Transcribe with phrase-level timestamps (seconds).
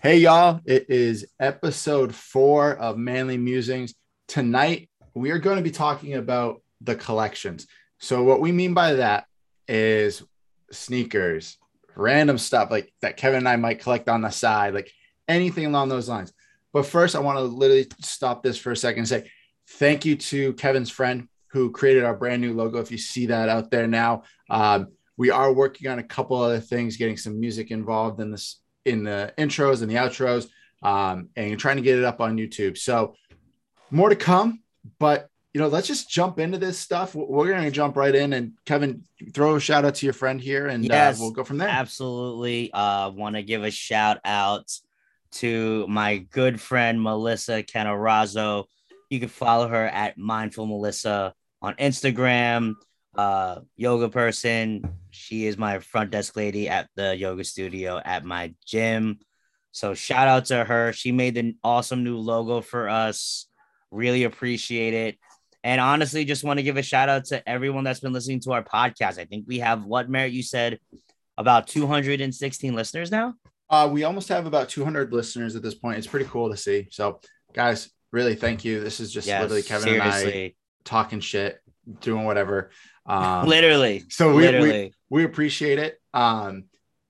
[0.00, 0.60] Hey, y'all.
[0.64, 3.96] It is episode four of Manly Musings.
[4.28, 7.66] Tonight, we are going to be talking about the collections.
[7.98, 9.26] So, what we mean by that
[9.66, 10.22] is
[10.70, 11.58] sneakers,
[11.96, 14.92] random stuff like that Kevin and I might collect on the side, like
[15.26, 16.32] anything along those lines.
[16.72, 19.28] But first, I want to literally stop this for a second and say
[19.70, 22.78] thank you to Kevin's friend who created our brand new logo.
[22.78, 26.60] If you see that out there now, um, we are working on a couple other
[26.60, 30.48] things, getting some music involved in this in the intros and the outros,
[30.82, 32.78] um, and you're trying to get it up on YouTube.
[32.78, 33.14] So
[33.90, 34.62] more to come,
[34.98, 37.14] but you know, let's just jump into this stuff.
[37.14, 40.40] We're going to jump right in and Kevin, throw a shout out to your friend
[40.40, 41.68] here and yes, uh, we'll go from there.
[41.68, 42.70] Absolutely.
[42.72, 44.70] Uh, want to give a shout out
[45.32, 48.64] to my good friend, Melissa Canarazzo.
[49.10, 52.74] You can follow her at Mindful Melissa on Instagram,
[53.16, 54.97] uh, yoga person.
[55.10, 59.18] She is my front desk lady at the yoga studio at my gym.
[59.72, 60.92] So shout out to her.
[60.92, 63.46] She made an awesome new logo for us.
[63.90, 65.18] Really appreciate it.
[65.64, 68.52] And honestly, just want to give a shout out to everyone that's been listening to
[68.52, 69.18] our podcast.
[69.18, 70.78] I think we have what Merritt you said
[71.36, 73.34] about 216 listeners now.
[73.70, 75.98] Uh, we almost have about 200 listeners at this point.
[75.98, 76.88] It's pretty cool to see.
[76.90, 77.20] So,
[77.52, 78.80] guys, really thank you.
[78.80, 80.32] This is just yes, literally Kevin seriously.
[80.32, 81.60] and I talking shit,
[82.00, 82.70] doing whatever.
[83.08, 84.04] Um, literally.
[84.10, 84.94] So we, literally.
[85.10, 86.00] we we appreciate it.
[86.12, 86.64] Um,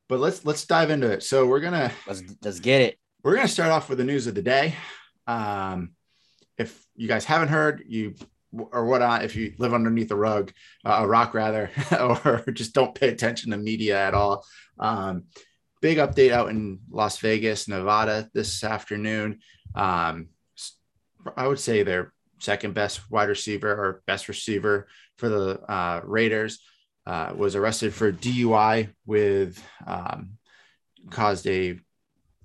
[0.08, 1.22] but let's let's dive into it.
[1.22, 2.98] So we're gonna let's let's get it.
[3.22, 4.74] We're gonna start off with the news of the day.
[5.27, 5.90] Um,
[6.56, 8.14] if you guys haven't heard, you
[8.52, 10.52] or what on if you live underneath a rug,
[10.84, 14.46] uh, a rock rather, or just don't pay attention to media at all.
[14.78, 15.24] Um,
[15.80, 19.40] big update out in Las Vegas, Nevada this afternoon.
[19.74, 20.28] Um,
[21.36, 24.88] I would say their second best wide receiver or best receiver
[25.19, 26.61] for the uh, Raiders
[27.06, 30.38] uh, was arrested for DUI with um,
[31.11, 31.78] caused a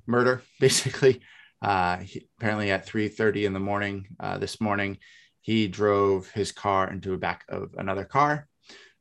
[0.05, 1.21] murder basically.
[1.61, 4.97] Uh, he, apparently at 3:30 in the morning uh, this morning,
[5.41, 8.47] he drove his car into the back of another car,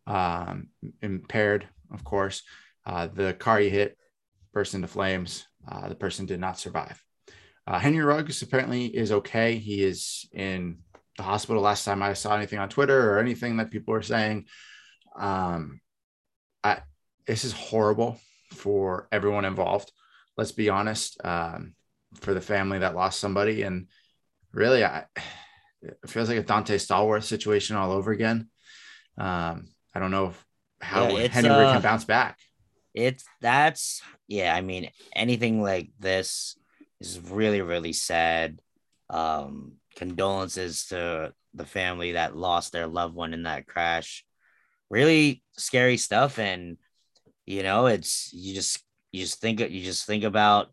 [0.07, 0.69] um,
[1.01, 2.43] impaired, of course.
[2.87, 3.97] Uh, the car he hit
[4.53, 5.47] burst into flames.
[5.67, 7.03] Uh, the person did not survive.
[7.67, 9.57] Uh, Henry Ruggs apparently is okay.
[9.57, 10.79] He is in
[11.23, 14.47] the hospital last time I saw anything on Twitter or anything that people are saying.
[15.17, 15.81] Um,
[16.65, 16.81] I,
[17.27, 18.19] this is horrible
[18.51, 19.93] for everyone involved.
[20.37, 21.21] Let's be honest.
[21.25, 21.75] Um,
[22.17, 23.89] for the family that lost somebody, and
[24.53, 25.05] really, I,
[25.81, 28.51] it feels like a Donté Stallworth situation all over again.
[29.17, 30.47] Um, I don't know if,
[30.81, 32.39] how yeah, Henry uh, can bounce back.
[32.93, 34.55] It's that's yeah.
[34.55, 36.59] I mean, anything like this
[37.01, 38.61] is really really sad.
[39.09, 44.25] Um, condolences to the family that lost their loved one in that crash.
[44.91, 46.77] Really scary stuff, and
[47.47, 50.69] you know, it's you just you just think you just think about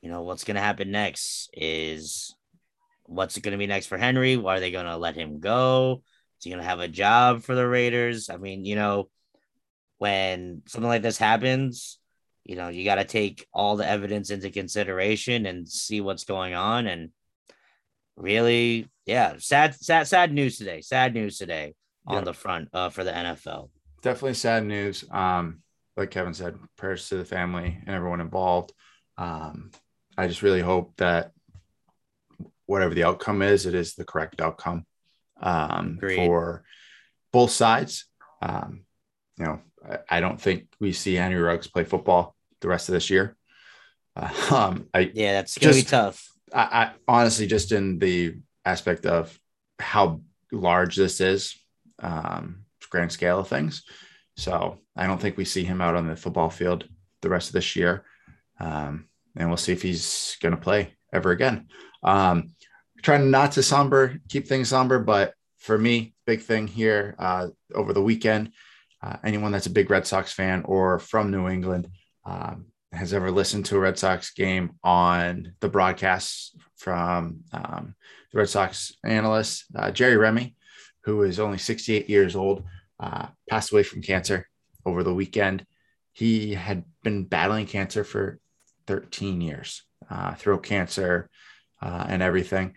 [0.00, 2.34] you know what's going to happen next is
[3.04, 4.36] what's going to be next for Henry?
[4.36, 6.02] Why are they going to let him go?
[6.38, 8.30] Is he going to have a job for the Raiders?
[8.30, 9.08] I mean, you know,
[9.98, 11.98] when something like this happens,
[12.44, 16.54] you know, you got to take all the evidence into consideration and see what's going
[16.54, 16.86] on.
[16.86, 17.10] And
[18.22, 20.80] really, yeah, sad, sad, sad news today.
[20.80, 21.74] Sad news today
[22.06, 23.68] on the front uh, for the NFL.
[24.00, 25.04] Definitely sad news.
[25.10, 25.62] Um,
[25.96, 28.72] like Kevin said, prayers to the family and everyone involved.
[29.18, 29.70] Um,
[30.16, 31.32] I just really hope that
[32.66, 34.86] whatever the outcome is, it is the correct outcome
[35.40, 36.64] um, for
[37.32, 38.06] both sides.
[38.40, 38.84] Um,
[39.38, 42.94] you know, I, I, don't think we see Henry Ruggs play football the rest of
[42.94, 43.36] this year.
[44.16, 46.31] Uh, um, I, yeah, that's gonna just, be tough.
[46.54, 49.38] I, I honestly just in the aspect of
[49.78, 50.20] how
[50.50, 51.56] large this is,
[52.00, 53.84] um, grand scale of things.
[54.36, 56.84] So I don't think we see him out on the football field
[57.22, 58.04] the rest of this year.
[58.60, 61.68] Um, and we'll see if he's going to play ever again.
[62.02, 62.54] Um,
[63.02, 67.92] trying not to somber, keep things somber, but for me, big thing here uh, over
[67.92, 68.52] the weekend.
[69.02, 71.88] Uh, anyone that's a big Red Sox fan or from New England
[72.24, 77.94] um, has ever listened to a Red Sox game on the broadcasts from um,
[78.32, 80.54] the Red Sox analyst uh, Jerry Remy,
[81.04, 82.64] who is only 68 years old,
[83.00, 84.48] uh, passed away from cancer
[84.84, 85.64] over the weekend.
[86.12, 88.38] He had been battling cancer for
[88.86, 91.30] 13 years, uh, throat cancer
[91.80, 92.76] uh, and everything.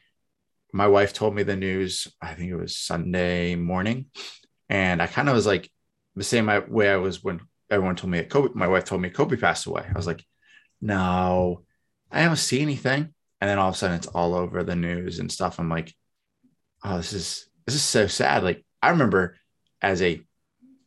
[0.71, 4.07] My wife told me the news, I think it was Sunday morning.
[4.69, 5.69] And I kind of was like
[6.15, 9.09] the same way I was when everyone told me that Kobe, my wife told me
[9.09, 9.85] Kobe passed away.
[9.87, 10.23] I was like,
[10.81, 11.63] no,
[12.11, 13.13] I haven't seen anything.
[13.41, 15.59] And then all of a sudden it's all over the news and stuff.
[15.59, 15.93] I'm like,
[16.83, 18.43] oh, this is this is so sad.
[18.43, 19.37] Like I remember
[19.81, 20.21] as a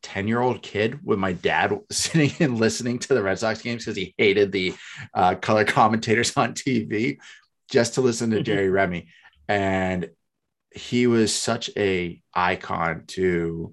[0.02, 3.84] 10 year old kid with my dad sitting and listening to the Red Sox games
[3.84, 4.74] because he hated the
[5.14, 7.18] uh, color commentators on TV
[7.70, 9.08] just to listen to Jerry Remy.
[9.48, 10.10] And
[10.70, 13.72] he was such a icon to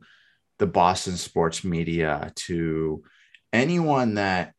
[0.59, 3.03] the Boston sports media, to
[3.51, 4.53] anyone that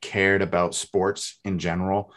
[0.00, 2.12] cared about sports in general.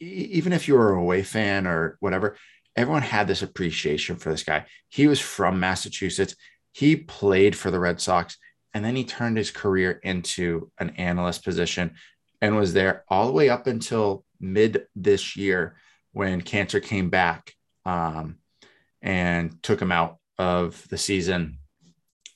[0.00, 2.36] Even if you were a away fan or whatever,
[2.76, 4.66] everyone had this appreciation for this guy.
[4.88, 6.34] He was from Massachusetts.
[6.72, 8.36] He played for the Red Sox
[8.74, 11.94] and then he turned his career into an analyst position
[12.42, 15.76] and was there all the way up until mid this year
[16.12, 17.54] when cancer came back
[17.86, 18.36] um,
[19.00, 21.58] and took him out of the season.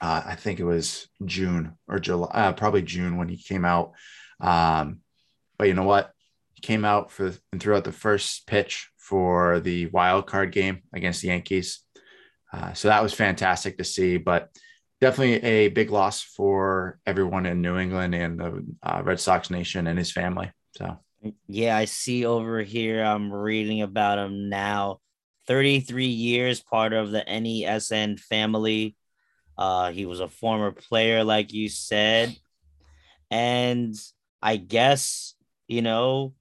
[0.01, 3.93] Uh, I think it was June or July, uh, probably June when he came out.
[4.41, 5.01] Um,
[5.59, 6.13] but you know what?
[6.55, 10.83] He came out for and threw out the first pitch for the wild card game
[10.93, 11.81] against the Yankees.
[12.53, 14.51] Uh, so that was fantastic to see, but
[15.01, 19.87] definitely a big loss for everyone in New England and the uh, Red Sox nation
[19.87, 20.51] and his family.
[20.77, 20.99] So,
[21.47, 25.01] yeah, I see over here, I'm reading about him now.
[25.47, 28.97] 33 years, part of the NESN family.
[29.59, 32.35] Uh, he was a former player, like you said.
[33.31, 33.95] And
[34.41, 35.35] I guess,
[35.67, 36.35] you know,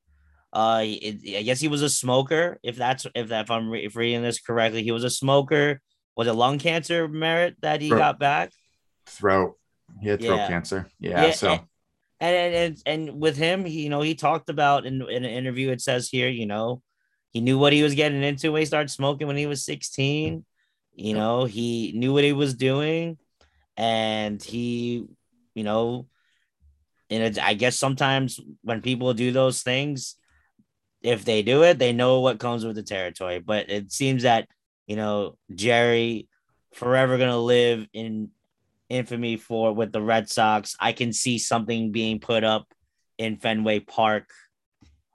[0.54, 2.60] uh, it, I guess he was a smoker.
[2.64, 5.82] If that's if that if I'm re- if reading this correctly, he was a smoker.
[6.16, 8.52] Was it lung cancer merit that he throat, got back?
[9.08, 9.58] Throat.
[10.02, 10.48] He had throat yeah.
[10.48, 10.88] cancer.
[11.00, 11.26] Yeah.
[11.26, 11.60] yeah so.
[12.20, 15.32] And, and and and with him, he you know he talked about in in an
[15.32, 15.70] interview.
[15.70, 16.82] It says here, you know,
[17.32, 20.44] he knew what he was getting into when he started smoking when he was 16.
[20.98, 23.20] You know, he knew what he was doing,
[23.78, 25.06] and he,
[25.54, 26.08] you know,
[27.12, 30.16] and I guess sometimes when people do those things,
[31.04, 33.38] if they do it, they know what comes with the territory.
[33.38, 34.48] But it seems that
[34.88, 36.30] you know Jerry
[36.74, 38.32] forever gonna live in
[38.90, 40.76] infamy for with the Red Sox.
[40.80, 42.74] I can see something being put up
[43.20, 44.32] in Fenway Park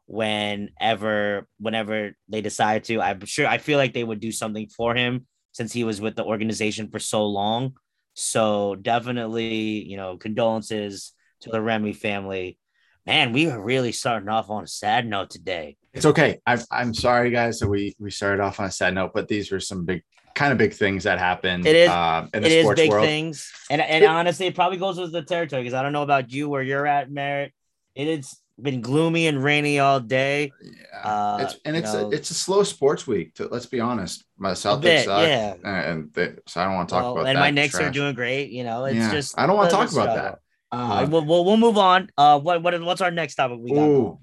[0.06, 3.00] whenever whenever they decide to.
[3.00, 6.16] I'm sure I feel like they would do something for him since he was with
[6.16, 7.74] the organization for so long.
[8.14, 12.58] So definitely, you know, condolences to the Remy family
[13.06, 15.76] man, we are really starting off on a sad note today.
[15.92, 16.40] It's okay.
[16.46, 19.50] I'm, I'm sorry, guys, that we we started off on a sad note, but these
[19.50, 20.02] were some big
[20.34, 21.66] kind of big things that happened.
[21.66, 21.90] It is.
[21.90, 23.06] Uh, in the it sports is big world.
[23.06, 26.32] things, and and honestly, it probably goes with the territory because I don't know about
[26.32, 27.52] you where you're at, Merritt.
[27.94, 30.52] It has been gloomy and rainy all day.
[30.62, 33.34] Yeah, uh, it's, and it's a, it's a slow sports week.
[33.34, 36.94] To, let's be honest, my Celtics suck, yeah, and they, so I don't want to
[36.94, 37.26] talk well, about.
[37.26, 37.40] And that.
[37.40, 38.50] my Knicks are doing great.
[38.50, 39.10] You know, it's yeah.
[39.10, 40.38] just I don't want to talk about that.
[40.70, 42.08] Uh, we'll, we'll, we'll move on.
[42.16, 43.58] Uh, what what what's our next topic?
[43.60, 43.82] We got.
[43.82, 44.18] Ooh,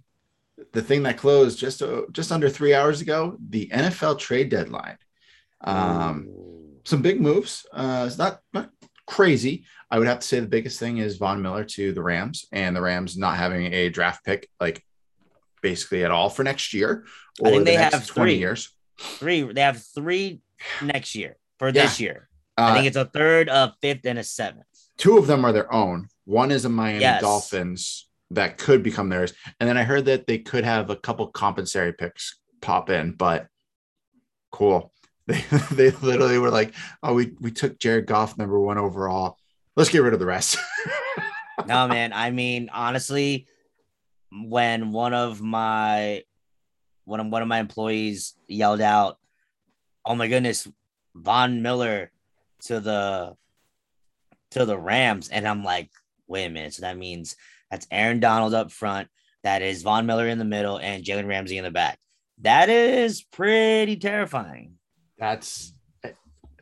[0.74, 4.98] the thing that closed just uh, just under three hours ago, the NFL trade deadline.
[5.62, 6.30] Um,
[6.86, 7.66] some big moves.
[7.72, 8.70] Uh, it's not not
[9.06, 9.66] crazy.
[9.92, 12.76] I would have to say the biggest thing is Von Miller to the Rams, and
[12.76, 14.84] the Rams not having a draft pick like
[15.62, 17.06] basically at all for next year.
[17.44, 18.74] I think the they have three years.
[19.00, 19.44] Three.
[19.44, 20.42] They have three
[20.82, 21.84] next year for yeah.
[21.84, 22.30] this year.
[22.58, 24.66] I think uh, it's a third, a fifth, and a seventh.
[24.98, 26.10] Two of them are their own.
[26.26, 27.22] One is a Miami yes.
[27.22, 29.34] Dolphins that could become theirs.
[29.60, 33.48] And then I heard that they could have a couple compensatory picks pop in, but
[34.52, 34.92] cool.
[35.30, 39.38] They, they literally were like, oh, we, we took Jared Goff number one overall.
[39.80, 40.58] Let's get rid of the rest.
[41.66, 42.12] no, man.
[42.12, 43.48] I mean, honestly,
[44.30, 46.24] when one of my
[47.06, 49.20] one of one of my employees yelled out,
[50.04, 50.68] "Oh my goodness,
[51.16, 52.12] Von Miller
[52.66, 53.38] to the
[54.52, 55.90] to the Rams," and I'm like,
[56.28, 56.74] wait a minute.
[56.74, 57.38] So that means
[57.72, 59.08] that's Aaron Donald up front.
[59.44, 62.00] That is Von Miller in the middle and Jalen Ramsey in the back.
[62.42, 64.74] That is pretty terrifying.
[65.18, 65.74] That's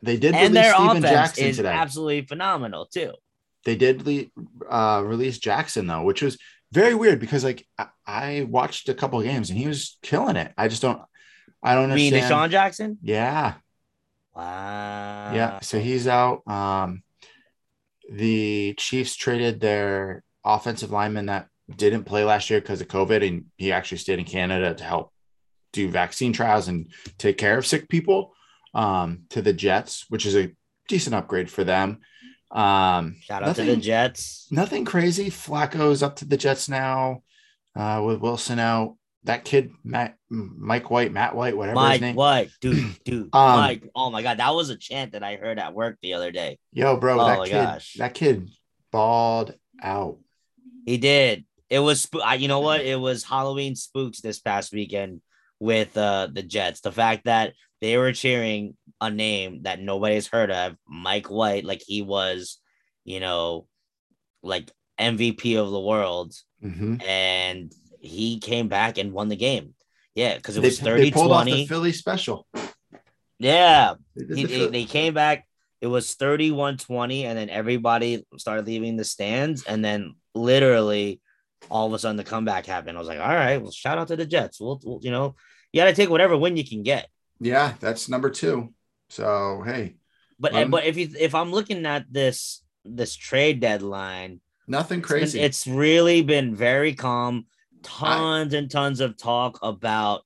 [0.02, 1.68] they did and release Steven Jackson is today.
[1.68, 3.12] Absolutely phenomenal too.
[3.64, 4.30] They did
[4.68, 6.38] uh, release Jackson though, which was
[6.72, 10.52] very weird because like I, I watched a couple games and he was killing it.
[10.56, 11.00] I just don't.
[11.62, 12.14] I don't understand.
[12.14, 12.98] mean DeSean Jackson?
[13.02, 13.54] Yeah.
[14.34, 15.32] Wow.
[15.34, 15.60] Yeah.
[15.60, 16.46] So he's out.
[16.46, 17.02] Um,
[18.10, 23.46] the Chiefs traded their offensive lineman that didn't play last year because of COVID, and
[23.56, 25.12] he actually stayed in Canada to help
[25.72, 28.32] do vaccine trials and take care of sick people
[28.74, 30.52] um, to the Jets, which is a
[30.88, 32.00] decent upgrade for them.
[32.50, 34.46] Um, Shout out nothing, to the Jets.
[34.50, 35.30] Nothing crazy.
[35.30, 37.22] Flacco's up to the Jets now
[37.76, 42.14] uh, with Wilson out that kid Matt Mike White, Matt White, whatever Mike his name.
[42.16, 43.88] White, dude, dude, um, Mike.
[43.94, 46.58] Oh my god, that was a chant that I heard at work the other day.
[46.72, 47.94] Yo, bro, oh that kid, gosh.
[47.98, 48.48] that kid
[48.90, 50.18] balled out.
[50.86, 51.44] He did.
[51.68, 52.08] It was,
[52.38, 52.80] you know what?
[52.80, 55.20] It was Halloween spooks this past weekend
[55.60, 56.80] with uh the Jets.
[56.80, 61.82] The fact that they were cheering a name that nobody's heard of, Mike White, like
[61.86, 62.58] he was
[63.04, 63.66] you know,
[64.42, 64.70] like
[65.00, 67.02] MVP of the world, Mhm.
[67.06, 69.74] and he came back and won the game.
[70.14, 71.66] Yeah, because it was they 30 pulled off the 20.
[71.68, 72.46] Philly special.
[73.38, 75.46] Yeah, They he, the they came back.
[75.80, 79.62] It was 31 20, and then everybody started leaving the stands.
[79.64, 81.20] And then literally,
[81.70, 82.96] all of a sudden, the comeback happened.
[82.96, 84.60] I was like, all right, well, shout out to the Jets.
[84.60, 85.36] We'll, we'll you know,
[85.72, 87.08] you got to take whatever win you can get.
[87.40, 88.72] Yeah, that's number two.
[89.10, 89.96] So hey,
[90.38, 95.08] But Um, but if you if I'm looking at this this trade deadline, nothing it's
[95.08, 95.40] been- crazy.
[95.40, 97.46] it's really been very calm.
[97.82, 100.22] Tons and tons of talk about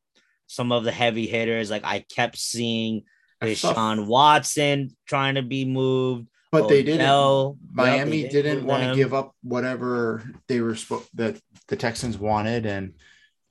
[0.47, 1.71] some of the heavy hitters.
[1.71, 3.03] Like I kept seeing
[3.41, 6.29] I Deshaun Watson trying to be moved.
[6.51, 7.01] but they didn't.
[7.03, 11.77] Odell, Miami they didn't move want to give up whatever they were supposed that the
[11.77, 12.95] Texans wanted, and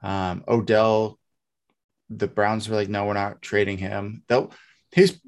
[0.04, 1.20] um, Odell,
[2.18, 4.24] the Browns were like, no, we're not trading him.
[4.28, 4.50] Though
[4.92, 5.20] his,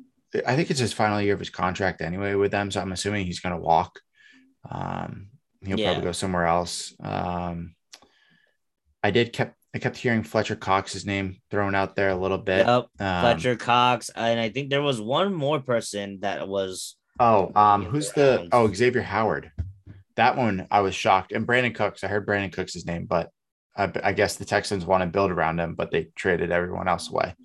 [0.46, 3.26] I think it's his final year of his contract anyway with them, so I'm assuming
[3.26, 4.00] he's going to walk.
[4.70, 5.28] Um,
[5.66, 5.88] he'll Yeah.
[5.92, 6.94] probably go somewhere else.
[7.02, 7.76] Um,
[9.04, 12.68] I did kept I kept hearing Fletcher Cox's name thrown out there a little bit.
[12.68, 17.52] Yep, Um, Fletcher Cox, and I think there was one more person that was Oh,
[17.56, 19.52] um, who's the oh Xavier Howard?
[20.16, 21.32] That one I was shocked.
[21.32, 23.30] And Brandin Cooks, I heard Brandin Cooks' name, but
[23.76, 27.10] I, I guess the Texans want to build around him, but they traded everyone else
[27.10, 27.36] away.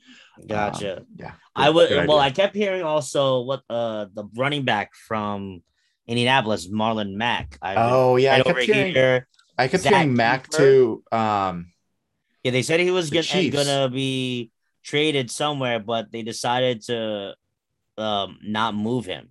[0.47, 0.99] gotcha.
[0.99, 2.19] Um, yeah, I would well.
[2.19, 5.63] I kept hearing also what uh the running back from
[6.07, 7.59] Indianapolis, Marlon Mack.
[7.63, 9.27] I oh yeah, I kept hearing here.
[9.57, 10.57] I kept Zach hearing Mac Kiefer.
[10.57, 11.03] too.
[11.11, 11.73] Um,
[12.45, 14.51] Yeah, they said he was gonna, gonna be
[14.85, 17.35] traded somewhere, but they decided to
[17.97, 19.29] um not move him.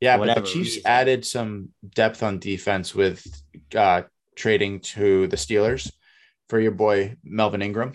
[0.00, 0.82] yeah, but the Chiefs reason.
[0.84, 3.24] added some depth on defense with
[3.74, 4.02] uh,
[4.36, 5.90] trading to the Steelers
[6.50, 7.94] for your boy Melvin Ingram.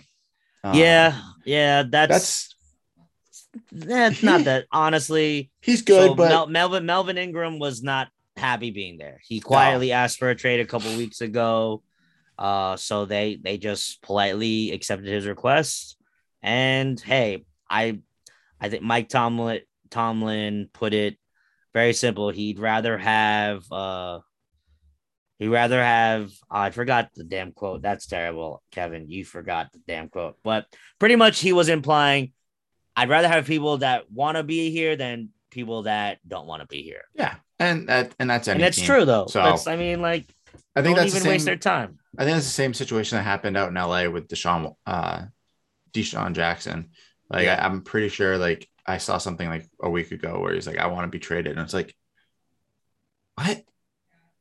[0.64, 2.54] Um, yeah, yeah, that's that's
[3.70, 5.50] that's not that honestly.
[5.60, 9.20] he's good, so but Mel- Melvin Melvin Ingram was not happy being there.
[9.22, 11.82] He quietly asked for a trade a couple weeks ago.
[12.38, 15.96] Uh, so they they just politely accepted his request.
[16.42, 18.00] And hey, I
[18.60, 19.60] I think Mike Tomlin
[19.90, 21.16] Tomlin put it
[21.72, 22.30] very simple.
[22.30, 24.20] He'd rather have uh
[25.38, 27.82] he'd rather have I forgot the damn quote.
[27.82, 29.08] That's terrible, Kevin.
[29.10, 30.36] You forgot the damn quote.
[30.42, 30.66] But
[30.98, 32.32] pretty much he was implying
[32.98, 36.66] I'd rather have people that want to be here than people that don't want to
[36.66, 37.02] be here.
[37.14, 38.86] yeah, and that and that's and that's team.
[38.86, 39.26] true though.
[39.26, 40.24] So- that's I mean, like,
[40.74, 41.30] I think that's the even same.
[41.32, 41.98] waste their time.
[42.18, 45.24] I think it's the same situation that happened out in LA with DeSean, uh,
[45.92, 46.90] DeSean Jackson.
[47.28, 47.60] Like Yeah.
[47.60, 50.78] I, I'm pretty sure, like I saw something like a week ago where he's like,
[50.78, 51.94] "I want to be traded," and it's like,
[53.34, 53.62] "What?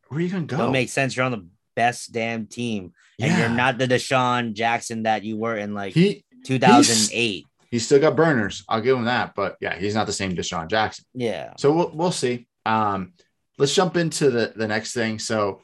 [0.07, 1.15] Where are you gonna go?" Don't make sense.
[1.15, 3.39] You're on the best damn team, and Yeah.
[3.39, 7.45] you're not the DeSean Jackson that you were in like he 2008.
[7.71, 8.63] he's still got burners.
[8.69, 11.05] I'll give him that, but yeah, he's not the same DeSean Jackson.
[11.13, 11.53] Yeah.
[11.57, 12.47] So we'll we'll see.
[12.65, 13.13] Um,
[13.57, 15.19] let's jump into the the next thing.
[15.19, 15.61] So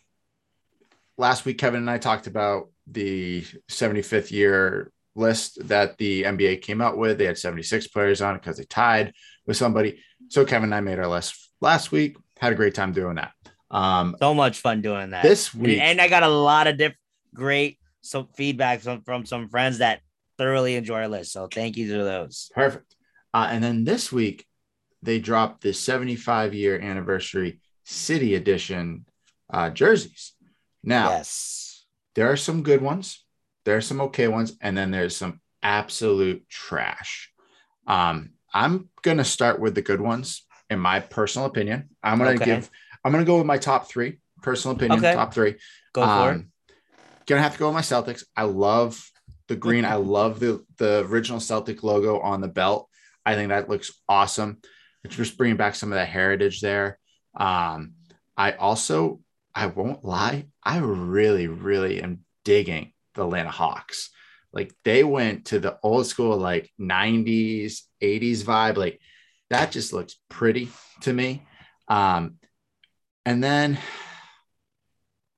[1.17, 6.81] last week, Kevin and I talked about the 75th year list that the NBA came
[6.81, 7.17] out with.
[7.17, 9.13] They had 76 players on it because they tied
[9.45, 9.99] with somebody.
[10.29, 12.17] So Kevin and I made our list last week.
[12.39, 13.31] Had a great time doing that.
[13.71, 15.23] Um, So much fun doing that.
[15.23, 16.95] this week, and, I got a lot of diff-
[17.33, 20.01] great some feedback from, from some friends that
[20.37, 21.31] thoroughly enjoy our list.
[21.31, 22.51] So thank you to those.
[22.53, 22.95] perfect.
[23.33, 24.45] Uh, and then this week,
[25.01, 29.05] they dropped the 75 year anniversary city edition
[29.53, 30.33] uh, jerseys.
[30.83, 31.85] Now, Yes.
[32.15, 33.23] there are some good ones
[33.63, 37.31] there are some okay ones and then there's some absolute trash
[37.85, 42.45] um i'm gonna start with the good ones in my personal opinion i'm gonna Okay.
[42.45, 42.69] give
[43.03, 45.13] i'm gonna go with my top three personal opinion Okay.
[45.13, 45.55] top three.
[45.93, 46.35] Go for it.
[46.35, 46.51] Um,
[47.27, 48.23] gonna have to go with my celtics.
[48.35, 49.07] I love
[49.47, 49.85] the green.
[49.85, 52.89] I love the the original celtic logo on the belt.
[53.25, 54.59] I think that looks awesome.
[55.03, 56.97] It's just bringing back some of that heritage there.
[57.35, 57.93] Um
[58.37, 59.19] i also
[59.53, 64.09] i won't lie i really really am digging the atlanta hawks.
[64.53, 68.77] Like they went to the old school like 90s 80s vibe.
[68.77, 68.99] Like
[69.49, 70.69] that just looks pretty
[71.01, 71.45] to me.
[71.87, 72.37] Um
[73.25, 73.77] and then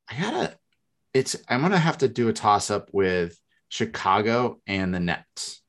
[0.10, 0.56] i gotta
[1.14, 3.38] it's i'm gonna have to do a toss up with
[3.70, 5.62] chicago and the nets.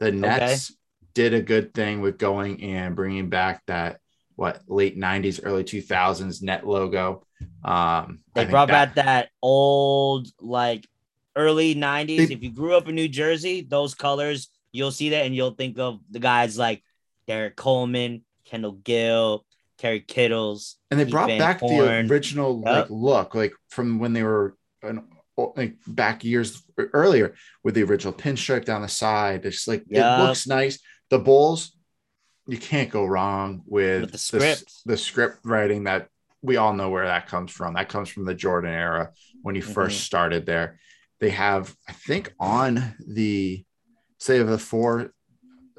[0.00, 0.72] The nets
[1.14, 4.00] did a good thing with going and bringing back that
[4.34, 7.24] what late 90s early 2000s net logo.
[7.64, 10.88] Um They brought that- back that old, like
[11.36, 12.28] early 90s.
[12.28, 15.54] They- if you grew up in New Jersey, those colors, you'll see that and you'll
[15.54, 16.82] think of the guys like
[17.28, 19.46] Derrick Coleman, Kendall Gill,
[19.78, 20.76] Terry Kittles.
[20.90, 21.76] and they Keith brought Van back Horn.
[22.06, 22.74] the original Yep.
[22.74, 25.04] like look like from when they were an,
[25.56, 30.20] like back years earlier with the original pinstripe down the side it's like Yep.
[30.20, 30.78] it looks nice
[31.10, 31.76] the bulls
[32.46, 34.70] you can't go wrong with, With the script.
[34.84, 36.08] the script writing that
[36.42, 37.72] we all know where that comes from.
[37.72, 39.12] That comes from the Jordan era
[39.42, 39.72] when he Mhm.
[39.72, 40.78] first started there.
[41.20, 43.64] They have, I think, on the
[44.18, 45.14] say of the four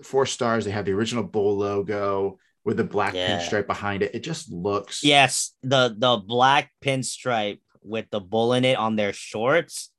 [0.01, 3.39] four stars, they have the original bull logo with the black Yeah.
[3.39, 4.13] pinstripe behind it.
[4.15, 9.13] It just looks Yes, the the black pinstripe with the bull in it on their
[9.13, 9.91] shorts,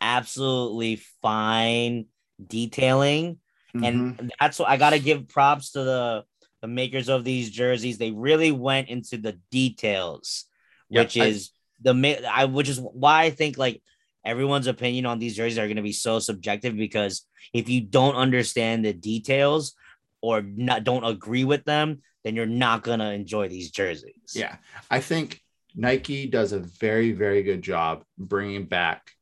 [0.00, 2.06] absolutely fine
[2.44, 3.38] detailing.
[3.74, 3.86] Mhm.
[3.86, 6.24] and that's what I gotta give props to the
[6.60, 7.96] the makers of these jerseys.
[7.98, 10.44] They really went into the details,
[10.90, 11.50] Yeah, which I- is
[11.80, 11.94] the
[12.28, 13.80] I which is why I think like
[14.24, 17.24] everyone's opinion on these jerseys are gonna be so subjective because
[17.54, 19.74] if you don't understand the details
[20.20, 24.32] or not don't agree with them, then you're not gonna enjoy these jerseys.
[24.34, 24.56] Yeah,
[24.90, 25.40] I think
[25.74, 29.12] Nike does a very, very good job bringing back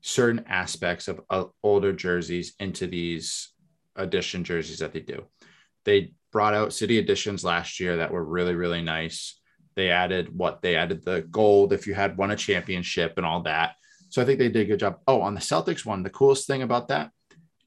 [0.00, 3.50] certain aspects of uh, older jerseys into these
[3.96, 5.26] edition jerseys that they do.
[5.84, 9.38] They brought out city editions last year that were really, really nice.
[9.76, 13.42] They added what they added the gold if you had won a championship and all
[13.42, 13.74] that.
[14.08, 14.98] So I think they did a good job.
[15.06, 17.10] Oh, on the Celtics one, the coolest thing about that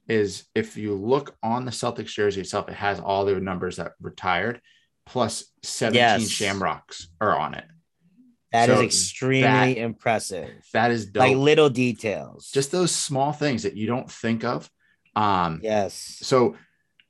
[0.08, 3.92] is if you look on the Celtics jersey itself, it has all their numbers that
[4.00, 4.60] retired
[5.06, 6.28] plus 17 Yes.
[6.28, 7.64] shamrocks are on it.
[8.52, 9.42] That is So extremely
[9.74, 10.50] that- impressive.
[10.72, 11.20] That is dope.
[11.22, 12.50] Like little details.
[12.52, 14.70] Just those small things that you don't think of.
[15.16, 16.18] Um, yes.
[16.22, 16.56] so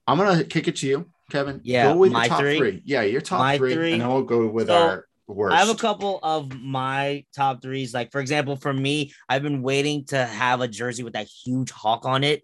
[0.06, 1.60] I'm gonna kick it to you, Kevin.
[1.64, 2.58] Yeah, go with my your top three.
[2.58, 2.82] three.
[2.84, 3.92] Yeah, your top My three, three.
[3.92, 5.54] and then we'll go with So, our worst.
[5.54, 7.94] I have a couple of my top threes.
[7.94, 11.70] Like, for example, for me, I've been waiting to have a jersey with that huge
[11.70, 12.42] hawk on it.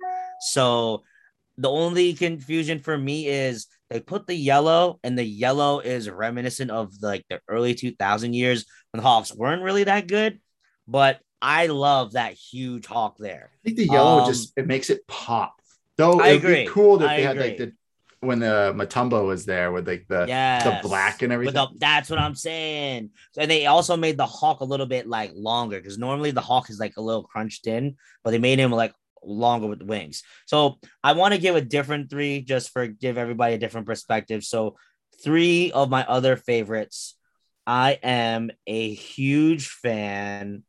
[0.52, 1.02] So
[1.58, 6.70] the only confusion for me is they put the yellow, and the yellow is reminiscent
[6.70, 10.40] of like the early 2000 years when the Hawks weren't really that good.
[10.86, 13.50] But I love that huge hawk there.
[13.54, 15.60] I think the yellow um, just it makes it pop.
[15.96, 17.72] Though it'd be cool if I they had like the
[18.20, 21.54] when the Mutombo was there with like the Yeah, black and everything.
[21.54, 23.10] But the, that's what I'm saying.
[23.36, 26.68] And they also made the hawk a little bit like longer because normally the hawk
[26.68, 28.92] is like a little crunched in, but they made him like
[29.24, 30.22] longer with the wings.
[30.46, 34.44] So I want to give a different three just for give everybody a different perspective.
[34.44, 34.76] So
[35.22, 37.16] three of my other favorites.
[37.66, 40.64] I am a huge fan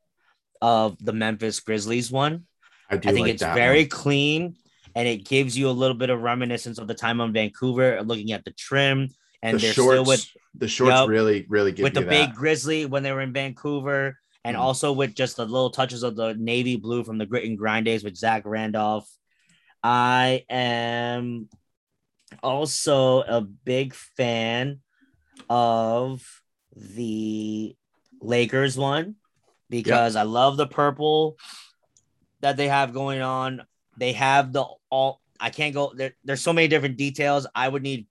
[0.61, 2.45] of the Memphis Grizzlies one.
[2.89, 3.89] I do I think like it's that very one.
[3.89, 4.55] clean
[4.95, 8.33] and it gives you a little bit of reminiscence of the time on Vancouver, looking
[8.33, 9.09] at the trim.
[9.41, 9.93] And the they're shorts.
[9.95, 11.09] still with the shorts Yup.
[11.09, 14.59] really, really give with the you big grizzly when they were in Vancouver, and Mhm.
[14.59, 17.85] also with just the little touches of the navy blue from the grit and grind
[17.85, 19.09] days with Zach Randolph.
[19.83, 21.49] I am
[22.43, 24.81] also a big fan
[25.49, 26.23] of
[26.75, 27.75] the
[28.21, 29.15] Lakers one
[29.69, 31.37] because I love the purple
[32.41, 33.65] that they have going on.
[33.97, 35.21] They have the all.
[35.39, 36.13] I can't go there.
[36.23, 37.47] There's so many different details.
[37.55, 38.07] I would need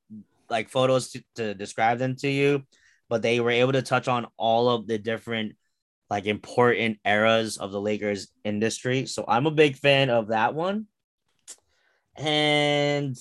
[0.49, 2.64] like photos to, to describe them to you,
[3.09, 5.55] but they were able to touch on all of the different
[6.11, 9.07] like important eras of the Lakers industry.
[9.07, 10.87] So I'm a big fan of that one.
[12.16, 13.16] And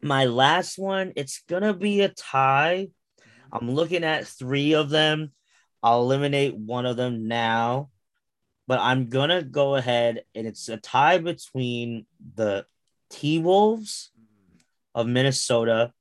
[0.00, 2.88] my last one, it's gonna be a tie.
[3.52, 5.32] I'm looking at three of them.
[5.82, 7.90] I'll eliminate one of them now,
[8.66, 12.64] but I'm gonna go ahead and it's a tie between the
[13.10, 14.10] T Wolves
[14.94, 15.92] of Minnesota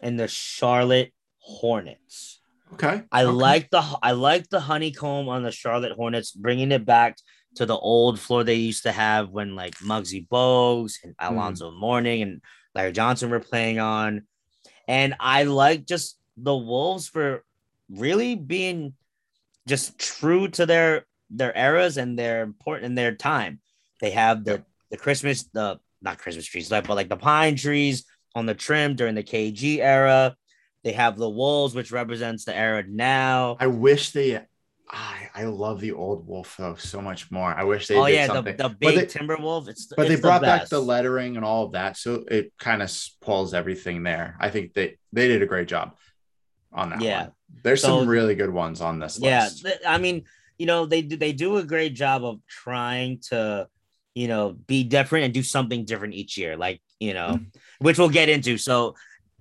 [0.00, 2.41] and the Charlotte Hornets.
[2.74, 3.02] Okay.
[3.12, 3.32] I okay.
[3.32, 7.16] like the I like the honeycomb on the Charlotte Hornets, bringing it back
[7.56, 11.34] to the old floor they used to have when like Muggsy Bogues and Hmm.
[11.34, 12.40] Alonzo Mourning and
[12.74, 14.26] Larry Johnson were playing on,
[14.88, 17.44] and I like just the Wolves for
[17.90, 18.94] really being
[19.68, 23.60] just true to their their eras and their important in their time.
[24.00, 28.04] They have the the Christmas the not Christmas trees, like but like the pine trees
[28.34, 30.36] on the trim during the KG era.
[30.84, 33.56] They have the wolves, which represents the era now.
[33.60, 34.40] I wish they.
[34.94, 37.54] I, I love the old wolf though so much more.
[37.54, 38.56] I wish they oh did yeah, the, something.
[38.58, 39.68] the But big they- timber wolf.
[39.68, 42.82] It's but they it's brought back the lettering and all of that, so it kind
[42.82, 42.92] of
[43.22, 44.36] pulls everything there.
[44.38, 45.96] I think they they did a great job
[46.72, 47.00] on that.
[47.00, 47.22] Yeah.
[47.22, 47.32] one.
[47.62, 49.64] there's So- some really good ones on this Yeah, list.
[49.64, 50.24] th- I mean,
[50.58, 53.68] you know, they do they do a great job of trying to,
[54.14, 56.56] you know, be different and do something different each year.
[56.56, 57.58] Like you know, Mm-hmm.
[57.86, 58.58] which we'll get into.
[58.58, 58.94] So,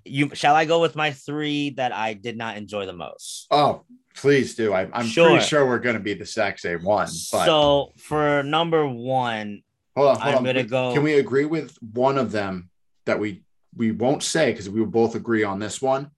[0.05, 3.47] you shall I go with my three that I did not enjoy the most?
[3.51, 3.83] Oh,
[4.15, 4.73] please do.
[4.73, 5.29] I, I'm Sure.
[5.31, 7.07] pretty sure we're going to be the exact same one.
[7.31, 9.63] But So for number one,
[9.95, 12.69] hold on, hold I'm gonna go- Can we agree with one of them
[13.05, 13.43] that we
[13.75, 16.11] we won't say because we will both agree on this one,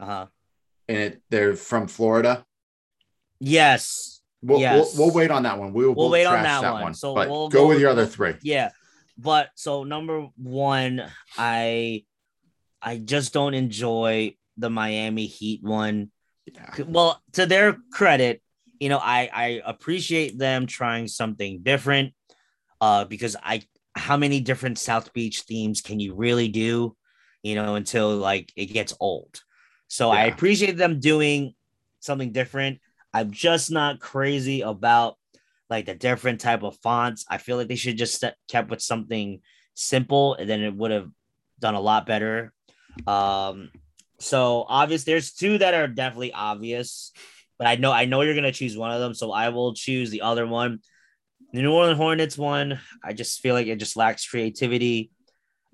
[0.00, 0.26] uh-huh.
[0.88, 2.44] and it they're from Florida.
[3.40, 4.12] yes,
[4.42, 4.94] We'll, Yes.
[4.96, 5.72] we'll, we'll wait on that one.
[5.72, 6.94] We will We'll wait on trash that one.
[6.94, 8.34] So but we'll go, go with with- your other three.
[8.42, 8.70] yeah
[9.18, 11.02] but so number one
[11.38, 12.04] i
[12.82, 16.10] i just don't enjoy the miami heat one.
[16.46, 16.84] Yeah.
[16.86, 18.40] well to their credit
[18.78, 22.14] you know i i appreciate them trying something different
[22.80, 23.62] uh because i
[23.96, 26.94] how many different south beach themes can you really do
[27.42, 29.40] you know until like it gets old?
[29.88, 31.54] So i appreciate them doing
[32.00, 32.80] something different.
[33.12, 35.16] I'm just not crazy about
[35.68, 37.24] like the different type of fonts.
[37.28, 39.40] I feel like they should just st- kept with something
[39.74, 41.10] simple and then it would have
[41.58, 42.52] done a lot better
[43.06, 43.70] um
[44.18, 47.12] so obvious there's two that are definitely obvious
[47.58, 50.10] but I know I know you're gonna choose one of them, so I will choose
[50.10, 50.80] the other one.
[51.52, 55.10] The New Orleans Hornets one, I just feel like it just lacks creativity.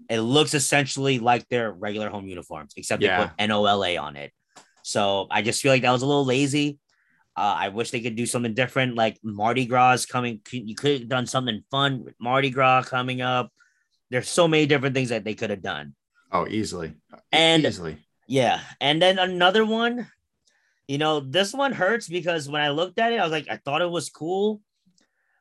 [0.09, 3.19] It looks essentially like their regular home uniforms, except Yeah.
[3.19, 4.33] they put NOLA on it.
[4.85, 6.79] So I just feel like that was a little lazy.
[7.37, 10.41] Uh, I wish they could do something different, like Mardi Gras coming.
[10.53, 13.51] You could have done something fun with Mardi Gras coming up.
[14.11, 15.95] There's so many different things that they could have done.
[16.31, 16.93] Oh, easily.
[17.33, 17.97] And- easily.
[18.29, 18.61] Yeah.
[18.81, 20.09] And then another one,
[20.89, 23.57] you know, this one hurts because when I looked at it, I was like, I
[23.57, 24.61] thought it was cool.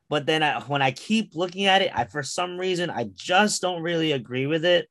[0.08, 3.62] But then I, when I keep looking at it, I for some reason I just
[3.62, 4.88] don't really agree with it.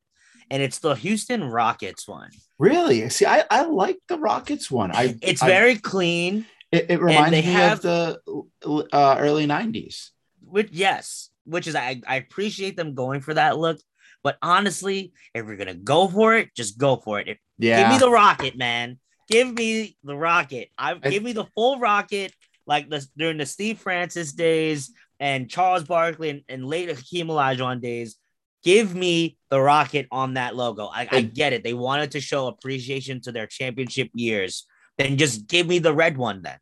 [0.50, 2.32] And it's the Houston Rockets one.
[2.58, 3.08] Really?
[3.10, 4.92] See, I, I like the Rockets one.
[4.96, 6.46] I It's I- very clean.
[6.72, 8.18] it, it reminds me have- of
[8.62, 10.10] the uh, early '90s.
[10.44, 13.80] Which yes, which is I, I appreciate them going for that look.
[14.24, 17.28] But honestly, if you're gonna go for it, just go for it.
[17.28, 17.82] If Yeah.
[17.82, 19.00] Give me the rocket, man.
[19.30, 20.70] Give me the rocket.
[20.78, 22.34] I I- give me the full rocket,
[22.66, 27.82] like the during the Steve Francis days and Charles Barkley and, and late Hakeem Olajuwon
[27.82, 28.18] days.
[28.64, 30.86] Give me the rocket on that logo.
[30.86, 31.64] I, I get it.
[31.64, 34.68] They wanted to show appreciation to their championship years.
[34.98, 36.44] Then just give me the red one.
[36.44, 36.58] Then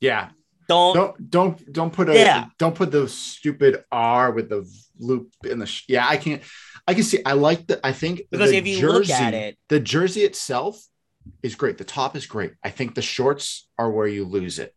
[0.00, 0.30] yeah.
[0.68, 0.94] Don't.
[0.94, 2.46] Don't don't don't put a Yeah.
[2.58, 6.06] don't put the stupid R with the loop in the sh- yeah.
[6.06, 6.42] I can't.
[6.86, 7.20] I can see.
[7.24, 7.80] I like the.
[7.84, 10.80] I think Because the if you jersey, look at it- the jersey itself
[11.42, 11.78] is great.
[11.78, 12.52] The top is great.
[12.62, 14.74] I think the shorts are where you lose it.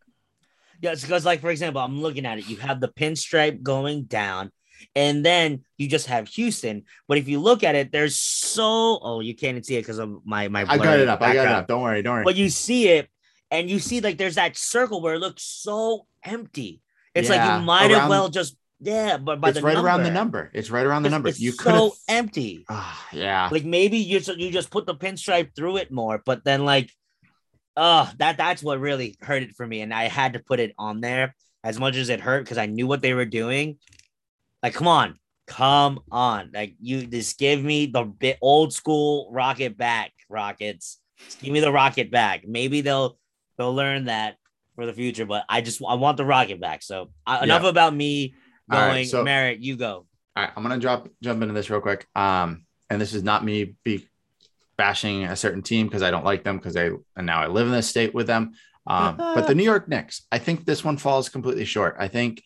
[0.80, 2.48] Yeah, it's because, like, for example, I'm looking at it.
[2.48, 4.50] You have the pinstripe going down,
[4.96, 6.82] and then you just have Houston.
[7.06, 9.98] But if you look at it, there's so oh, you can't even see it because
[9.98, 10.66] of my my.
[10.68, 11.22] I got it up.
[11.22, 11.68] I got it up.
[11.68, 12.02] Don't worry.
[12.02, 12.24] Don't worry.
[12.24, 13.08] But you see it,
[13.52, 16.80] and you see like there's that circle where it looks so empty.
[17.14, 20.10] It's like you might as well just yeah, but by it's the right around the
[20.10, 20.38] number.
[20.44, 20.50] number.
[20.54, 21.28] It's right around the It's- number.
[21.28, 22.64] it's You could so empty.
[22.68, 23.48] Ah, yeah.
[23.52, 26.90] Like maybe you just, you just put the pinstripe through it more, but then like,
[27.76, 30.74] oh, that that's what really hurt it for me, and I had to put it
[30.78, 33.78] on there as much as it hurt because I knew what they were doing.
[34.64, 39.76] Like, come on, come on, like you just give me the bit old school rocket
[39.78, 40.98] back, Rockets.
[41.24, 42.42] Just give me the rocket back.
[42.48, 43.16] Maybe they'll
[43.56, 44.36] they'll learn that
[44.74, 46.82] for the future, but I just I want the rocket back.
[46.82, 47.44] So uh, Yeah.
[47.44, 48.34] enough about me
[48.70, 48.82] going.
[48.88, 50.06] right, so- Merritt, you go.
[50.34, 52.06] All right, I'm gonna drop jump into this real quick.
[52.14, 54.08] Um, and this is not me be
[54.78, 57.66] bashing a certain team because I don't like them because I and now I live
[57.66, 58.52] in this state with them.
[58.86, 61.96] Um, but the New York Knicks, I think this one falls completely short.
[61.98, 62.42] I think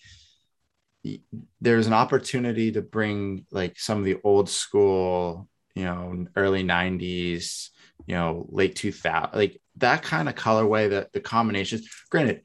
[1.60, 7.68] there's an opportunity to bring like some of the old school, you know, early '90s,
[8.06, 10.90] you know, late 2000, like that kind of colorway.
[10.90, 11.88] That the combinations.
[12.10, 12.42] Granted,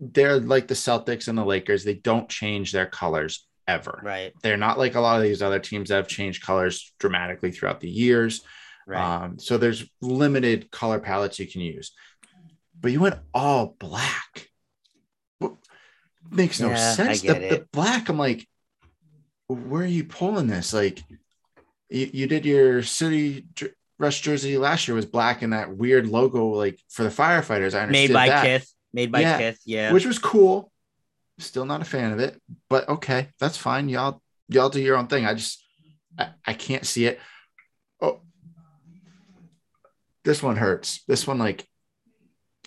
[0.00, 1.84] they're like the Celtics and the Lakers.
[1.84, 5.60] They don't change their colors ever Right, they're not like a lot of these other
[5.60, 8.42] teams that have changed colors dramatically throughout the years.
[8.86, 9.22] right.
[9.22, 11.92] Um, so there's limited color palettes you can use.
[12.80, 14.48] But you went all black.
[16.32, 17.22] Makes no Yeah, sense.
[17.22, 18.48] the, the black, I'm like,
[19.48, 20.72] where are you pulling this?
[20.72, 21.02] Like,
[21.88, 23.46] you, you did your city
[24.00, 27.74] rush jersey last year was black and that weird logo, like for the firefighters.
[27.74, 28.74] I understood made by that, Kith.
[28.92, 29.60] Made by Yeah, Kith.
[29.64, 29.92] Yeah.
[29.92, 30.72] which was cool.
[31.38, 33.88] Still not a fan of it, but okay, that's fine.
[33.88, 35.24] Y'all, y'all do your own thing.
[35.26, 35.64] I just,
[36.18, 37.20] I, I can't see it.
[38.00, 38.20] Oh,
[40.24, 41.02] this one hurts.
[41.06, 41.66] This one, like,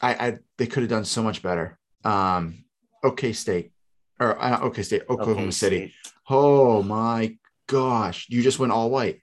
[0.01, 1.77] I, I they could have done so much better.
[2.03, 2.63] Um,
[3.03, 3.71] OK State
[4.19, 5.93] or uh, OK State, Oklahoma Okay, City.
[6.01, 6.13] State.
[6.29, 9.19] Oh my gosh, you just went all white,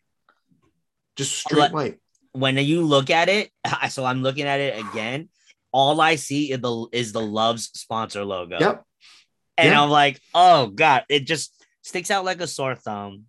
[1.21, 1.99] just straight white.
[2.33, 3.51] When you look at it,
[3.91, 5.29] so I'm looking at it again.
[5.73, 8.59] All I see is the is the Love's sponsor logo.
[8.59, 8.85] Yep.
[9.59, 9.75] And.
[9.75, 11.53] I'm like, oh god, it just
[11.83, 13.27] sticks out like a sore thumb.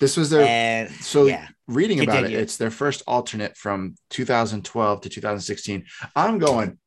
[0.00, 5.00] This was their And so yeah, reading about it, it's their first alternate from 2012
[5.02, 5.84] to 2016.
[6.16, 6.78] I'm going.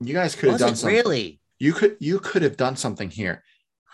[0.00, 0.96] You guys could have done something.
[0.96, 1.40] really?
[1.58, 3.42] You could you could have done something here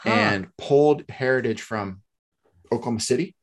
[0.05, 0.11] Huh.
[0.11, 2.03] and pulled heritage from
[2.71, 3.35] Oklahoma City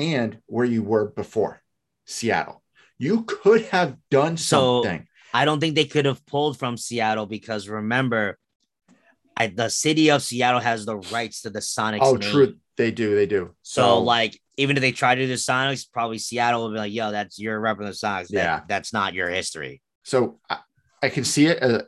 [0.00, 1.62] and where you were before,
[2.06, 2.62] Seattle.
[2.98, 5.06] You could have done So, something.
[5.32, 8.38] I don't think they could have pulled from Seattle because remember,
[9.36, 11.98] I, the city of Seattle has the rights to the Sonics.
[12.00, 12.30] oh, name.
[12.30, 12.56] true.
[12.76, 13.14] They do.
[13.14, 13.54] They do.
[13.62, 16.92] So, like, even if they try to do the Sonics, probably Seattle will be like,
[16.92, 18.28] "Yo, that's your rep of the Sonics.
[18.28, 18.60] That, Yeah.
[18.68, 20.58] that's not your history." So I,
[21.02, 21.82] I can see it uh,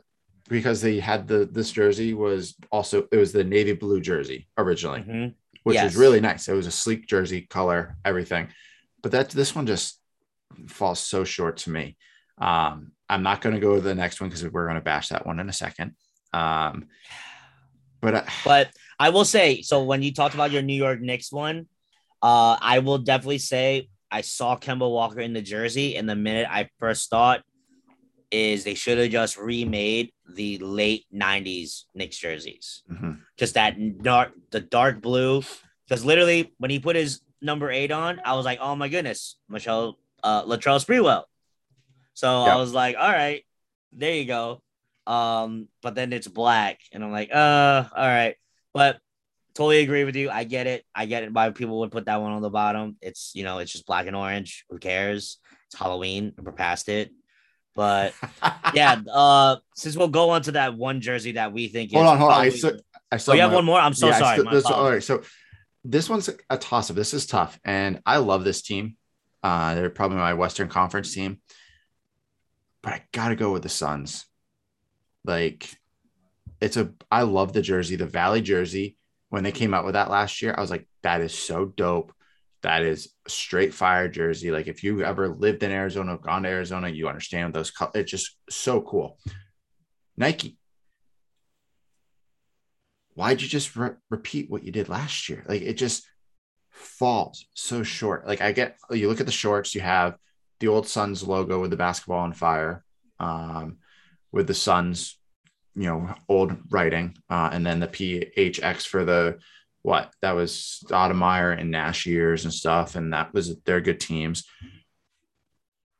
[0.49, 5.01] because they had the this jersey was also it was the navy blue jersey originally,
[5.01, 5.33] Mhm.
[5.63, 5.85] Which Yes.
[5.85, 6.47] was really nice.
[6.47, 8.49] It was a sleek jersey color, everything.
[9.01, 9.99] But that this one just
[10.67, 11.97] falls so short to me.
[12.37, 15.09] Um, I'm not going to go to the next one because we're going to bash
[15.09, 15.95] that one in a second.
[16.31, 16.87] Um,
[18.01, 21.31] but I, But I will say, so when you talked about your New York Knicks
[21.31, 21.67] one,
[22.21, 26.47] uh, I will definitely say I saw Kemba Walker in the jersey, and the minute
[26.49, 27.43] I first thought
[28.33, 33.21] is they should have just remade the late '90s Knicks jerseys, Mhm.
[33.37, 35.43] just that dark, the dark blue.
[35.87, 39.37] Because literally, when he put his number eight on, I was like, "Oh my goodness,
[39.47, 41.25] Michelle uh, Latrell Sprewell."
[42.15, 43.45] So I was like, "All right,
[43.91, 44.63] there you go."
[45.05, 48.35] Um, but then it's black, and I'm like, "Uh, all right."
[48.73, 48.99] But
[49.53, 50.31] totally agree with you.
[50.31, 50.83] I get it.
[50.95, 51.31] I get it.
[51.33, 52.97] Why people would put that one on the bottom.
[53.01, 54.65] It's you know, it's just black and orange.
[54.69, 55.37] Who cares?
[55.67, 56.33] It's Halloween.
[56.41, 57.11] We're past it.
[57.75, 58.13] But
[58.73, 62.09] yeah, uh, since we'll go on to that one jersey that we think hold is
[62.11, 62.41] on, hold on.
[62.41, 62.79] I probably-
[63.11, 63.79] I oh, still you have one more.
[63.79, 64.39] I'm so Yeah, sorry.
[64.39, 65.05] still- this- all apologies.
[65.05, 65.21] so
[65.83, 66.95] this one's a toss up.
[66.95, 68.95] This is tough, and I love this team.
[69.43, 71.41] Uh, they're probably my Western Conference team,
[72.81, 74.25] but I gotta go with the Suns.
[75.25, 75.69] Like,
[76.61, 76.93] it's a.
[77.11, 78.97] I love the jersey, the Valley jersey.
[79.29, 82.13] When they came out with that last year, I was like, that is so dope.
[82.63, 84.51] That is straight fire jersey.
[84.51, 87.71] Like, if you ever lived in Arizona, gone to Arizona, you understand those.
[87.93, 89.17] It's just so cool.
[90.17, 90.57] Nike,
[93.15, 95.43] why'd you just re- repeat what you did last year?
[95.47, 96.05] Like it just
[96.69, 98.27] falls so short.
[98.27, 100.17] Like I get, you look at the shorts, you have
[100.59, 102.83] the old Suns logo with the basketball on fire,
[103.19, 103.77] um,
[104.31, 105.17] with the Suns,
[105.75, 109.39] you know, old writing, uh, and then the PHX for the
[109.83, 114.45] what that was Stoudemire and Nash years and stuff, and that was they're good teams.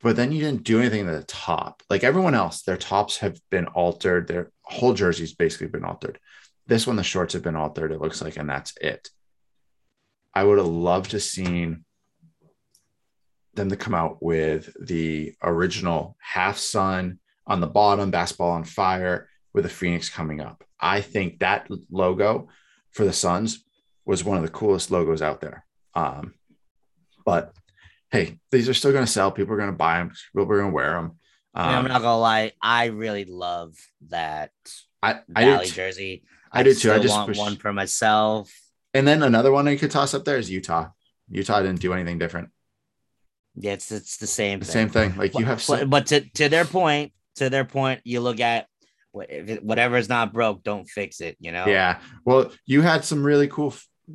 [0.02, 1.82] But then you didn't do anything at the top.
[1.88, 4.26] Like everyone else, their tops have been altered.
[4.26, 6.18] Their whole jersey's basically been altered.
[6.66, 9.08] This one, the shorts have been altered, it looks like, and that's it.
[10.34, 11.84] I would have loved to seen
[13.54, 19.28] them to come out with the original half sun on the bottom, basketball on fire
[19.52, 20.64] with a phoenix coming up.
[20.80, 22.48] I think that logo
[22.90, 23.64] for the Suns
[24.04, 25.64] was one of the coolest logos out there.
[25.94, 26.34] Um,
[27.24, 27.52] but
[28.10, 29.30] hey, these are still going to sell.
[29.30, 30.12] People are going to buy them.
[30.34, 31.18] People are going to wear them.
[31.54, 33.76] And I'm Um, not gonna lie, I really love
[34.08, 34.50] that
[35.02, 36.24] I, I Valley did, jersey.
[36.50, 36.92] I did too.
[36.92, 38.52] I just want one for myself.
[38.92, 40.88] and then another one I could toss up there is Utah.
[41.30, 42.48] Utah didn't do anything different.
[43.54, 44.72] Yeah, it's it's the same The thing.
[44.72, 45.16] same thing.
[45.16, 48.40] Like you have, but, so, but to, to their point, to their point, you look
[48.40, 48.66] at
[49.14, 51.36] wh- if it- whatever is not broke, don't fix it.
[51.38, 51.66] You know.
[51.68, 52.00] yeah.
[52.24, 53.72] Well, you had some really cool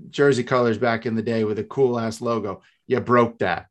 [0.10, 2.62] jersey colors back in the day with a cool ass logo.
[2.88, 3.68] You broke that.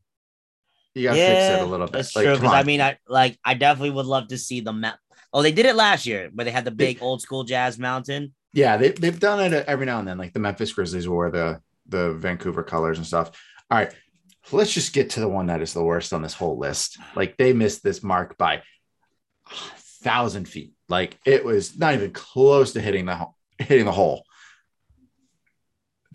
[0.95, 1.93] You got to fix it a little bit.
[1.93, 2.35] That's Like, true.
[2.35, 4.99] Because I mean, I like I definitely would love to see the map.
[5.33, 8.35] Oh, they did it last year, where they had the big old school jazz mountain.
[8.53, 10.19] yeah, they, they've done it every now and then.
[10.19, 13.31] Like the Memphis Grizzlies wore the the Vancouver colors and stuff.
[13.71, 13.93] All right,
[14.51, 16.99] let's just get to the one that is the worst on this whole list.
[17.15, 18.61] Like they missed this mark by a
[20.03, 20.73] thousand feet.
[20.89, 23.27] Like it was not even close to hitting the
[23.59, 24.25] hitting the hole.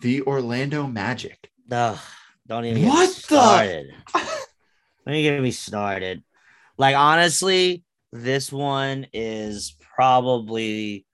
[0.03, 1.49] The Orlando Magic.
[1.71, 1.97] Ugh,
[2.45, 3.87] don't even What get the- me started.
[5.05, 6.23] Don't even get me started.
[6.77, 11.05] Like honestly, this one is probably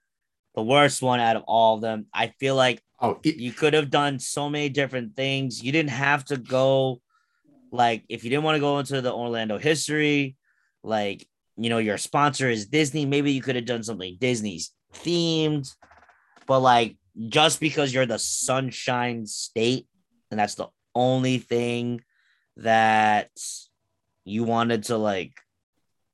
[0.54, 2.06] the worst one out of all of them.
[2.14, 5.62] I feel like Oh, it- you could have done so many different things.
[5.62, 7.00] You didn't have to go
[7.72, 10.36] like if you didn't want to go into the Orlando history,
[10.82, 11.26] like
[11.56, 13.06] you know, your sponsor is Disney.
[13.06, 15.72] Maybe you could have done something Disney's themed,
[16.46, 16.96] but like
[17.28, 19.86] just because you're the Sunshine State
[20.30, 22.00] and that's the only thing
[22.58, 23.30] that
[24.24, 25.32] you wanted to like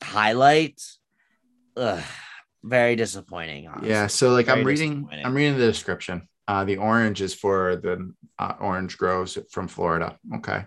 [0.02, 0.80] highlight,
[1.76, 2.02] ugh,
[2.62, 3.68] very disappointing.
[3.68, 3.90] Honestly.
[3.90, 5.08] Yeah, so like I'm reading.
[5.24, 6.28] I'm reading the description.
[6.48, 10.18] Uh, the orange is for the uh, orange groves from Florida.
[10.36, 10.64] Okay,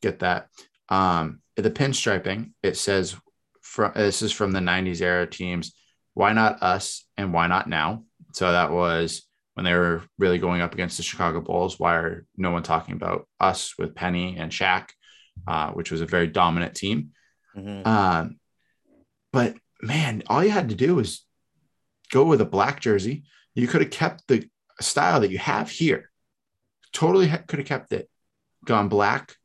[0.00, 0.48] get that.
[0.88, 3.14] Um, the pinstriping it says
[3.60, 5.74] from this is from the '90s era teams.
[6.14, 8.04] Why not us and why not now?
[8.32, 9.22] So that was
[9.54, 11.78] when they were really going up against the Chicago Bulls.
[11.78, 14.90] Why are no one talking about us with Penny and Shaq,
[15.46, 17.10] uh, which was a very dominant team.
[17.56, 17.86] Mhm.
[17.86, 18.40] Um,
[19.32, 21.26] but man, all you had to do was
[22.10, 23.24] go with a black jersey.
[23.54, 24.48] You could have kept the
[24.80, 26.10] style that you have here.
[26.92, 28.08] Totally ha- could have kept it.
[28.64, 29.36] Gone black,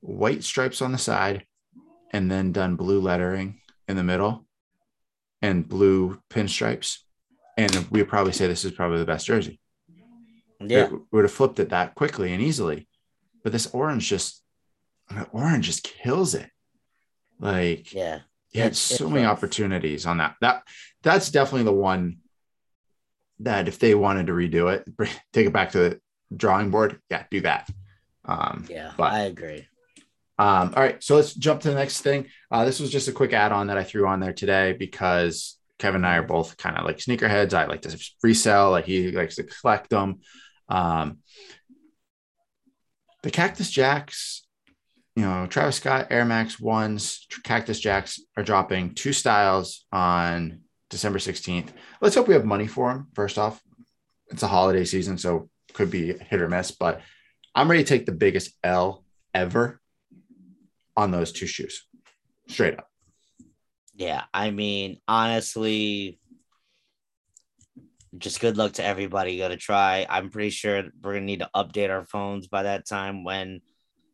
[0.00, 1.46] white stripes on the side,
[2.12, 4.46] and then done blue lettering in the middle
[5.42, 7.03] and blue pinstripes.
[7.56, 9.60] And we would probably say this is probably the best jersey.
[10.60, 10.86] Yeah.
[10.86, 12.88] It would have flipped it that quickly and easily.
[13.42, 14.42] But this orange just,
[15.08, 16.50] the orange just kills it.
[17.38, 18.20] Like, Yeah.
[18.54, 20.36] Yeah, it's so many opportunities on that.
[20.40, 20.62] That
[21.02, 22.18] that's definitely the one
[23.40, 24.84] that if they wanted to redo it,
[25.32, 26.00] take it back to the
[26.34, 27.00] drawing board.
[27.10, 27.68] Yeah, do that.
[28.24, 29.66] Um, yeah, but I agree.
[30.38, 32.28] Um, all right, so let's jump to the next thing.
[32.48, 35.96] Uh, this was just a quick add-on that I threw on there today because Kevin
[35.96, 37.54] and I are both kind of like sneakerheads.
[37.54, 40.20] I like to resell, like he likes to collect them.
[40.68, 41.18] Um,
[43.22, 44.46] the Cactus Jacks,
[45.16, 50.60] you know, Travis Scott Air Max ones, Cactus Jacks are dropping two styles on
[50.90, 51.70] December 16th.
[52.00, 53.08] Let's hope we have money for them.
[53.14, 53.60] First off,
[54.28, 57.00] it's a holiday season, so could be hit or miss, but
[57.54, 59.80] I'm ready to take the biggest L ever
[60.96, 61.86] on those two shoes.
[62.48, 62.88] Straight up.
[63.96, 66.18] Yeah, I mean, honestly,
[68.18, 70.06] just good luck to everybody gonna try.
[70.08, 73.60] I'm pretty sure we're gonna need to update our phones by that time when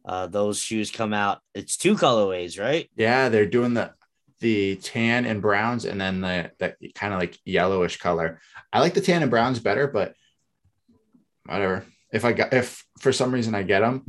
[0.04, 1.40] uh, those shoes come out.
[1.54, 2.90] It's two colorways, right?
[2.96, 3.92] Yeah, they're doing the
[4.40, 8.40] the tan and browns and then the that kind of like yellowish color.
[8.72, 10.14] I like the tan and browns better, but
[11.46, 11.84] whatever.
[12.12, 14.04] If I got if for some reason I get them,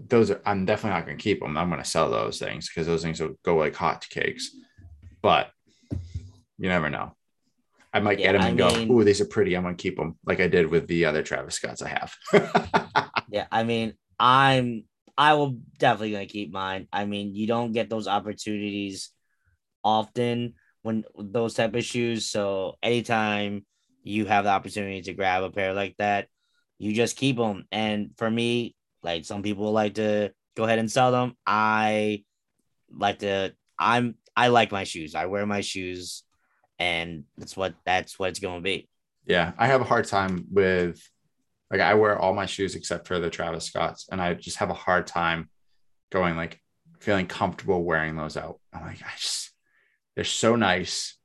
[0.00, 1.56] those are I'm definitely not gonna keep them.
[1.56, 4.50] I'm gonna sell those things because those things will go like hot cakes.
[5.22, 5.50] But
[6.58, 7.14] you never know.
[7.92, 9.54] I might yeah, get them and I go, "Ooh, these are pretty.
[9.54, 12.14] I'm gonna keep them," like I did with the other Travis Scotts I have.
[13.30, 14.84] yeah, I mean, I'm
[15.16, 16.86] I will definitely gonna keep mine.
[16.92, 19.10] I mean, you don't get those opportunities
[19.82, 22.28] often when those type of shoes.
[22.28, 23.64] So anytime
[24.02, 26.28] you have the opportunity to grab a pair like that,
[26.78, 27.64] you just keep them.
[27.72, 31.36] And for me, like some people like to go ahead and sell them.
[31.46, 32.24] I
[32.90, 33.54] like to.
[33.78, 35.16] I'm I like my shoes.
[35.16, 36.22] I wear my shoes,
[36.78, 38.88] and that's what that's what it's going to be.
[39.26, 41.02] Yeah, I have a hard time with
[41.72, 44.70] like I wear all my shoes except for the Travis Scotts, and I just have
[44.70, 45.50] a hard time
[46.10, 46.60] going like
[47.00, 48.60] feeling comfortable wearing those out.
[48.72, 49.50] I'm like, I just
[50.14, 51.18] they're so nice,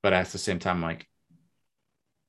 [0.00, 1.08] but at the same time, like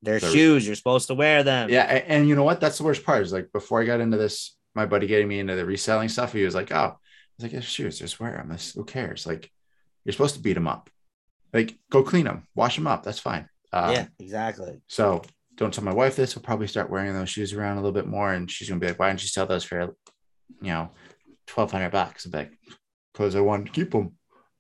[0.02, 0.66] they're, they're shoes.
[0.66, 1.70] You're supposed to wear them.
[1.70, 2.60] Yeah, and, and, you know what?
[2.60, 3.22] That's the worst part.
[3.22, 6.34] Is like before I got into this, my buddy getting me into the reselling stuff.
[6.34, 6.96] He was like, "Oh, I
[7.38, 8.00] was like, yeah, shoes.
[8.00, 8.50] Just wear them.
[8.50, 9.28] This, who cares?
[9.28, 9.52] Like,
[10.10, 10.90] you're supposed to beat them up.
[11.54, 13.04] Like, go clean them, wash them up.
[13.04, 13.48] That's fine.
[13.72, 14.82] Um, yeah, exactly.
[14.88, 15.22] So
[15.56, 16.36] don't tell my wife this.
[16.36, 18.88] We'll probably start wearing those shoes around a little bit more, and she's gonna be
[18.88, 19.96] like, "Why don't you sell those for,
[20.62, 20.90] you know,
[21.46, 22.58] twelve hundred bucks?" I'm like,
[23.14, 24.14] "Cause I want to keep them."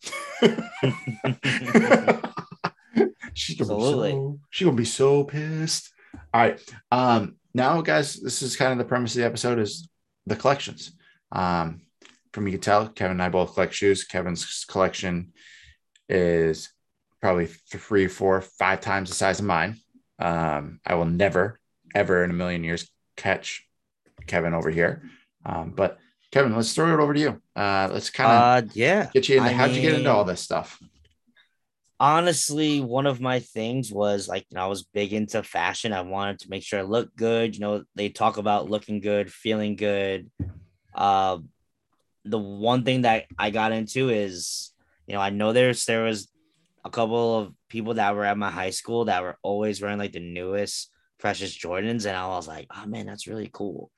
[3.33, 4.11] she's gonna Absolutely.
[4.11, 5.91] Be so, she's gonna be so pissed.
[6.31, 6.61] All right.
[6.91, 9.89] Um, now, guys, this is kind of the premise of the episode is
[10.27, 10.91] the collections.
[11.31, 11.81] Um,
[12.31, 14.03] from you can tell, Kevin and I both collect shoes.
[14.03, 15.33] Kevin's collection
[16.07, 16.69] is
[17.21, 19.77] probably three, four, five times the size of mine.
[20.19, 21.59] Um, I will never,
[21.95, 23.65] ever in a million years catch
[24.27, 25.03] Kevin over here.
[25.45, 25.97] Um, but
[26.31, 27.41] Kevin, let's throw it over to you.
[27.55, 29.49] Uh, let's kind of uh, yeah get you into.
[29.49, 30.79] I how'd mean, you get into all this stuff?
[31.99, 35.91] Honestly, one of my things was like you know I was big into fashion.
[35.91, 37.55] I wanted to make sure I looked good.
[37.55, 40.29] You know, they talk about looking good, feeling good.
[40.93, 41.39] Uh,
[42.29, 44.71] the one thing that I got into is
[45.07, 46.29] you know I know there's there was
[46.85, 50.13] a couple of people that were at my high school that were always wearing like
[50.13, 53.91] the newest freshest Jordans, and I was like, oh man, that's really cool.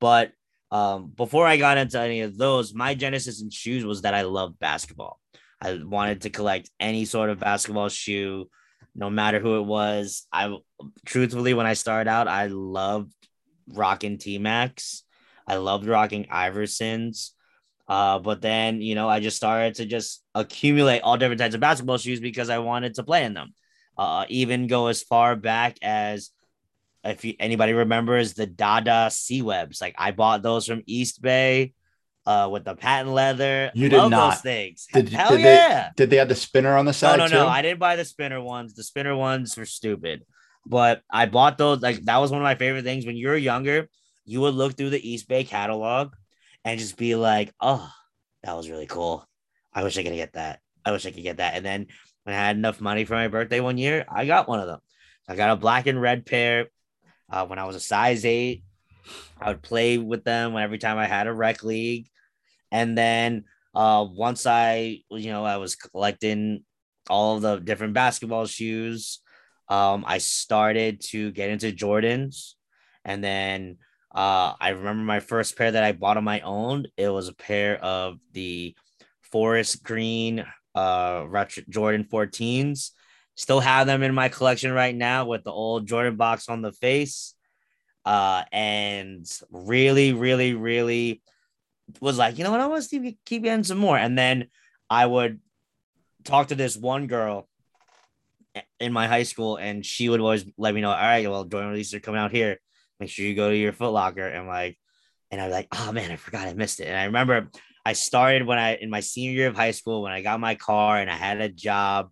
[0.00, 0.32] But
[0.70, 4.22] um, before I got into any of those, my genesis in shoes was that I
[4.22, 5.18] loved basketball.
[5.60, 8.48] I wanted to collect any sort of basketball shoe,
[8.94, 10.26] no matter who it was.
[10.32, 10.54] I
[11.04, 13.12] truthfully, when I started out, I loved
[13.72, 15.02] rocking T-Macs.
[15.46, 17.30] I loved rocking Iversons.
[17.88, 21.60] Uh, but then, you know, I just started to just accumulate all different types of
[21.60, 23.54] basketball shoes because I wanted to play in them.
[23.96, 26.30] Uh, even go as far back as
[27.02, 31.72] if you, anybody remembers the Dada C-Webbs, like I bought those from Eastbay
[32.26, 33.70] uh, with the patent leather.
[33.74, 34.32] You did not.
[34.34, 34.86] Those things.
[34.92, 35.84] Did, Hell did yeah.
[35.96, 37.16] They, did they have the spinner on the side?
[37.16, 37.34] No, no, too?
[37.36, 37.48] no.
[37.48, 38.74] I didn't buy the spinner ones.
[38.74, 40.26] The spinner ones were stupid.
[40.66, 41.80] But I bought those.
[41.80, 43.06] Like that was one of my favorite things.
[43.06, 43.88] When you were younger,
[44.26, 46.12] you would look through the Eastbay catalog
[46.64, 47.88] and just be like, oh,
[48.42, 49.26] that was really cool.
[49.72, 50.60] I wish I could get that.
[50.84, 51.54] I wish I could get that.
[51.54, 51.86] And then
[52.24, 54.80] when I had enough money for my birthday one year, I got one of them.
[55.28, 56.68] I got a black and red pair
[57.30, 58.62] uh, when I was a size eight,
[59.40, 62.08] I would play with them every time I had a rec league.
[62.70, 66.64] And then uh, once I, you know, I was collecting
[67.08, 69.20] all the different basketball shoes,
[69.68, 72.54] um, I started to get into Jordans.
[73.04, 73.78] And then
[74.14, 76.86] uh, I remember my first pair that I bought on my own.
[76.96, 78.74] It was a pair of the
[79.22, 80.44] forest green
[80.74, 82.90] uh, retro Jordan 14s
[83.38, 86.72] Still have them in my collection right now with the old Jordan box on the
[86.72, 87.34] face.
[88.04, 91.22] Uh, and really, really, really
[92.00, 92.60] was like, you know what?
[92.60, 93.96] I want to keep, getting some more.
[93.96, 94.48] And then
[94.90, 95.38] I would
[96.24, 97.48] talk to this one girl
[98.80, 101.70] in my high school, and she would always let me know, all right, well, Jordan
[101.70, 102.58] releases are coming out here.
[103.00, 104.26] Make sure you go to your Foot Locker.
[104.26, 104.78] And like,
[105.30, 106.86] and I'm like, oh man, I forgot I missed it.
[106.86, 107.50] And I remember
[107.84, 110.54] I started when I in my senior year of high school when I got my
[110.54, 112.10] car and I had a job.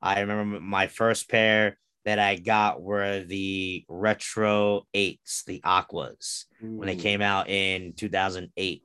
[0.00, 6.76] I remember my first pair that I got were the retro eights, the aquas, Ooh.
[6.76, 8.82] when they came out in 2008.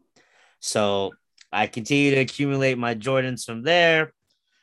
[0.61, 1.11] So
[1.51, 4.13] I continue to accumulate my Jordans from there.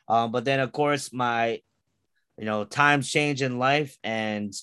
[0.07, 1.59] Um, but then, of course, my
[2.37, 4.53] you know times change in life, and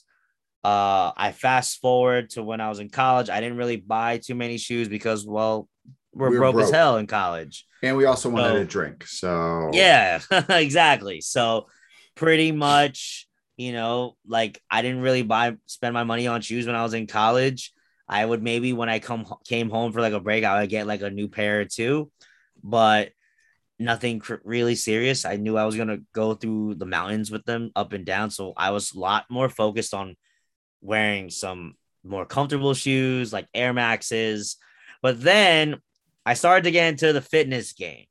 [0.65, 3.29] uh, I fast forward to when I was in college.
[3.29, 5.69] I didn't really buy too many shoes because, well,
[6.15, 9.07] we're, we broke, broke, as hell in college, and we also wanted so, a drink.
[9.07, 11.21] So yeah, exactly.
[11.21, 11.67] So
[12.15, 16.77] pretty much, you know, like I didn't really buy spend my money on shoes when
[16.77, 17.73] I was in college.
[18.09, 20.87] I would maybe when I come came home for like a break, I would get
[20.87, 22.11] like a new pair or two,
[22.63, 23.11] but
[23.79, 25.25] nothing cr- really serious.
[25.25, 28.53] I knew I was gonna go through the mountains with them up and down, so
[28.57, 30.17] I was a lot more focused on
[30.85, 31.75] wearing some
[32.05, 34.57] more comfortable shoes like Air Maxes.
[35.03, 35.81] But then
[36.25, 38.07] I started to get into the fitness game,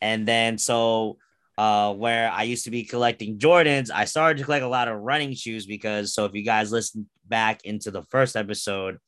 [0.00, 1.18] and then so
[1.58, 4.98] uh, where I used to be collecting Jordans, I started to collect a lot of
[4.98, 8.98] running shoes because so if you guys listen back into the first episode,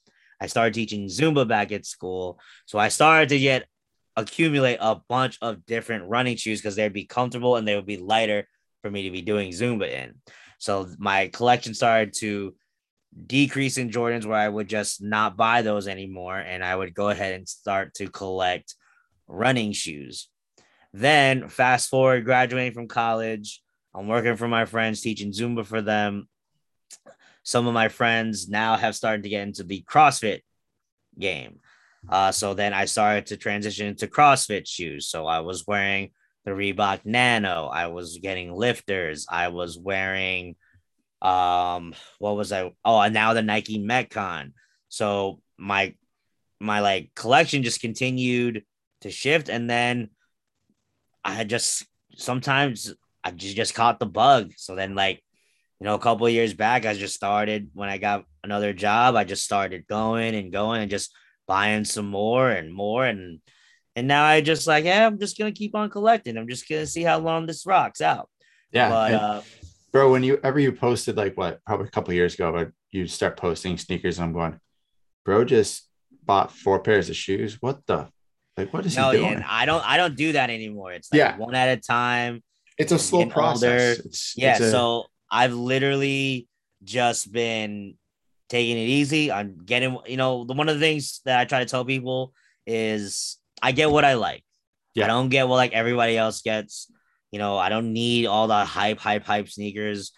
[0.41, 2.39] I started teaching Zumba back at school.
[2.67, 3.67] So I started to get
[4.17, 7.97] accumulate a bunch of different running shoes because they'd be comfortable and they would be
[7.97, 8.47] lighter
[8.83, 10.15] for me to be doing Zumba in.
[10.59, 12.55] So my collection started to
[13.27, 17.11] decrease in Jordans where I would just not buy those anymore and I would go
[17.11, 18.75] ahead and start to collect
[19.27, 20.29] running shoes.
[20.93, 23.63] Then fast forward graduating from college,
[23.95, 26.29] I'm working for my friends teaching Zumba for them
[27.43, 30.41] some of my friends now have started to get into the CrossFit
[31.19, 31.61] game.
[32.09, 35.07] Uh, so then I started to transition into CrossFit shoes.
[35.07, 36.11] So I was wearing
[36.45, 37.67] the Reebok Nano.
[37.67, 39.27] I was getting lifters.
[39.29, 40.57] I was wearing,
[41.23, 42.73] um, what was I?
[42.85, 44.53] Oh, and now the Nike Metcon.
[44.89, 45.95] So my
[46.61, 48.64] my like collection just continued
[49.01, 50.11] to shift, and then
[51.25, 52.93] I had just sometimes
[53.23, 54.53] I just just caught the bug.
[54.57, 55.23] So then like
[55.81, 59.16] you know, a couple years back, I just started when I got another job.
[59.16, 61.12] I just started going and going and just
[61.47, 63.41] buying some more and more and
[63.95, 66.37] and now I just like, yeah, I'm just gonna keep on collecting.
[66.37, 68.29] I'm just gonna see how long this rocks out.
[68.73, 69.43] Yeah, but, uh,
[69.93, 73.07] bro, when you ever you posted like what probably a couple years ago, but you
[73.07, 74.59] start posting sneakers, and I'm going,
[75.24, 75.88] bro, just
[76.24, 77.59] bought four pairs of shoes.
[77.61, 78.09] What the
[78.57, 78.72] like?
[78.72, 79.38] What is no, he doing?
[79.38, 80.93] Yeah, I don't I don't do that anymore.
[80.93, 81.36] It's like yeah.
[81.36, 82.43] one at a time.
[82.78, 83.99] It's a slow process.
[83.99, 86.49] It's, yeah, it's a, so I've literally
[86.84, 87.95] just been
[88.49, 89.32] taking it easy.
[89.32, 92.32] I'm getting, you know, the one of the things that I try to tell people
[92.66, 94.45] is I get what I like.
[94.95, 95.05] Yeah.
[95.05, 96.90] I don't get what like everybody else gets.
[97.33, 100.12] You know, I don't need all the hype, hype, hype sneakers.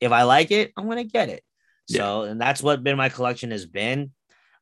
[0.00, 1.44] If I like it, I'm gonna get it.
[1.88, 2.30] So, yeah.
[2.30, 4.10] and that's what been my collection has been.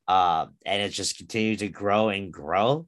[0.07, 2.87] Uh, and it's just continued to grow and grow.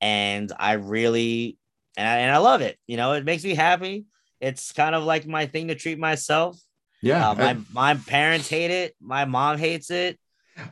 [0.00, 1.56] And I really
[1.96, 2.78] and I, and I love it.
[2.86, 4.04] You know, it makes me happy.
[4.40, 6.58] It's kind of like my thing to treat myself.
[7.02, 7.30] Yeah.
[7.30, 8.94] Uh, my my parents hate it.
[9.00, 10.18] My mom hates it.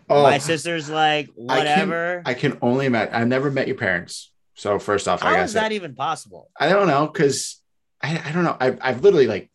[0.09, 2.22] Oh, my sister's like whatever.
[2.24, 3.14] I can, I can only imagine.
[3.14, 4.33] I've never met your parents.
[4.55, 6.51] So first off, how I is that even possible?
[6.59, 7.58] I don't know because
[8.03, 8.57] I, I don't know.
[8.59, 9.51] I've I've literally like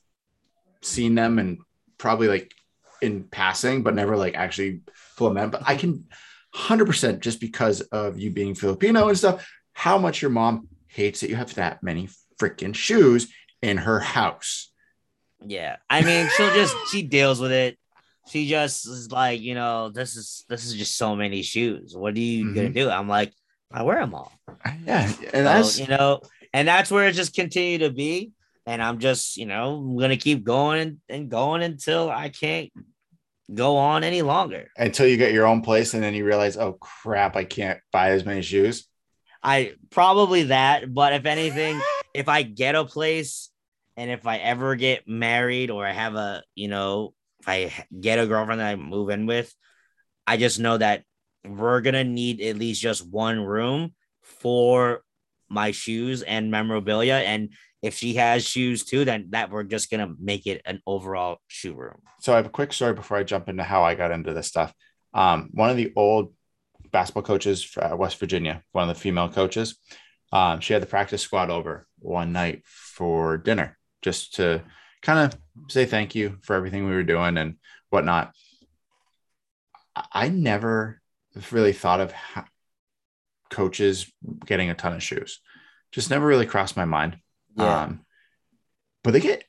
[0.82, 1.60] seen them and
[1.98, 2.54] probably like
[3.02, 5.52] in passing, but never like actually full met.
[5.52, 6.06] But I can
[6.54, 9.50] hundred percent just because of you being Filipino and stuff.
[9.74, 12.08] How much your mom hates that you have that many
[12.40, 13.32] freaking shoes
[13.62, 14.70] in her house.
[15.46, 15.78] Yeah.
[15.90, 17.78] I mean, she'll just she deals with it.
[18.30, 21.96] She just is like, you know, this is this is just so many shoes.
[21.96, 22.56] What are you mm-hmm.
[22.56, 22.90] gonna do?
[22.90, 23.34] I'm like,
[23.72, 24.32] I wear them all.
[24.86, 26.22] Yeah, and that's you know,
[26.54, 28.32] and that's where it just continue to be.
[28.66, 32.72] And I'm just, you know, I'm gonna keep going and going until I can't
[33.54, 34.70] go on any longer.
[34.78, 38.12] Until you get your own place and then you realize, oh crap, I can't buy
[38.12, 38.88] as many shoes.
[39.42, 41.82] I probably that, but if anything,
[42.14, 43.50] if I get a place
[43.98, 48.20] and if I ever get married or I have a, you know, if I get
[48.20, 49.54] a girlfriend that I move in with,
[50.26, 51.04] I just know that
[51.46, 55.02] we're going to need at least just one room for
[55.54, 57.16] my shoes and memorabilia.
[57.16, 57.50] And
[57.82, 61.74] if she has shoes too, then that we're just to make it an overall shoe
[61.74, 62.02] room.
[62.20, 64.48] So I have a quick story before I jump into how I got into this
[64.48, 64.74] stuff.
[65.14, 66.34] Um, one of the old
[66.92, 69.78] basketball coaches at West Virginia, one of the female coaches,
[70.32, 74.64] um, she had the practice squad over one night for dinner just to
[75.02, 75.40] kind of
[75.70, 77.58] say thank you for everything we were doing and
[77.90, 78.34] whatnot.
[80.12, 81.02] I never
[81.52, 82.14] really thought of
[83.54, 84.12] coaches
[84.46, 85.40] getting a ton of shoes.
[85.92, 87.18] Just never really crossed my mind.
[87.56, 87.84] Yeah.
[87.84, 88.06] Um,
[89.04, 89.44] but they get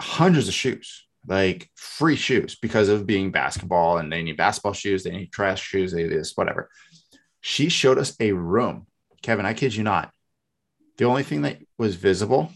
[0.00, 5.02] hundreds of shoes, like free shoes because of being basketball and they need basketball shoes,
[5.04, 6.68] they need trash shoes, they this, whatever.
[7.40, 8.86] She showed us a room.
[9.22, 10.10] Kevin, I kid you not.
[10.98, 12.50] The only thing that was visible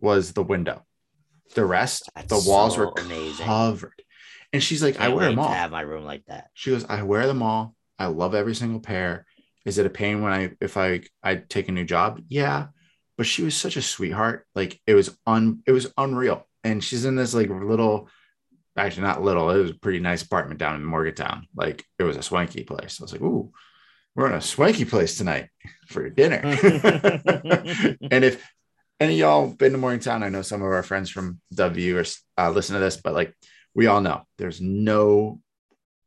[0.00, 0.84] was the window.
[1.54, 3.46] The rest, That's the walls so were amazing.
[3.46, 4.02] covered.
[4.52, 5.48] And she's like, I wear them all.
[5.48, 6.48] have my room like that.
[6.54, 7.74] She goes, I wear them all.
[7.98, 9.26] I love every single pair.
[9.64, 12.20] Is it a pain when I if I I take a new job?
[12.28, 12.68] Yeah.
[13.16, 14.46] But she was such a sweetheart.
[14.54, 16.46] Like it was un it was unreal.
[16.62, 18.08] And she's in this like little
[18.76, 21.46] actually not little, it was a pretty nice apartment down in Morgantown.
[21.54, 22.98] Like it was a swanky place.
[23.00, 23.52] I was like, ooh,
[24.14, 25.48] we're in a swanky place tonight
[25.88, 26.40] for dinner.
[26.42, 28.44] and if
[29.00, 32.04] any of y'all been to Morgantown, I know some of our friends from W or
[32.38, 33.34] uh, listen to this, but like
[33.74, 35.40] we all know there's no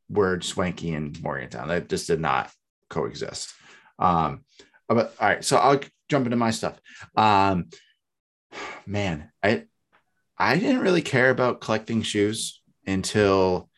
[0.09, 1.67] word swanky in Morgantown.
[1.67, 2.49] That just did not
[2.89, 3.53] coexist.
[3.99, 4.43] Um,
[4.87, 5.79] but all right, so I'll
[6.09, 6.79] jump into my stuff.
[7.15, 7.69] Um,
[8.85, 9.65] man, I
[10.37, 13.69] I didn't really care about collecting shoes until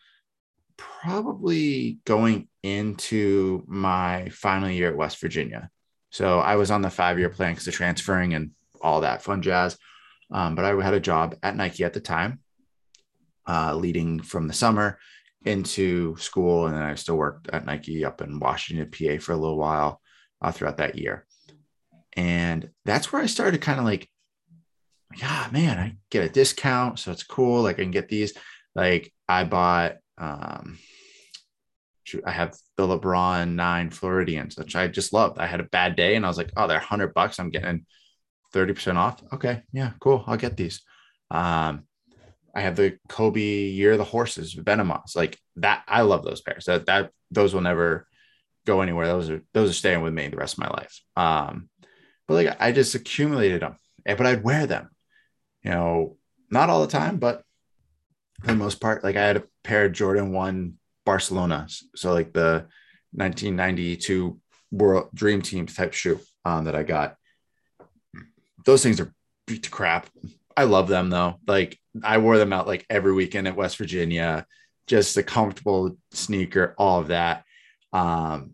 [0.77, 5.69] probably going into my final year at West Virginia.
[6.11, 8.51] So I was on the five year plan because of transferring and
[8.81, 9.77] all that fun jazz.
[10.31, 12.39] Um, but I had a job at Nike at the time,
[13.47, 14.99] uh, leading from the summer
[15.45, 16.65] into school.
[16.65, 20.01] And then I still worked at Nike up in Washington, PA for a little while
[20.41, 21.25] uh, throughout that year.
[22.13, 24.09] And that's where I started kind of like,
[25.11, 26.99] like, ah, man, I get a discount.
[26.99, 27.63] So it's cool.
[27.63, 28.33] Like I can get these.
[28.75, 30.77] Like I bought, um,
[32.25, 35.39] I have the LeBron nine Floridians, which I just loved.
[35.39, 37.39] I had a bad day and I was like, oh, they're hundred bucks.
[37.39, 37.85] I'm getting
[38.53, 39.21] 30% off.
[39.33, 39.61] Okay.
[39.71, 40.23] Yeah, cool.
[40.27, 40.81] I'll get these.
[41.31, 41.83] Um,
[42.55, 45.15] I have the Kobe Year of the Horses, Venomos.
[45.15, 45.83] Like that.
[45.87, 46.65] I love those pairs.
[46.65, 48.07] That that those will never
[48.65, 49.07] go anywhere.
[49.07, 51.01] Those are those are staying with me the rest of my life.
[51.15, 51.69] Um,
[52.27, 53.75] but like I just accumulated them,
[54.05, 54.89] eh, but I'd wear them.
[55.63, 56.17] You know,
[56.49, 57.43] not all the time, but
[58.41, 60.75] for the most part, like I had a pair of Jordan One
[61.05, 62.67] Barcelona, so like the
[63.13, 64.39] 1992
[64.71, 67.15] World Dream Team type shoe um, that I got.
[68.65, 69.13] Those things are
[69.47, 70.07] beat to crap.
[70.55, 71.39] I love them though.
[71.47, 74.45] Like I wore them out like every weekend at West Virginia.
[74.87, 77.43] Just a comfortable sneaker, all of that.
[77.93, 78.53] Um,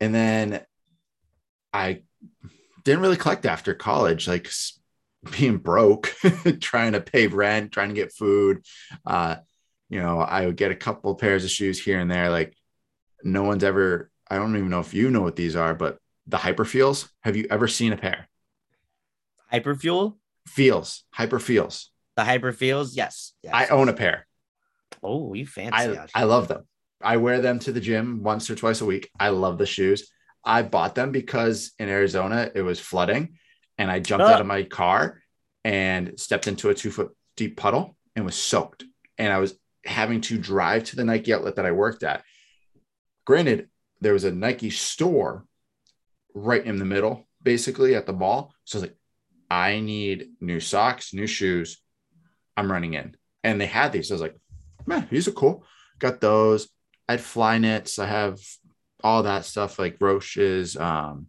[0.00, 0.64] and then
[1.72, 2.02] I
[2.84, 4.50] didn't really collect after college, like
[5.38, 6.14] being broke,
[6.60, 8.64] trying to pay rent, trying to get food.
[9.04, 9.36] Uh,
[9.88, 12.30] you know, I would get a couple pairs of shoes here and there.
[12.30, 12.56] Like
[13.22, 16.38] no one's ever, I don't even know if you know what these are, but the
[16.38, 17.10] hyper feels.
[17.20, 18.28] Have you ever seen a pair?
[19.52, 20.16] Hyperfuel?
[20.46, 21.04] Feels,
[22.24, 22.94] hyper feels.
[22.94, 23.08] The hyperfuels?
[23.08, 23.32] Yes.
[23.42, 23.52] yes.
[23.54, 24.26] I own a pair.
[25.02, 25.98] Oh, you fancy.
[25.98, 26.66] I, I love them.
[27.02, 29.10] I wear them to the gym once or twice a week.
[29.18, 30.10] I love the shoes.
[30.44, 33.36] I bought them because in Arizona it was flooding
[33.78, 34.34] and I jumped Ah.
[34.34, 35.22] out of my car
[35.64, 38.84] and stepped into a two foot deep puddle and was soaked.
[39.18, 39.54] And I was
[39.84, 42.22] having to drive to the Nike outlet that I worked at.
[43.26, 43.68] Granted,
[44.00, 45.44] there was a Nike store
[46.34, 48.54] right in the middle, basically at the mall.
[48.64, 48.96] So I was like,
[49.50, 51.82] I need new socks, new shoes.
[52.60, 53.16] I'm running in.
[53.42, 54.10] And they had these.
[54.10, 54.36] I was like,
[54.86, 55.64] man, these are cool.
[55.98, 56.68] Got those.
[57.08, 57.98] I had fly knits.
[57.98, 58.38] I have
[59.02, 61.28] all that stuff like Roshes, um,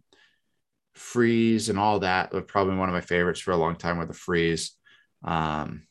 [0.94, 2.30] Freeze, and all that.
[2.46, 4.72] Probably one of my favorites for a long time were the Freeze.
[5.24, 5.86] Um,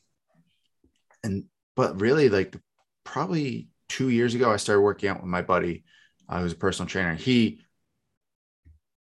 [1.24, 2.56] and but really, like
[3.04, 5.84] probably two years ago, I started working out with my buddy,
[6.30, 7.16] uh, who's a personal trainer.
[7.16, 7.62] He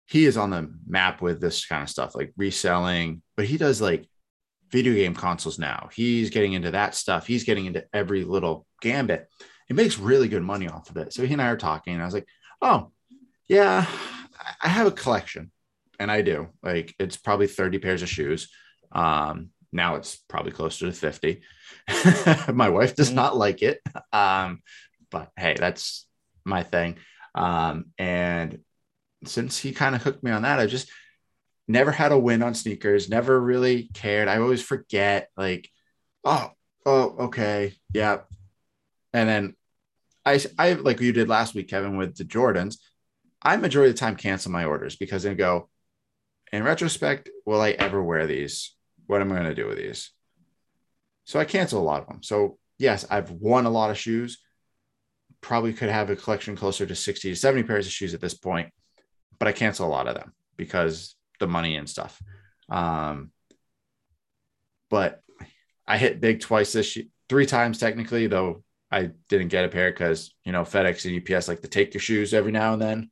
[0.06, 3.80] he is on the map with this kind of stuff, like reselling, but he does
[3.80, 4.08] like
[4.70, 5.88] video game consoles now.
[5.94, 7.26] He's getting into that stuff.
[7.26, 9.28] He's getting into every little gambit.
[9.68, 11.12] He makes really good money off of it.
[11.12, 12.26] So he and I are talking, and I was like,
[12.60, 12.90] "Oh,
[13.48, 13.86] yeah,
[14.60, 15.50] I have a collection,
[15.98, 16.48] and I do.
[16.62, 18.50] Like, it's probably thirty pairs of shoes.
[18.92, 21.42] Um, now it's probably closer to fifty.
[22.52, 23.14] my wife does Mhm.
[23.14, 23.80] not like it,
[24.12, 24.62] um,
[25.10, 26.06] but hey, that's
[26.44, 26.96] my thing.
[27.34, 28.60] Um, and
[29.24, 30.90] since he kind of hooked me on that, I just
[31.66, 34.28] never had a win on sneakers, never really cared.
[34.28, 35.68] I always forget, like,
[36.24, 36.50] oh,
[36.84, 38.20] oh, okay, yeah.
[39.12, 39.56] And then
[40.24, 42.78] I, I like you did last week, Kevin, with the Jordans.
[43.42, 45.68] I majority of the time cancel my orders because they go,
[46.52, 48.74] in retrospect, will I ever wear these?
[49.06, 50.10] What am I going to do with these?
[51.24, 52.22] So I cancel a lot of them.
[52.22, 54.38] So yes, I've won a lot of shoes.
[55.40, 58.34] Probably could have a collection closer to 60 to 70 pairs of shoes at this
[58.34, 58.70] point,
[59.38, 62.20] but I cancel a lot of them because the money and stuff.
[62.68, 63.30] Um,
[64.90, 65.20] but
[65.86, 69.90] I hit big twice this year, three times technically, though I didn't get a pair
[69.90, 73.10] because you know FedEx and UPS like to take your shoes every now and then.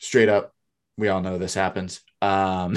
[0.00, 0.52] Straight up,
[0.96, 2.00] we all know this happens.
[2.22, 2.76] Um,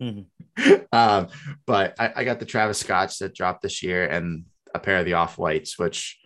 [0.00, 0.26] Mhm.
[0.92, 1.28] um,
[1.66, 4.44] but I, I, got the Travis Scotts that dropped this year and
[4.74, 6.18] a pair of the off whites, which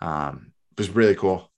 [0.00, 1.50] um, was really cool.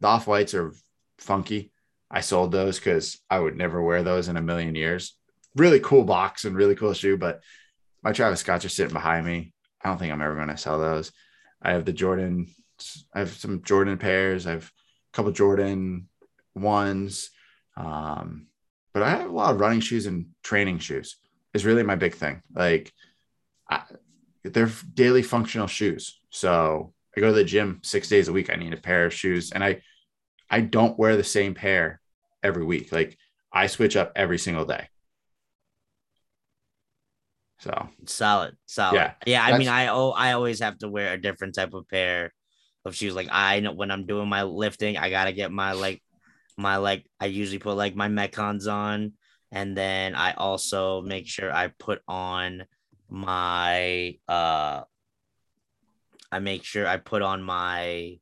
[0.00, 0.74] The off whites are
[1.18, 1.72] funky.
[2.10, 5.16] I sold those because I would never wear those in a million years.
[5.54, 7.42] Really cool box and really cool shoe, but
[8.02, 9.52] my Travis Scotts are sitting behind me.
[9.82, 11.12] I don't think I'm ever going to sell those.
[11.62, 12.46] I have the Jordan.
[13.14, 14.46] I have some Jordan pairs.
[14.46, 16.08] I have a couple Jordan
[16.54, 17.30] ones.
[17.76, 18.46] Um,
[18.92, 21.16] but I have a lot of running shoes and training shoes
[21.52, 22.42] is really my big thing.
[22.54, 22.92] Like
[23.68, 23.82] I,
[24.44, 26.20] they're daily functional shoes.
[26.30, 28.50] So I go to the gym six days a week.
[28.50, 29.80] I need a pair of shoes and I,
[30.50, 32.00] I don't wear the same pair
[32.42, 32.92] every week.
[32.92, 33.18] Like
[33.52, 34.88] I switch up every single day.
[37.58, 38.96] So solid, solid.
[38.96, 39.44] Yeah, yeah.
[39.44, 42.32] I mean, I oh, I always have to wear a different type of pair
[42.84, 43.14] of shoes.
[43.14, 46.02] Like I know when I'm doing my lifting, I gotta get my like
[46.56, 47.06] my like.
[47.18, 49.14] I usually put like my Metcons on,
[49.50, 52.64] and then I also make sure I put on
[53.08, 54.82] my uh.
[56.30, 58.18] I make sure I put on my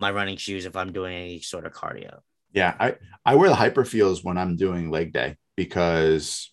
[0.00, 2.20] my running shoes if I'm doing any sort of cardio.
[2.52, 6.52] Yeah, I I wear the Hyperfeels when I'm doing leg day because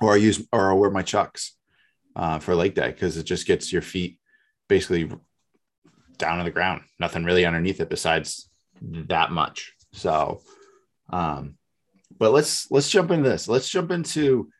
[0.00, 1.56] or I use or I wear my chucks
[2.14, 4.18] uh, for leg day because it just gets your feet
[4.68, 5.10] basically
[6.18, 6.82] down to the ground.
[6.98, 8.48] Nothing really underneath it besides
[8.82, 9.72] that much.
[9.92, 10.42] So,
[11.10, 11.56] um,
[12.18, 13.48] but let's let's jump into this.
[13.48, 14.50] Let's jump into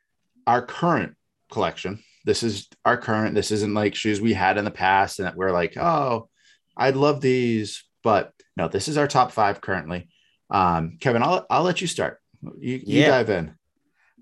[0.47, 1.15] our current
[1.51, 2.03] collection.
[2.25, 3.35] This is our current.
[3.35, 6.29] This isn't like shoes we had in the past and that we're like, oh,
[6.77, 10.09] I'd love these, but no, this is our top five currently.
[10.49, 12.21] Um, Kevin, I'll I'll let you start.
[12.41, 13.09] You, you yeah.
[13.09, 13.55] dive in.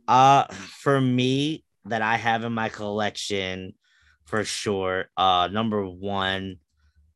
[0.09, 0.45] Uh,
[0.80, 3.74] for me, that I have in my collection
[4.24, 5.11] for sure.
[5.18, 6.61] Uh, number one,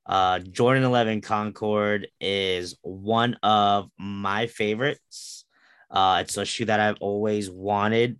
[0.05, 5.47] uh, Jordan 11 Concord is one of my favorites.
[5.91, 8.19] Uh, it's a shoe that I've always wanted.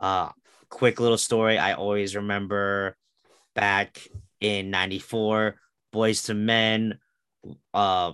[0.00, 0.30] Uh,
[0.68, 1.58] quick little story.
[1.58, 2.96] I always remember
[3.54, 4.04] back
[4.40, 5.54] in 94,
[5.92, 6.98] Boyz II Men,
[7.72, 8.12] uh,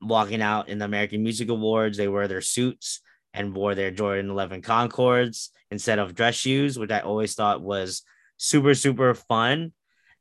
[0.00, 1.96] walking out in the American Music Awards.
[1.96, 3.00] They wear their suits
[3.32, 8.02] and wore their Jordan 11 Concords instead of dress shoes, which I always thought was
[8.36, 9.72] super, super fun.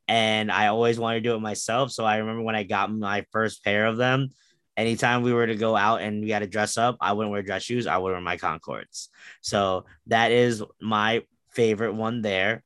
[0.07, 1.91] And I always wanted to do it myself.
[1.91, 4.31] So I remember when I got my first pair of them,
[4.75, 7.43] anytime we were to go out and we had to dress up, I wouldn't wear
[7.43, 9.09] dress shoes, I would wear my Concords.
[9.41, 12.63] So that is my favorite one there.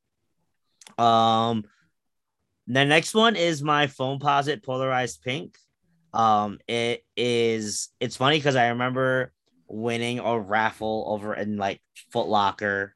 [0.97, 1.65] Um,
[2.67, 5.57] the next one is my Foamposite polarized pink.
[6.13, 9.31] Um, it is it's funny because I remember
[9.67, 12.93] winning a raffle over in like Foot Locker,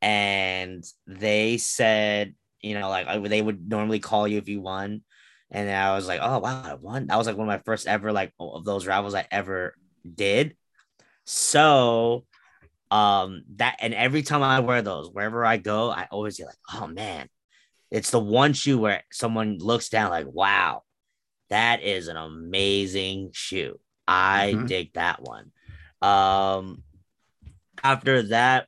[0.00, 5.02] and they said, you know, like they would normally call you if you won,
[5.50, 7.08] and I was like, oh wow, I won.
[7.08, 9.74] That was like one of my first ever like of those raffles I ever
[10.14, 10.56] did.
[11.24, 12.24] So,
[12.90, 16.56] um, that and every time I wear those, wherever I go, I always get like,
[16.74, 17.28] oh man,
[17.92, 20.82] it's the one shoe where someone looks down like, wow,
[21.50, 23.78] that is an amazing shoe.
[24.08, 24.66] I mm-hmm.
[24.66, 25.52] dig that one.
[26.00, 26.82] Um,
[27.84, 28.66] after that,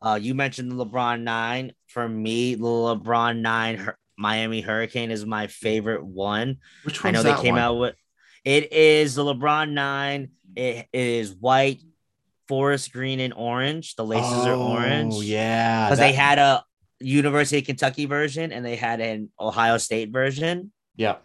[0.00, 1.72] uh, you mentioned the LeBron nine.
[1.88, 6.58] For me, the LeBron nine Miami Hurricane is my favorite one.
[6.84, 7.16] Which one?
[7.16, 7.62] I know they came one?
[7.62, 7.96] out with.
[8.44, 10.30] It is the LeBron nine.
[10.54, 11.82] It is white,
[12.46, 13.96] forest green, and orange.
[13.96, 15.14] The laces oh, are orange.
[15.16, 16.06] Oh yeah, because that...
[16.06, 16.64] they had a
[17.00, 20.72] University of Kentucky version and they had an Ohio State version.
[20.96, 21.16] Yeah.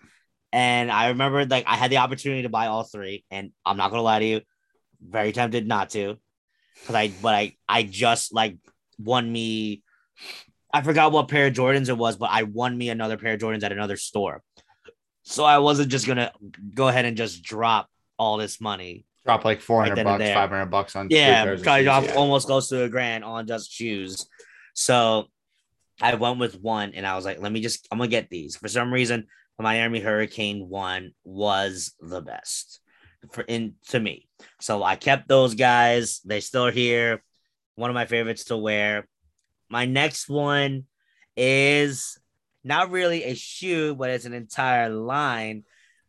[0.53, 3.91] And I remember like I had the opportunity to buy all three, and I'm not
[3.91, 4.41] gonna lie to you,
[5.01, 6.17] very tempted not to,
[6.79, 8.57] because I but I I just like
[8.97, 9.83] won me.
[10.73, 13.41] I forgot what pair of Jordans it was, but I won me another pair of
[13.41, 14.43] Jordans at another store.
[15.23, 16.31] So I wasn't just gonna
[16.73, 19.03] go ahead and just drop all this money.
[19.25, 22.13] Drop like four hundred right bucks, five hundred bucks on yeah, kind of yeah.
[22.13, 24.25] almost close to a grand on just shoes.
[24.73, 25.25] So
[26.01, 28.55] I went with one, and I was like, let me just I'm gonna get these.
[28.57, 29.27] For some reason,
[29.57, 32.81] the Miami Hurricane one was the best
[33.31, 34.27] for in to me.
[34.59, 36.21] So I kept those guys.
[36.25, 37.23] They still here.
[37.75, 39.07] One of my favorites to wear.
[39.69, 40.85] My next one
[41.35, 42.17] is
[42.63, 45.63] not really a shoe, but it's an entire line.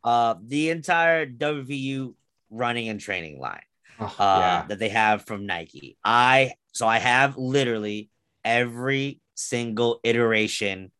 [0.05, 2.15] Uh, the entire WVU
[2.51, 3.63] running and training line
[3.99, 4.65] oh, uh, yeah.
[4.69, 5.97] that they have from Nike.
[6.05, 8.11] I so I have literally
[8.45, 10.91] every single iteration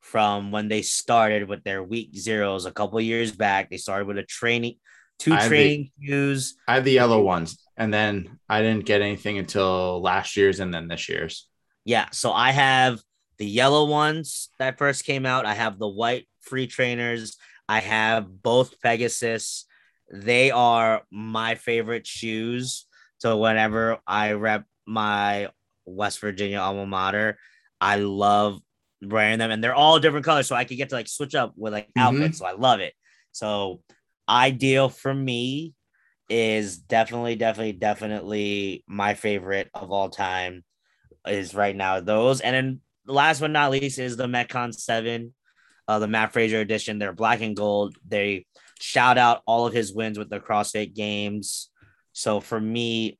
[0.00, 3.70] from when they started with their week zeros a couple years back.
[3.70, 4.76] They started with a training
[5.18, 6.56] two training the, shoes.
[6.68, 10.72] I have the yellow ones, and then I didn't get anything until last year's and
[10.72, 11.48] then this year's.
[11.84, 13.00] Yeah, so I have
[13.38, 15.46] the yellow ones that first came out.
[15.46, 17.36] I have the white free trainers.
[17.68, 19.66] I have both Pegasus.
[20.12, 22.86] They are my favorite shoes.
[23.18, 25.48] So whenever I rep my
[25.84, 27.38] West Virginia alma mater.
[27.80, 28.60] I love
[29.02, 31.52] wearing them, and they're all different colors, so I could get to like switch up
[31.56, 32.02] with like Mhm.
[32.02, 32.38] outfits.
[32.38, 32.94] So I love it.
[33.32, 33.82] So
[34.28, 35.74] ideal for me
[36.30, 40.64] is definitely, definitely, definitely my favorite of all time
[41.26, 45.34] is right now those, and then last but not least is the Metcon Seven,
[45.86, 46.98] uh, the Mat Fraser edition.
[46.98, 47.96] They're black and gold.
[48.08, 48.46] They
[48.80, 51.70] shout out all of his wins with the CrossFit Games.
[52.12, 53.18] So for me,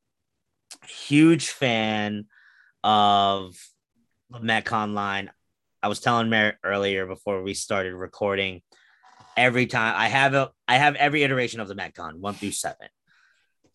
[0.87, 2.27] huge fan
[2.85, 3.57] of
[4.31, 5.31] the Metcon line.
[5.83, 8.63] I was telling Merritt earlier before we started recording.
[9.37, 12.89] Every time I have a, I have every iteration of the Metcon one through seven.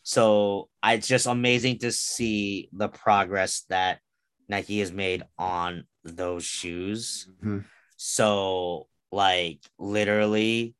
[0.03, 3.99] So I- it's just amazing to see the progress that
[4.47, 7.27] Nike has made on those shoes.
[7.43, 7.65] Mhm.
[7.97, 10.75] So like literally,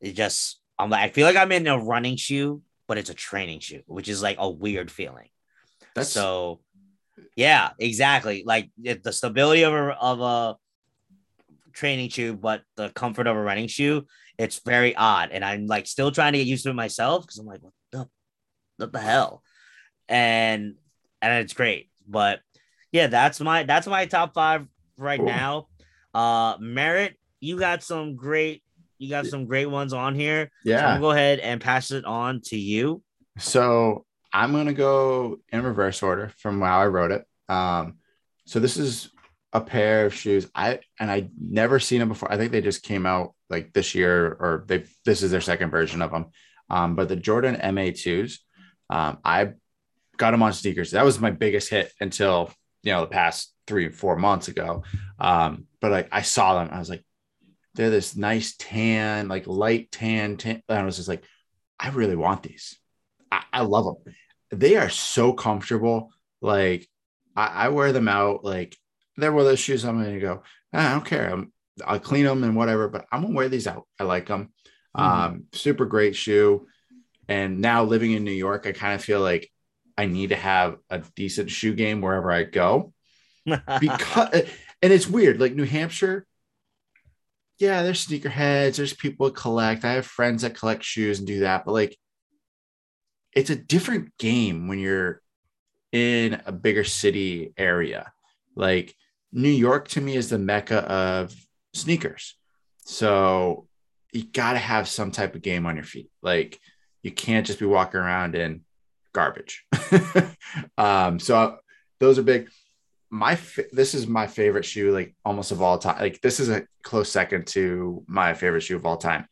[0.00, 3.14] it just I'm like I feel like I'm in a running shoe, but it's a
[3.14, 5.28] training shoe, which is like a weird feeling.
[5.94, 6.60] That's so
[7.36, 8.42] yeah, exactly.
[8.44, 10.56] Like the stability of a of a
[11.72, 14.06] training shoe, but the comfort of a running shoe,
[14.36, 15.30] it's very odd.
[15.30, 17.72] And I'm like still trying to get used to it myself because I'm like, what
[17.92, 18.08] the
[18.76, 19.42] what the hell?
[20.08, 20.74] And
[21.22, 21.90] and it's great.
[22.06, 22.40] But
[22.92, 24.66] yeah, that's my that's my top five
[24.96, 25.68] right now.
[26.14, 28.62] Uh Merritt, you got some great
[28.98, 30.50] you got some great ones on here.
[30.64, 30.82] So I'm yeah.
[30.82, 33.02] gonna go ahead and pass it on to you.
[33.38, 37.24] So I'm gonna go in reverse order from how I wrote it.
[37.48, 37.98] Um,
[38.46, 39.10] so this is
[39.52, 40.50] a pair of shoes.
[40.54, 42.30] I and I never seen them before.
[42.30, 45.70] I think they just came out like this year, or they this is their second
[45.70, 46.26] version of them.
[46.70, 48.38] Um, but the Jordan MA2s,
[48.90, 49.52] um, I
[50.16, 50.90] got them on sneakers.
[50.90, 52.50] That was my biggest hit until
[52.82, 54.82] you know the past three four months ago.
[55.18, 57.04] Um, but like I saw them, I was like,
[57.74, 60.62] they're this nice tan, like light tan, tan.
[60.68, 61.24] And I was just like,
[61.78, 62.77] I really want these.
[63.30, 64.14] I, I love them.
[64.50, 66.10] They are so comfortable.
[66.40, 66.88] Like
[67.36, 68.44] I, I wear them out.
[68.44, 68.76] Like
[69.16, 71.30] they're one of those shoes I'm going to go, "Ah, I don't care.
[71.30, 71.52] I'm,
[71.86, 73.86] I'll clean them and whatever, but I'm going to wear these out.
[73.98, 74.52] I like them.
[74.96, 75.02] Mhm.
[75.02, 76.66] Um, super great shoe.
[77.28, 79.50] And now living in New York, I kind of feel like
[79.96, 82.94] I need to have a decent shoe game wherever I go
[83.80, 84.30] because
[84.82, 86.26] and it's weird like new hampshire
[87.58, 91.64] yeah there's sneakerheads there's people collect i have friends that collect shoes and do that
[91.64, 91.96] but like
[93.32, 95.22] it's a different game when you're
[95.92, 98.12] in a bigger city area.
[98.54, 98.94] Like
[99.32, 101.34] new york to me is the mecca of
[101.74, 102.34] sneakers.
[102.80, 103.66] So
[104.12, 106.10] you got to have some type of game on your feet.
[106.22, 106.58] Like
[107.02, 108.62] you can't just be walking around in
[109.12, 109.64] garbage.
[110.78, 111.58] Um so
[112.00, 112.48] those are big.
[113.10, 116.48] My fa- this is my favorite shoe like almost of all time like this is
[116.48, 119.26] a close second to my favorite shoe of all time.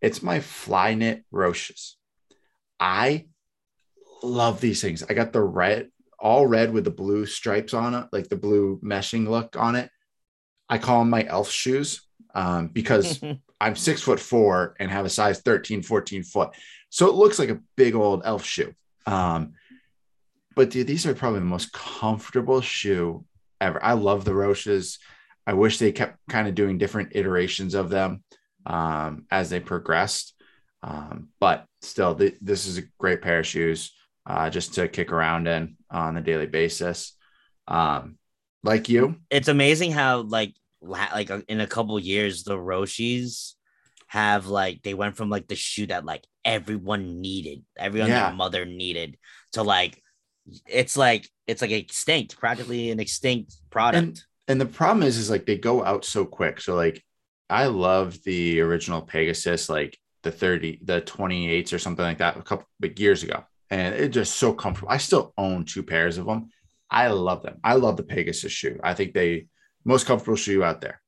[0.00, 1.94] It's my fly knit Roshes.
[2.78, 3.26] I
[4.22, 8.06] love these things i got the red all red with the blue stripes on it
[8.12, 9.90] like the blue meshing look on it
[10.68, 12.02] i call them my elf shoes
[12.34, 13.20] um, because
[13.60, 16.50] i'm six foot four and have a size 13 14 foot
[16.90, 18.74] so it looks like a big old elf shoe
[19.06, 19.54] um,
[20.54, 23.24] but dude, these are probably the most comfortable shoe
[23.60, 23.82] ever.
[23.82, 24.98] I love the Roshes.
[25.46, 28.24] I wish they kept kind of doing different iterations of them
[28.66, 30.34] um, as they progressed.
[30.82, 33.92] Um, but still, th- this is a great pair of shoes
[34.26, 37.14] uh, just to kick around in on a daily basis.
[37.66, 38.18] Um,
[38.62, 43.54] like you, it's amazing how like like uh, in a couple years the Roshes
[44.08, 48.28] have like they went from like the shoe that like everyone needed, everyone Yeah.
[48.28, 49.16] their mother needed
[49.52, 50.02] to like
[50.66, 54.26] it's like it's like extinct, practically an extinct product.
[54.48, 56.60] and the problem is, is like they go out so quick.
[56.60, 57.02] So like,
[57.48, 62.42] I love the original Pegasus, like the 30, the 28s or something like that a
[62.42, 63.44] couple like years ago.
[63.70, 64.90] And it's just so comfortable.
[64.90, 66.50] I still own two pairs of them.
[66.90, 67.58] I love them.
[67.62, 68.80] I love the Pegasus shoe.
[68.82, 69.46] I think they
[69.84, 71.00] most comfortable shoe out there.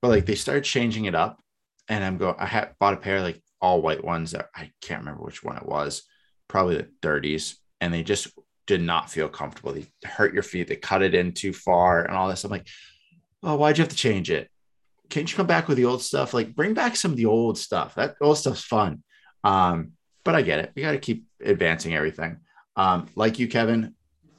[0.00, 1.40] But like they started changing it up.
[1.88, 5.00] And I'm going, I had bought a pair like all white ones that I can't
[5.00, 6.02] remember which one it was,
[6.48, 7.56] probably the 30s.
[7.80, 8.28] And they just
[8.66, 9.74] did not feel comfortable.
[9.74, 10.68] They hurt your feet.
[10.68, 12.44] They cut it in too far and all this.
[12.44, 12.66] I'm like,
[13.42, 14.48] oh, why'd you have to change it?
[15.10, 16.32] Can't you come back with the old stuff?
[16.32, 17.94] Like bring back some of the old stuff.
[17.96, 19.02] That old stuff's fun.
[19.42, 19.92] Um,
[20.24, 20.72] but I get it.
[20.74, 22.38] We got to keep advancing everything.
[22.76, 23.94] Um, like you, Kevin,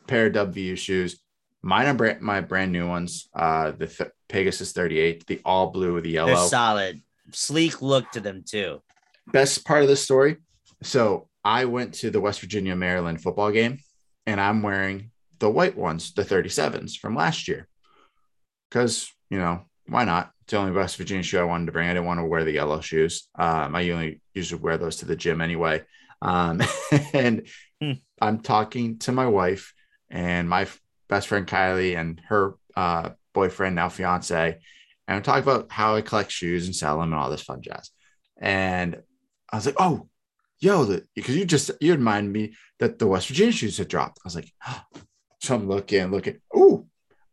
[0.07, 1.19] pair of WVU shoes.
[1.61, 3.27] Mine are brand, my brand new ones.
[3.33, 6.47] Uh, the Th- Pegasus 38, the all blue with the They're yellow.
[6.47, 8.81] solid, sleek look to them too.
[9.31, 10.37] best part of this story.
[10.83, 13.79] So I went to the West Virginia Maryland football game
[14.27, 17.67] and I'm wearing the white ones, the 37s from last year.
[18.69, 20.31] Because, you know, why not?
[20.45, 21.89] It's the only West Virginia shoe I wanted to bring.
[21.89, 23.27] I didn't want to wear the yellow shoes.
[23.35, 25.83] Um, I only usually wear those to the gym anyway.
[26.21, 26.61] Um,
[27.13, 27.47] and
[27.81, 27.93] Hmm.
[28.21, 29.73] I'm talking to my wife,
[30.09, 30.67] and my
[31.09, 34.57] best friend Kylie and her uh, boyfriend, now fiance,
[35.07, 37.61] and I'm talking about how I collect shoes and sell them and all this fun
[37.61, 37.91] jazz.
[38.39, 39.01] And
[39.51, 40.07] I was like, oh,
[40.59, 44.19] yo, because you just you reminded me that the West Virginia shoes had dropped.
[44.19, 44.81] I was like, oh.
[45.41, 46.39] so I'm looking, looking.
[46.53, 46.87] Oh,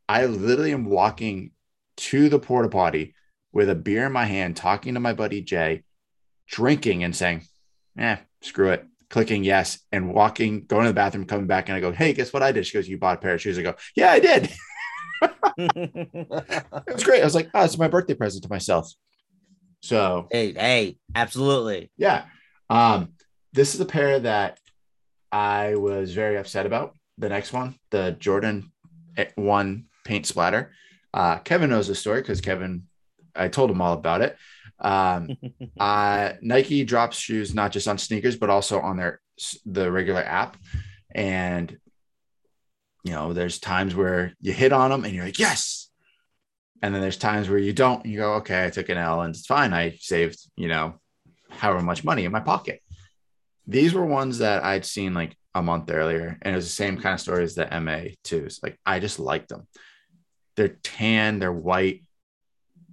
[0.08, 1.52] I literally am walking
[1.96, 3.14] to the porta potty
[3.52, 5.84] with a beer in my hand, talking to my buddy Jay,
[6.48, 7.42] drinking and saying,
[7.98, 11.80] "Eh, screw it." Clicking yes and walking, going to the bathroom, coming back, and I
[11.80, 13.62] go, "Hey, guess what I did?" She goes, "You bought a pair of shoes." I
[13.62, 14.50] go, "Yeah, I did."
[15.58, 17.20] it was great.
[17.20, 18.92] I was like, "Oh, it's my birthday present to myself."
[19.80, 22.24] So, hey, hey, absolutely, yeah.
[22.70, 23.14] Um,
[23.52, 24.58] this is a pair that
[25.30, 26.96] I was very upset about.
[27.18, 28.72] The next one, the Jordan
[29.34, 30.72] one paint splatter.
[31.14, 32.84] Uh, Kevin knows the story because Kevin,
[33.34, 34.36] I told him all about it.
[34.78, 35.36] Um,
[35.78, 39.20] uh, Nike drops shoes not just on sneakers but also on their
[39.64, 40.56] the regular app,
[41.14, 41.76] and
[43.04, 45.88] you know there's times where you hit on them and you're like yes,
[46.82, 48.04] and then there's times where you don't.
[48.06, 49.72] You go okay, I took an L and it's fine.
[49.72, 51.00] I saved you know
[51.50, 52.80] however much money in my pocket.
[53.66, 56.98] These were ones that I'd seen like a month earlier, and it was the same
[56.98, 58.60] kind of story as the MA twos.
[58.62, 59.66] Like I just liked them.
[60.56, 62.02] They're tan, they're white,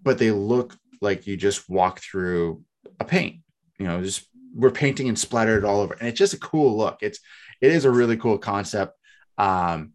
[0.02, 2.64] but they look like you just walk through
[3.00, 3.42] a paint.
[3.78, 7.00] You know, just we're painting and splattered all over, and it's just a cool look.
[7.02, 7.20] It's
[7.62, 8.98] it is a really cool concept.
[9.38, 9.94] Um,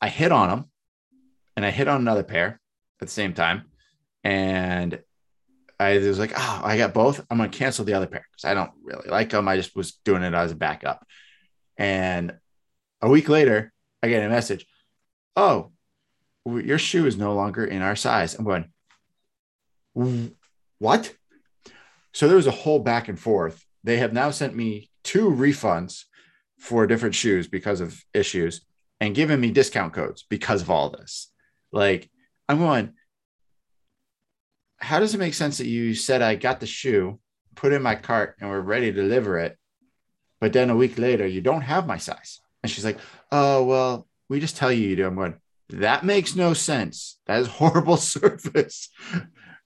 [0.00, 0.64] I hit on them,
[1.56, 2.60] and I hit on another pair
[3.00, 3.64] at the same time,
[4.24, 5.00] and
[5.80, 7.24] I was like, oh, I got both.
[7.30, 9.48] I'm gonna cancel the other pair because I don't really like them.
[9.48, 11.06] I just was doing it as a backup.
[11.76, 12.36] And
[13.00, 13.72] a week later,
[14.02, 14.66] I get a message.
[15.36, 15.70] Oh,
[16.56, 18.34] your shoe is no longer in our size.
[18.34, 18.70] I'm going,
[20.78, 21.14] what?
[22.12, 23.64] So there was a whole back and forth.
[23.84, 26.04] They have now sent me two refunds
[26.58, 28.62] for different shoes because of issues
[29.00, 31.30] and given me discount codes because of all this.
[31.72, 32.10] Like,
[32.48, 32.94] I'm going,
[34.78, 37.20] how does it make sense that you said I got the shoe,
[37.54, 39.56] put in my cart, and we're ready to deliver it?
[40.40, 42.40] But then a week later, you don't have my size.
[42.62, 42.98] And she's like,
[43.30, 45.06] oh, well, we just tell you you do.
[45.06, 45.34] I'm going,
[45.70, 47.18] that makes no sense.
[47.26, 48.90] That is horrible service.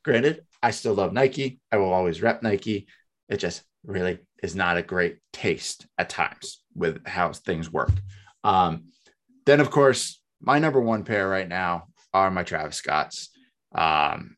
[0.05, 1.61] Granted, I still love Nike.
[1.71, 2.87] I will always rep Nike.
[3.29, 7.93] It just really is not a great taste at times with how things work.
[8.45, 8.87] Um,
[9.47, 13.31] then, of course, my number one pair right now are my Travis Scotts.
[13.75, 14.37] Um,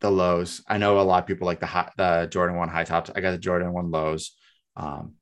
[0.00, 0.62] the lows.
[0.68, 3.10] I know a lot of people like the high, the Jordan one high tops.
[3.14, 4.36] I got the Jordan one lows.
[4.76, 5.14] Um,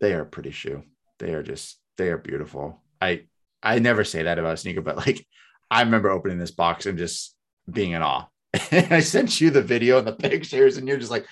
[0.00, 0.84] they are pretty shoe.
[1.18, 2.82] They are just they are beautiful.
[3.00, 3.24] I
[3.64, 5.26] I never say that about a sneaker, but like
[5.70, 7.34] I remember opening this box and just
[7.70, 8.26] being in awe.
[8.72, 11.26] I sent you the video and the pictures, and you're just like,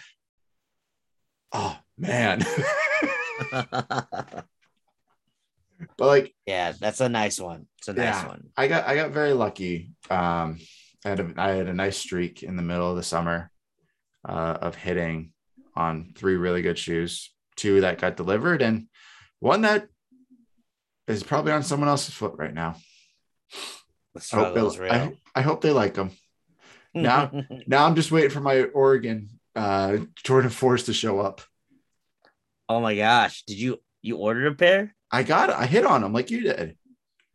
[1.53, 2.45] oh man.
[3.51, 4.47] but
[5.99, 7.67] like, yeah, that's a nice one.
[7.79, 8.49] It's a nice yeah, one.
[8.57, 9.93] I got I got very lucky.
[10.11, 10.59] Um,
[11.05, 13.51] I had a, I had a nice streak in the middle of the summer
[14.27, 15.33] uh, of hitting
[15.75, 18.87] on three really good shoes two that got delivered and
[19.41, 19.89] one that
[21.07, 22.77] is probably on someone else's foot right now.
[24.33, 26.11] I hope, I, I hope, they like them.
[26.95, 27.31] Now,
[27.67, 31.41] now I'm just waiting for my Oregon uh, Jordan Force to show up.
[32.69, 33.45] Oh my gosh!
[33.45, 34.95] Did you you ordered a pair?
[35.11, 35.57] I got it.
[35.57, 36.77] I hit on them like you did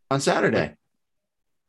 [0.10, 0.76] on Saturday.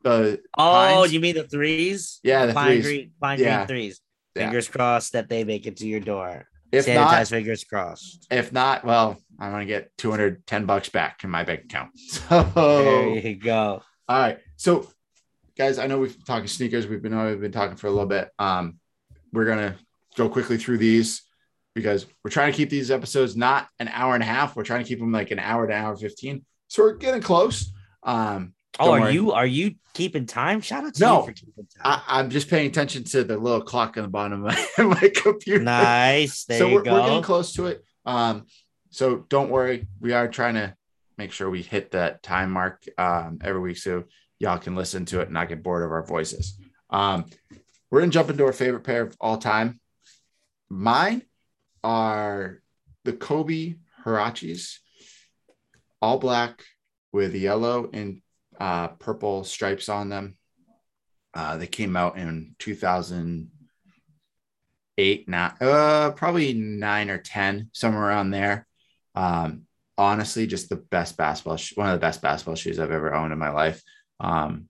[0.01, 1.13] The oh, Pines.
[1.13, 2.19] you mean the threes?
[2.23, 2.85] Yeah, the fine threes.
[2.85, 3.57] Green, fine yeah.
[3.57, 4.01] green threes.
[4.35, 4.71] Fingers yeah.
[4.71, 6.47] crossed that they make it to your door.
[6.71, 8.27] If Sanitize not, fingers crossed.
[8.29, 11.91] If not, well, I'm gonna get 210 bucks back in my bank account.
[11.97, 13.81] So there you go.
[14.07, 14.39] All right.
[14.57, 14.87] So
[15.57, 16.87] guys, I know we've been talking sneakers.
[16.87, 18.29] We've been we've been talking for a little bit.
[18.39, 18.79] Um,
[19.33, 19.75] we're gonna
[20.15, 21.23] go quickly through these
[21.75, 24.55] because we're trying to keep these episodes not an hour and a half.
[24.55, 26.45] We're trying to keep them like an hour to hour 15.
[26.67, 27.71] So we're getting close.
[28.03, 29.13] Um, Oh, are worry.
[29.13, 30.61] you are you keeping time?
[30.61, 32.01] Shout out to no, you for keeping time.
[32.07, 35.11] I, am just paying attention to the little clock on the bottom of my, my
[35.15, 35.63] computer.
[35.63, 36.45] Nice.
[36.45, 37.83] There so we're, we're, getting close to it.
[38.05, 38.45] Um,
[38.91, 39.87] so don't worry.
[39.99, 40.75] We are trying to
[41.17, 44.05] make sure we hit that time mark um, every week so
[44.39, 46.57] y'all can listen to it and not get bored of our voices.
[46.89, 47.25] Um,
[47.91, 49.79] we're gonna jump into our favorite pair of all time.
[50.69, 51.23] Mine
[51.83, 52.61] are
[53.03, 54.77] the Kobe Huaraches,
[56.01, 56.63] all black
[57.11, 58.21] with yellow and
[58.59, 60.37] uh, purple stripes on them.
[61.33, 68.67] Uh, they came out in 2008, not uh, probably nine or 10, somewhere around there.
[69.15, 69.63] Um,
[69.97, 73.31] honestly, just the best basketball, sh- one of the best basketball shoes I've ever owned
[73.31, 73.83] in my life.
[74.19, 74.67] Um,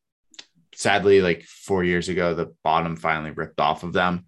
[0.76, 4.26] sadly, like four years ago, the bottom finally ripped off of them.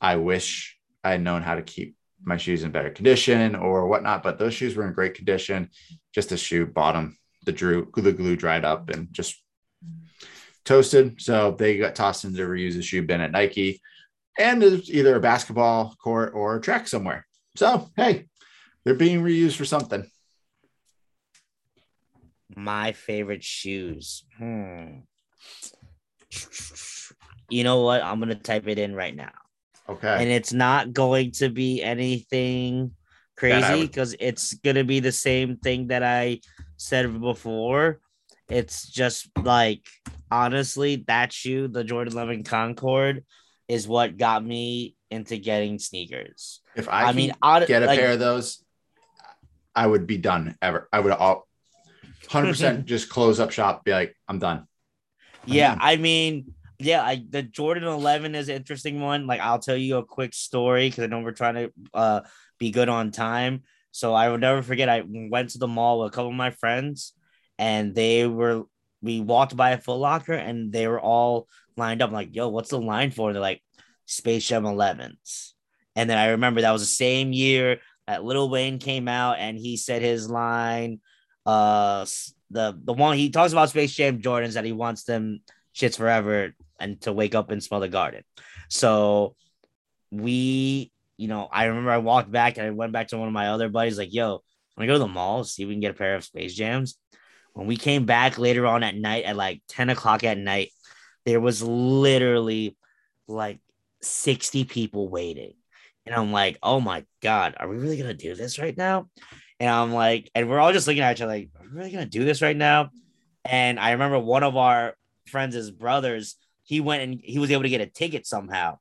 [0.00, 4.22] I wish I had known how to keep my shoes in better condition or whatnot,
[4.22, 5.70] but those shoes were in great condition.
[6.14, 7.17] Just the shoe bottom
[7.48, 9.42] the drew the glue dried up and just
[10.66, 11.20] toasted.
[11.20, 13.80] So they got tossed into reuse the shoe bin at Nike,
[14.38, 17.26] and it's either a basketball court or a track somewhere.
[17.56, 18.26] So hey,
[18.84, 20.08] they're being reused for something.
[22.54, 24.24] My favorite shoes.
[24.36, 25.00] Hmm.
[27.48, 28.02] You know what?
[28.02, 29.32] I'm gonna type it in right now.
[29.88, 30.16] Okay.
[30.20, 32.92] And it's not going to be anything
[33.38, 36.40] crazy would- because it's gonna be the same thing that I
[36.78, 38.00] said before.
[38.48, 39.86] It's just like
[40.30, 43.24] honestly, that shoe, the Jordan 11 Concord,
[43.66, 46.60] is what got me into getting sneakers.
[46.74, 47.32] if I, I, mean,
[47.66, 48.64] get a like, pair of those,
[49.74, 50.88] I would be done ever.
[50.92, 51.46] I would all
[52.26, 54.66] 100% just close up shop, be like, I'm done.
[55.46, 55.78] Yeah, Mhm.
[55.80, 59.26] I mean, yeah, I, the Jordan 11 is an interesting one.
[59.26, 62.20] Like, I'll tell you a quick story because I know we're trying to uh,
[62.58, 63.62] be good on time.
[63.90, 64.88] So I will never forget.
[64.88, 67.14] I went to the mall with a couple of my friends,
[67.58, 68.64] and they were.
[69.00, 72.10] We walked by a Foot Locker, and they were all lined up.
[72.10, 73.32] I'm like, yo, what's the line for?
[73.32, 73.62] They're like,
[74.06, 75.52] Space Jam 11s.
[75.94, 77.78] And then I remember that was the same year
[78.08, 81.00] that Lil Wayne came out, and he said his line.
[81.46, 82.04] Uh,
[82.50, 85.40] the the one he talks about Space Jam Jordans that he wants them
[85.74, 88.22] shits forever and to wake up and smell the garden.
[88.68, 89.36] So
[90.10, 93.34] we, you know, I remember I walked back and I went back to one of
[93.34, 94.42] my other buddies, like, yo,
[94.74, 96.54] when I go to the mall, see if we can get a pair of Space
[96.54, 96.96] Jams.
[97.52, 100.70] When we came back later on at night at like 10 o'clock at night,
[101.26, 102.76] there was literally
[103.26, 103.58] like
[104.00, 105.54] 60 people waiting.
[106.06, 109.08] And I'm like, oh my God, are we really gonna do this right now?
[109.58, 111.90] And I'm like, and we're all just looking at each other like, are we really
[111.90, 112.90] gonna do this right now?
[113.44, 114.94] And I remember one of our
[115.26, 118.78] friends' brothers, he went and he was able to get a ticket somehow.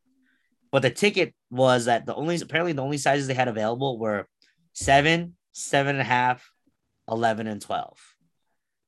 [0.72, 4.28] But the ticket was that the only apparently the only sizes they had available were
[4.74, 6.52] seven, seven and a half,
[7.10, 7.98] 11, and 12.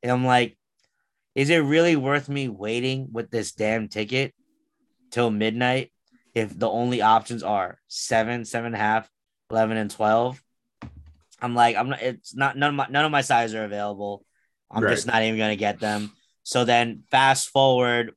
[0.04, 0.58] And I'm like,
[1.36, 4.34] is it really worth me waiting with this damn ticket
[5.12, 5.92] till midnight
[6.36, 9.10] if the only options are seven, seven and a half,
[9.52, 10.42] 11, and 12?
[11.42, 14.26] I'm like, I'm not, it's not, none of my, none of my sizes are available.
[14.70, 14.92] I'm Right.
[14.92, 16.12] just not even going to get them.
[16.44, 18.14] So then fast forward,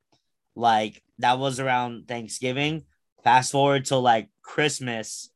[0.57, 2.85] like that was around Thanksgiving.
[3.25, 5.31] Fast forward till like Christmas,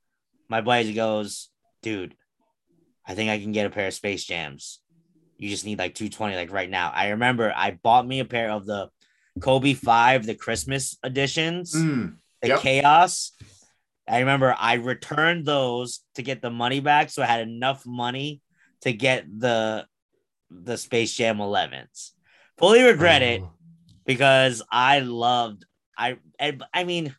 [0.48, 1.50] my buddy goes,
[1.82, 2.16] dude,
[3.06, 4.80] I think I can get a pair of Space Jams.
[5.38, 6.90] You just need like 220 like right now.
[6.94, 8.88] I remember I bought me a pair of the
[9.40, 12.60] Kobe 5, the Christmas editions, Mm, the yep.
[12.60, 13.32] Chaos.
[14.08, 18.40] I remember I returned those to get the money back, so I had enough money
[18.82, 19.86] to get the
[20.50, 22.12] the Space Jam 11s.
[22.56, 23.52] Fully regret it oh,
[24.06, 25.64] because I loved
[25.98, 27.14] I I, I mean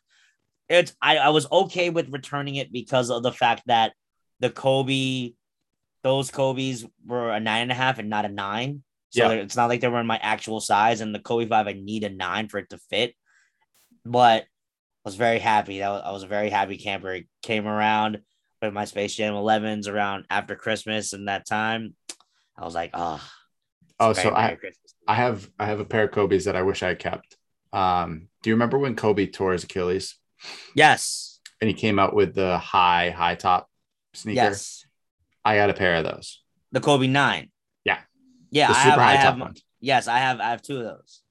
[0.68, 3.92] it's I, I was okay with returning it because of the fact that
[4.40, 5.32] the Kobe
[6.04, 8.82] those Kobe's were a nine and a half and not a nine.
[9.10, 9.38] So Yeah.
[9.38, 12.04] it's not like they were in my actual size and the Kobe five I need
[12.04, 13.14] a nine for it to fit.
[14.04, 14.46] But I
[15.04, 15.78] was very happy.
[15.80, 17.12] That was, I was a very happy camper.
[17.12, 18.20] It came around
[18.62, 21.94] with my Space Jam 11s around after Christmas and that time.
[22.56, 23.20] I was like, oh,
[24.00, 24.94] Oh, it's so I- Christmas.
[25.08, 27.36] I have I have a pair of Kobe's that I wish I had kept.
[27.72, 30.16] Um, do you remember when Kobe tore his Achilles
[30.74, 33.68] yes, and he came out with the high high top
[34.14, 34.36] sneaker?
[34.36, 34.84] yes,
[35.44, 36.42] I got a pair of those.
[36.72, 37.50] the Kobe nine.
[37.84, 37.98] Yeah.
[38.50, 38.68] yeah.
[38.68, 39.62] the I super have, I high have, top ones.
[39.80, 40.40] yes, I have.
[40.40, 41.22] I have two of those.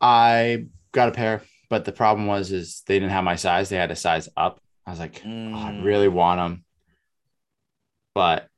[0.00, 3.68] I got a pair, but the problem was is they didn't have my size.
[3.68, 4.60] They had a size up.
[4.86, 5.30] I was like, oh, I
[5.72, 5.84] Mm.
[5.84, 6.64] really want them.
[8.14, 8.48] But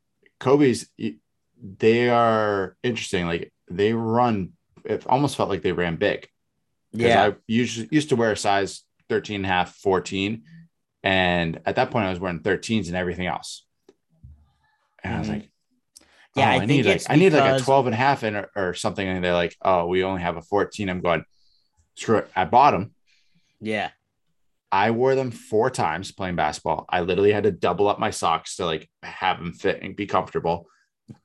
[0.41, 0.89] Kobe's,
[1.63, 3.27] they are interesting.
[3.27, 4.53] Like they run.
[4.85, 6.29] It almost felt like they ran big.
[6.93, 10.43] Yeah, I usually used to wear a size 13 and a half, 14.
[11.03, 13.65] And at that point, I was wearing 13s and everything else.
[15.03, 15.33] And I was Mhm.
[15.33, 15.51] like,
[16.35, 17.99] Yeah, oh, I I, think need like I need like a because- 12 and a
[17.99, 19.07] half and or, or something.
[19.09, 20.91] And they're like, oh, we only have a 14.
[20.91, 21.25] I'm going,
[21.95, 22.31] screw it.
[22.37, 22.93] I bought them.
[23.61, 23.91] yeah,
[24.71, 26.85] I wore them four times playing basketball.
[26.91, 30.07] I literally had to double up my socks to like have them fit and be
[30.07, 30.67] comfortable.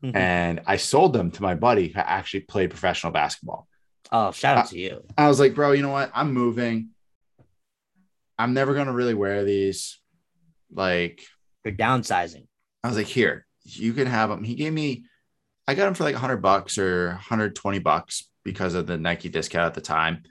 [0.04, 3.68] and I sold them to my buddy who actually played professional basketball.
[4.14, 5.04] oh, shout out to you.
[5.18, 6.12] I was like, bro, you know what?
[6.14, 6.90] I'm moving.
[8.42, 10.00] I'm never gonna really wear these.
[10.72, 11.22] Like,
[11.64, 12.48] You're downsizing.
[12.84, 14.44] I was like, here, you can have them.
[14.44, 15.06] He gave me,
[15.68, 19.68] I got them for like 100 bucks or 120 bucks because of the Nike discount
[19.68, 20.24] at the time,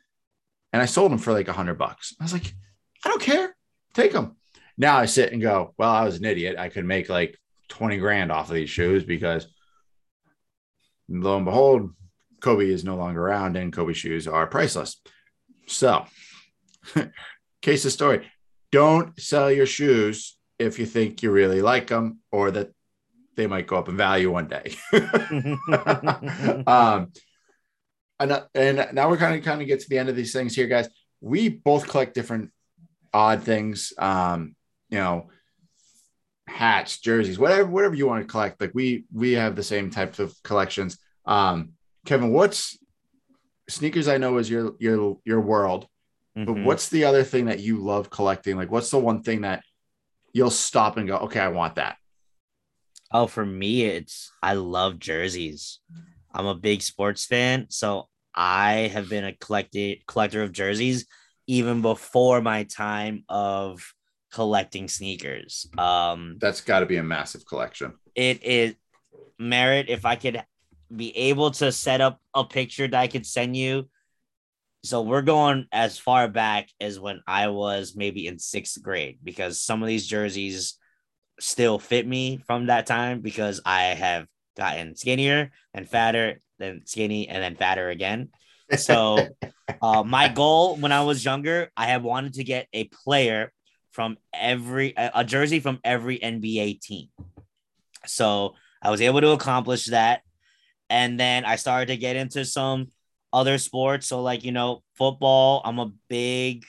[0.72, 2.14] and I sold them for like 100 bucks.
[2.18, 2.52] I was like,
[3.04, 3.54] I don't care,
[3.94, 4.36] take them.
[4.76, 6.58] Now I sit and go, well, I was an idiot.
[6.58, 7.38] I could make like
[7.68, 9.46] 20 grand off of these shoes because
[11.08, 11.90] lo and behold,
[12.40, 15.00] Kobe is no longer around and Kobe shoes are priceless.
[15.66, 16.06] So,
[17.62, 18.26] case of story
[18.72, 22.70] don't sell your shoes if you think you really like them or that
[23.36, 24.74] they might go up in value one day.
[26.66, 27.12] um,
[28.18, 30.54] and, and now we're kind of kind of get to the end of these things
[30.54, 30.88] here, guys.
[31.20, 32.50] We both collect different
[33.14, 33.92] odd things.
[33.98, 34.54] Um,
[34.90, 35.30] you know,
[36.46, 38.61] hats, jerseys, whatever, whatever you want to collect.
[38.61, 40.98] Like we we have the same types of collections.
[41.24, 41.72] Um,
[42.04, 42.78] Kevin, what's
[43.68, 44.08] sneakers?
[44.08, 45.86] I know is your your your world,
[46.36, 46.44] mm-hmm.
[46.44, 48.56] but what's the other thing that you love collecting?
[48.56, 49.62] Like, what's the one thing that
[50.32, 51.96] you'll stop and go, okay, I want that.
[53.12, 55.80] Oh, for me, it's I love jerseys.
[56.32, 61.06] I'm a big sports fan, so I have been a collected collector of jerseys
[61.48, 63.92] even before my time of
[64.32, 65.66] collecting sneakers.
[65.76, 67.94] Um, That's got to be a massive collection.
[68.14, 68.76] It is
[69.40, 69.88] merit.
[69.88, 70.44] If I could
[70.94, 73.88] be able to set up a picture that I could send you.
[74.82, 79.60] So we're going as far back as when I was maybe in sixth grade because
[79.60, 80.76] some of these jerseys
[81.38, 84.26] still fit me from that time because I have
[84.56, 88.30] gotten skinnier and fatter, then skinny and then fatter again.
[88.76, 89.28] So
[89.82, 93.52] uh, my goal when I was younger, I had wanted to get a player
[93.90, 97.08] from every a jersey from every NBA team.
[98.06, 100.22] So I was able to accomplish that.
[100.88, 102.88] And then I started to get into some
[103.32, 104.06] other sports.
[104.06, 106.64] So like, you know, football, I'm a big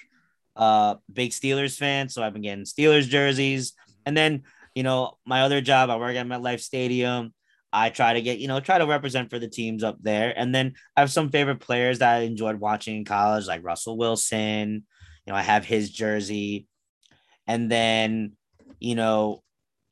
[0.55, 3.73] uh big Steelers fan, so I've been getting Steelers jerseys.
[4.05, 4.43] And then,
[4.75, 7.33] you know, my other job, I work at MetLife Stadium.
[7.73, 10.33] I try to get, you know, try to represent for the teams up there.
[10.35, 13.97] And then I have some favorite players that I enjoyed watching in college, like Russell
[13.97, 14.85] Wilson.
[15.25, 16.67] You know, I have his jersey
[17.47, 18.31] and then
[18.79, 19.43] you know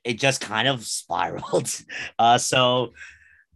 [0.03, 1.69] it just kind of spiraled.
[2.17, 2.93] Uh, so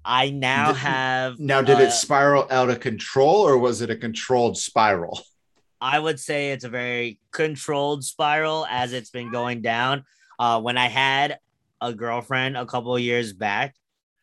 [0.05, 1.61] I now did, have now.
[1.61, 5.21] Did uh, it spiral out of control, or was it a controlled spiral?
[5.81, 10.03] I would say it's a very controlled spiral as it's been going down.
[10.39, 11.39] Uh, when I had
[11.81, 13.75] a girlfriend a couple of years back,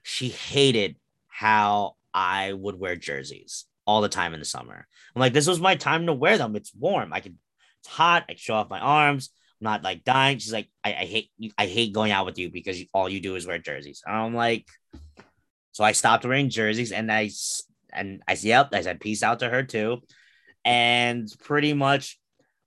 [0.03, 0.97] she hated
[1.29, 4.87] how I would wear jerseys all the time in the summer.
[5.15, 6.57] I'm like, this was my time to wear them.
[6.57, 7.13] It's warm.
[7.13, 7.39] I can,
[7.81, 8.25] it's hot.
[8.29, 10.39] I can show off my arms I'm not like dying.
[10.39, 13.37] She's like, I, I hate I hate going out with you because all you do
[13.37, 14.03] is wear jerseys.
[14.07, 14.67] And I'm like,
[15.73, 17.31] so I stopped wearing jerseys and I
[17.93, 19.99] and I yep, I said peace out to her too.
[20.65, 22.19] And pretty much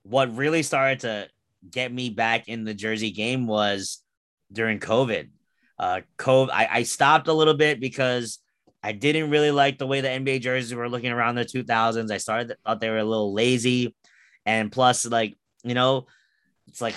[0.04, 1.28] what really started to
[1.70, 4.00] get me back in the jersey game was
[4.52, 5.30] during COVID.
[5.80, 8.40] Uh COVID I, I stopped a little bit because
[8.82, 12.12] I didn't really like the way the NBA jerseys were looking around the 2000s.
[12.12, 13.96] I started thought they were a little lazy.
[14.46, 16.08] And plus, like, you know,
[16.68, 16.96] it's like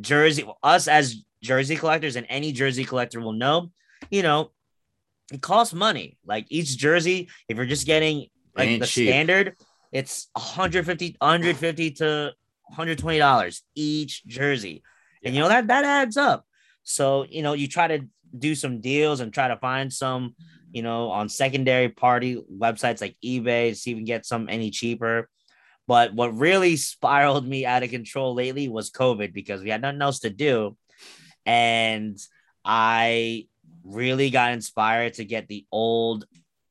[0.00, 3.70] jersey us as jersey collectors and any jersey collector will know
[4.10, 4.50] you know
[5.32, 9.08] it costs money like each jersey if you're just getting like the cheap.
[9.08, 9.56] standard
[9.92, 12.32] it's 150 150 to
[12.68, 14.82] 120 dollars each jersey
[15.22, 15.28] yeah.
[15.28, 16.44] and you know that that adds up
[16.82, 18.06] so you know you try to
[18.36, 20.34] do some deals and try to find some
[20.72, 24.48] you know on secondary party websites like ebay to see if you can get some
[24.48, 25.28] any cheaper
[25.86, 30.00] but what really spiraled me out of control lately was COVID because we had nothing
[30.00, 30.76] else to do.
[31.44, 32.18] And
[32.64, 33.48] I
[33.84, 36.24] really got inspired to get the old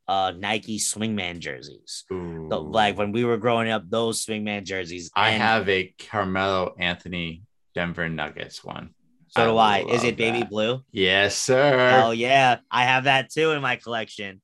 [0.08, 2.04] uh, Nike Swingman jerseys.
[2.10, 5.10] So, like when we were growing up, those Swingman jerseys.
[5.16, 7.44] I and have a Carmelo Anthony
[7.74, 8.90] Denver Nuggets one.
[9.30, 9.84] So do I.
[9.90, 10.50] Is it baby that.
[10.50, 10.82] blue?
[10.92, 12.02] Yes, sir.
[12.04, 12.58] Oh yeah.
[12.70, 14.42] I have that too in my collection.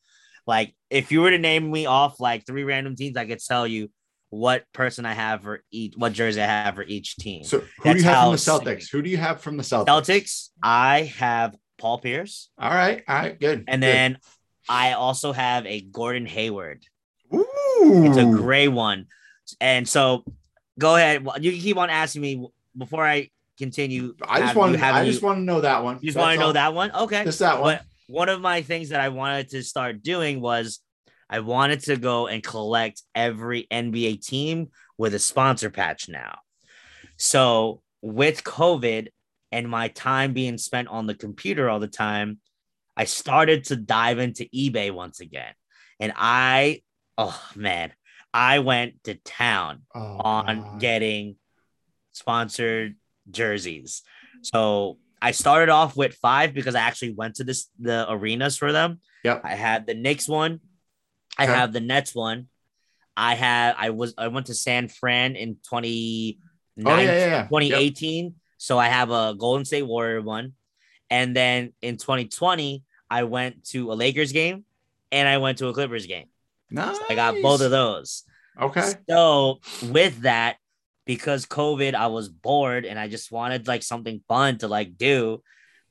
[0.47, 3.67] Like, if you were to name me off like three random teams, I could tell
[3.67, 3.91] you
[4.31, 7.43] what person I have for each, what jersey I have for each team.
[7.43, 8.91] So who That's do you have from the Celtics?
[8.91, 9.85] Who do you have from the Celtics?
[9.85, 12.49] Celtics, I have Paul Pierce.
[12.57, 13.65] All right, all right, good.
[13.67, 13.87] And good.
[13.87, 14.17] then
[14.67, 16.85] I also have a Gordon Hayward.
[17.33, 18.03] Ooh.
[18.05, 19.07] It's a gray one.
[19.59, 20.23] And so
[20.77, 21.27] go ahead.
[21.39, 22.47] You can keep on asking me
[22.77, 24.15] before I continue.
[24.27, 25.97] I just want to I just want to know that one.
[26.01, 26.91] You just want to know that one?
[26.91, 27.23] Okay.
[27.23, 27.75] Just that one.
[27.75, 30.79] But one of my things that I wanted to start doing was
[31.29, 36.39] I wanted to go and collect every NBA team with a sponsor patch now.
[37.17, 39.09] So with COVID
[39.51, 42.39] and my time being spent on the computer all the time,
[42.95, 45.53] I started to dive into eBay once again.
[45.99, 46.81] And I,
[47.17, 47.93] oh man,
[48.33, 50.79] I went to town oh, on God.
[50.79, 51.35] getting
[52.11, 52.95] sponsored
[53.29, 54.03] jerseys.
[54.41, 58.71] So I started off with five because I actually went to this the arenas for
[58.71, 58.99] them.
[59.23, 59.41] Yep.
[59.43, 60.61] I had the Knicks one,
[61.39, 61.53] I okay.
[61.53, 62.47] have the Nets one.
[63.15, 66.39] I had I was I went to San Fran in 20,
[66.85, 67.43] oh, yeah, yeah, yeah.
[67.43, 68.25] 2018.
[68.25, 68.33] Yep.
[68.59, 70.53] So I have a Golden State Warrior one.
[71.09, 74.65] And then in 2020, I went to a Lakers game
[75.11, 76.27] and I went to a Clippers game.
[76.69, 76.97] Nice.
[76.97, 78.25] So I got both of those.
[78.61, 78.91] Okay.
[79.09, 80.57] So with that,
[81.05, 85.41] because COVID, I was bored and I just wanted like something fun to like do.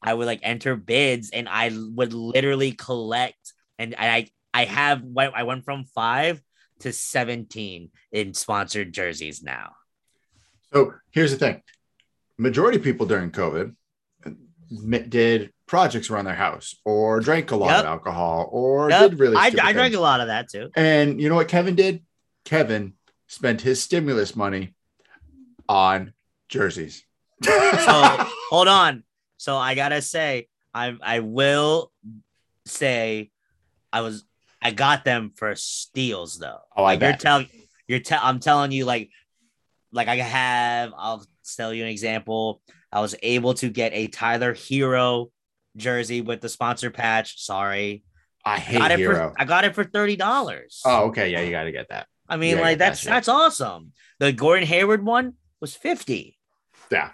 [0.02, 5.42] I would like enter bids and I would literally collect and I I have I
[5.42, 6.40] went from five
[6.80, 9.72] to 17 in sponsored jerseys now.
[10.70, 11.62] So here's the thing
[12.38, 13.74] majority of people during COVID
[15.08, 17.78] did projects around their house or drank a lot Yep.
[17.80, 19.10] of alcohol or Yep.
[19.10, 20.70] did really I, I drank a lot of that too.
[20.76, 22.04] And you know what Kevin did?
[22.44, 22.94] Kevin
[23.26, 24.74] spent his stimulus money
[25.68, 26.14] on
[26.48, 27.04] jerseys.
[27.42, 27.50] So
[28.50, 29.04] hold on.
[29.36, 31.92] So I gotta say, I I will
[32.64, 33.30] say
[33.92, 34.24] I was
[34.60, 36.58] I got them for steals though.
[36.76, 37.48] Oh, I like you're telling
[37.86, 39.10] you're te- I'm telling you like
[39.92, 41.24] like I have I'll
[41.56, 42.60] tell you an example.
[42.92, 45.30] I was able to get a Tyler Herro
[45.76, 47.40] jersey with the sponsor patch.
[47.42, 48.02] Sorry.
[48.44, 49.32] I hate got it Herro.
[49.32, 50.82] for I got it for thirty dollars.
[50.84, 51.30] oh, okay.
[51.30, 52.06] Yeah, you got to get that.
[52.28, 53.10] I mean, yeah, like that's shit.
[53.10, 53.92] that's awesome.
[54.18, 56.36] The Gordon Hayward one was 50.
[56.90, 57.10] Yeah.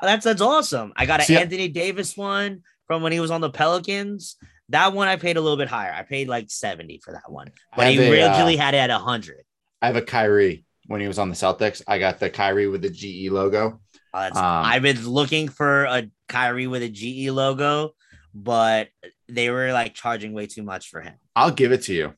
[0.00, 0.92] That's that's awesome.
[0.96, 4.36] I got an See, Anthony Davis one from when he was on the Pelicans.
[4.70, 5.92] That one I paid a little bit higher.
[5.92, 7.50] I paid like 70 for that one.
[7.76, 9.44] But I he a, uh, originally had it at 100.
[9.82, 11.82] I have a Kyrie when he was on the Celtics.
[11.86, 13.80] I got the Kyrie with the GE logo.
[14.12, 17.92] Uh, um, I've been looking for a Kyrie with a GE logo,
[18.34, 18.88] but
[19.28, 21.14] they were like charging way too much for him.
[21.36, 22.14] I'll give it to you.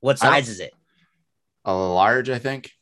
[0.00, 0.72] What size is it?
[1.64, 2.72] A large, I think.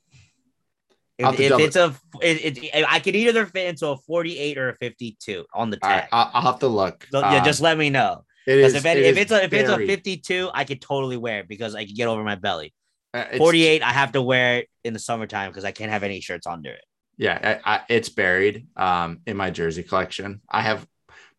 [1.18, 4.76] If, if it's a, it, it, I could either fit into a 48 or a
[4.76, 6.08] 52 on the All right, tag.
[6.12, 7.06] I'll, I'll have to look.
[7.10, 8.24] So, yeah, Um, just let me know.
[8.46, 8.74] it is.
[8.74, 11.48] if, it, it if it's a if it's a 52, I could totally wear it
[11.48, 12.72] because I can get over my belly.
[13.14, 16.02] Uh, it's- 48, I have to wear it in the summertime because I can't have
[16.02, 16.84] any shirts under it.
[17.16, 20.40] Yeah, I, I, it's buried um, in my jersey collection.
[20.48, 20.86] I have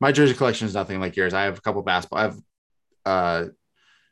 [0.02, 1.34] my jersey collection is nothing like yours.
[1.34, 2.20] I have a couple basketball.
[2.20, 2.40] I have
[3.06, 3.46] uh,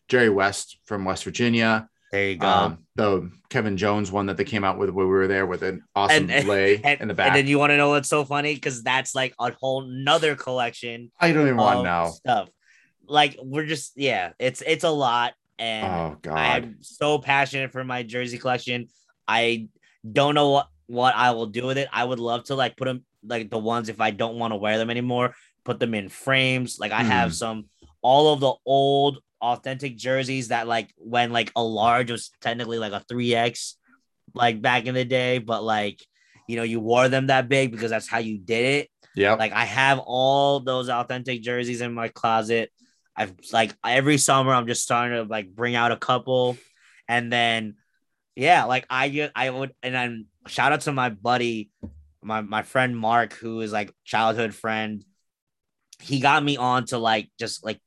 [0.08, 1.90] Jerry West from West Virginia.
[2.12, 2.48] There you go.
[2.48, 5.62] Um, the Kevin Jones one that they came out with when we were there with
[5.62, 7.28] an awesome And- lay and, in the back.
[7.28, 8.56] and then you want to know what's so funny?
[8.56, 12.12] Because that's like a whole nother collection I don't even want to know.
[12.16, 12.50] stuff.
[13.06, 15.34] Like we're just yeah, it's it's a lot.
[15.60, 16.38] And Oh God.
[16.38, 18.88] I'm so passionate for my jersey collection.
[19.28, 19.68] I
[20.10, 21.88] don't know what what I will do with it.
[21.92, 24.56] I would love to like put them like the ones if I don't want to
[24.58, 25.36] wear them anymore,
[25.66, 26.78] put them in frames.
[26.80, 27.34] Like I have Hmm.
[27.34, 27.66] some
[28.02, 32.94] all of the old authentic jerseys that like when like a large was technically like
[32.94, 33.74] a 3x
[34.34, 36.02] like back in the day, but like
[36.48, 38.90] you know, you wore them that big because that's how you did it.
[39.16, 39.34] Yeah.
[39.34, 42.72] Like I have all those authentic jerseys in my closet.
[43.18, 46.58] I've like every summer I'm just starting to like bring out a couple,
[47.08, 47.76] and then
[48.36, 51.72] yeah, like I get I would and then shout out to my buddy,
[52.22, 55.04] my my friend Mark, who is like childhood friend.
[56.00, 57.80] He got me on to like just like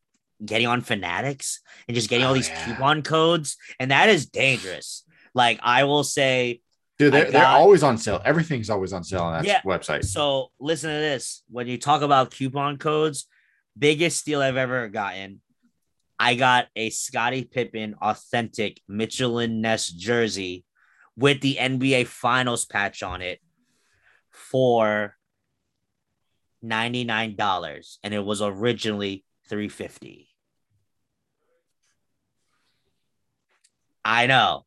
[0.45, 2.65] getting on Fanatics and just getting all Oh, these yeah.
[2.65, 5.05] coupon codes, and that is dangerous.
[5.33, 6.61] Like I will say,
[6.99, 8.21] Dude, they're, they're always on sale.
[8.25, 9.61] Everything's always on sale on that Yeah.
[9.63, 10.05] website.
[10.05, 11.45] So listen to this.
[11.49, 13.29] When you talk about coupon codes,
[13.79, 15.41] biggest steal I've ever gotten.
[16.19, 20.65] I got a Scottie Pippen authentic Mitchell & Ness jersey
[21.17, 23.41] with the NBA Finals patch on it
[24.31, 25.17] for
[26.65, 30.29] $99 and it was originally 350.
[34.05, 34.65] I know.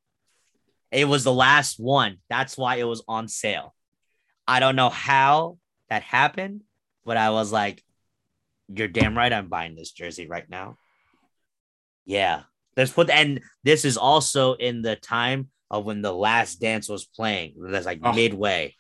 [0.92, 2.18] It was the last one.
[2.30, 3.74] That's why it was on sale.
[4.48, 5.58] I don't know how
[5.90, 6.62] that happened,
[7.06, 7.84] but I was like,
[8.68, 10.78] you're damn right I'm buying this jersey right now.
[12.06, 12.44] Yeah.
[12.76, 17.06] There's put and this is also in the time of when the last dance was
[17.06, 17.56] playing.
[17.58, 18.14] That's like Oh.
[18.14, 18.76] midway.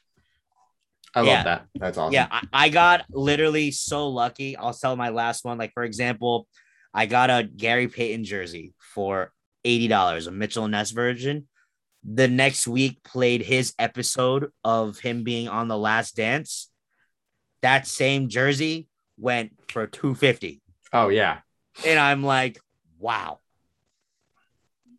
[1.15, 1.43] I love yeah.
[1.43, 1.65] that.
[1.75, 2.13] That's awesome.
[2.13, 4.57] Yeah, I, I got literally so lucky.
[4.57, 5.59] I'll tell my last one.
[5.59, 6.47] Like, for example,
[6.93, 9.31] I got a Gary Payton jersey for
[9.65, 11.47] $80, a Mitchell Ness version.
[12.03, 16.69] The next week played his episode of him being on the last dance.
[17.61, 18.87] That same jersey
[19.23, 21.39] went for 250 Oh yeah.
[21.87, 22.59] And I'm like,
[22.99, 23.39] wow.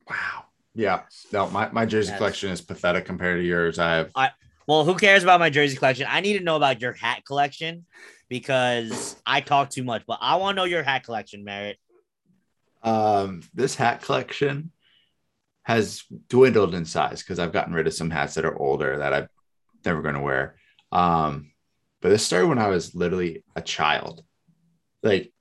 [0.09, 0.47] Wow.
[0.75, 1.03] Yeah.
[1.33, 3.79] No, my, my jersey That's- collection is pathetic compared to yours.
[3.79, 4.31] I have I,
[4.67, 6.07] Well, who cares about my jersey collection?
[6.11, 7.87] I need to know about your hat collection
[8.29, 11.79] because I talk too much, but I want to know your hat collection, Merritt.
[12.83, 14.73] um this hat collection
[15.63, 19.15] has dwindled in size because I've gotten rid of some hats that are older that
[19.15, 19.29] I'm
[19.85, 20.57] never going to wear.
[20.93, 21.53] Um,
[22.05, 24.23] but this started when I was literally a child,
[25.03, 25.33] like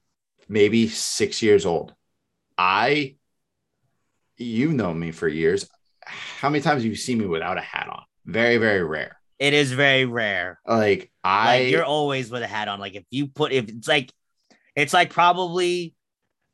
[0.48, 1.94] maybe six years old.
[2.58, 3.18] I,
[4.38, 5.70] you know me for years.
[6.06, 8.04] How many times have you seen me without a hat on?
[8.26, 9.20] Very, very rare.
[9.40, 10.58] It is very rare.
[10.66, 12.80] Like I, Like you're always with a hat on.
[12.80, 14.14] Like if you put if it's like
[14.74, 15.94] it's like probably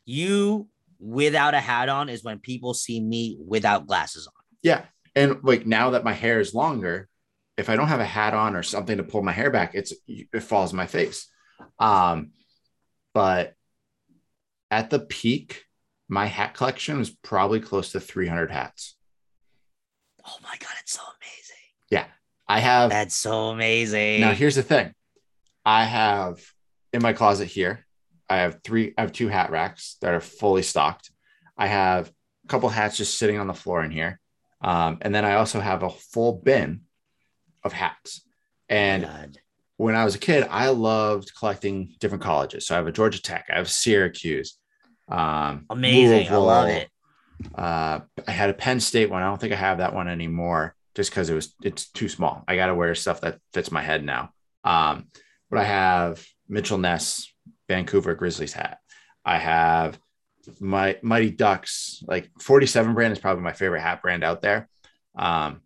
[0.05, 4.33] you without a hat on is when people see me without glasses on.
[4.63, 4.85] Yeah.
[5.15, 7.09] And like now that my hair is longer,
[7.59, 9.93] if I don't have a hat on or something to pull my hair back, it's
[10.07, 11.27] it falls in my face.
[11.77, 12.31] Um,
[13.13, 13.53] but
[14.71, 15.65] at the peak,
[16.07, 18.95] my hat collection was probably close to 300 hats.
[20.25, 21.65] Oh my god, it's so amazing.
[21.91, 22.05] Yeah,
[22.47, 22.91] I have.
[22.91, 24.21] That's so amazing.
[24.21, 24.93] Now here's the thing,
[25.65, 26.39] I have
[26.93, 27.85] in my closet here.
[28.29, 28.93] I have three.
[28.97, 31.11] I have two hat racks that are fully stocked.
[31.57, 32.07] I have
[32.45, 34.17] a couple hats just sitting on the floor in here,
[34.61, 36.81] um, and then I also have a full bin
[37.63, 38.25] of hats.
[38.67, 39.37] And God.
[39.77, 42.67] when I was a kid, I loved collecting different colleges.
[42.67, 44.57] So I have a Georgia Tech, I have Syracuse,
[45.09, 46.29] um, amazing.
[46.29, 46.89] I love it.
[47.55, 49.23] Uh, I had a Penn State one.
[49.23, 52.43] I don't think I have that one anymore, just because it was it's too small.
[52.47, 54.31] I got to wear stuff that fits my head now.
[54.63, 55.07] Um,
[55.49, 57.31] but I have Mitchell Ness,
[57.67, 58.79] Vancouver Grizzlies hat.
[59.25, 59.97] I have
[60.59, 64.67] my Mighty Ducks, like 47 brand is probably my favorite hat brand out there.
[65.17, 65.61] Um,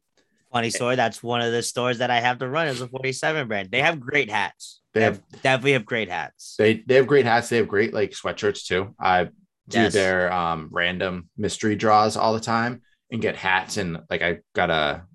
[0.54, 0.96] Funny story.
[0.96, 3.72] That's one of the stores that I have to run is a 47 brand.
[3.72, 4.82] They have great hats.
[4.94, 6.54] They They have- have definitely have great hats.
[6.60, 7.50] they they have great hats.
[7.50, 8.94] They have great like sweatshirts too.
[9.00, 9.26] I
[9.68, 9.94] do Yes.
[9.94, 14.70] their um, random mystery draws all the time and get hats and like I got
[14.70, 15.06] a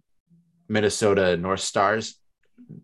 [0.68, 2.18] Minnesota North Stars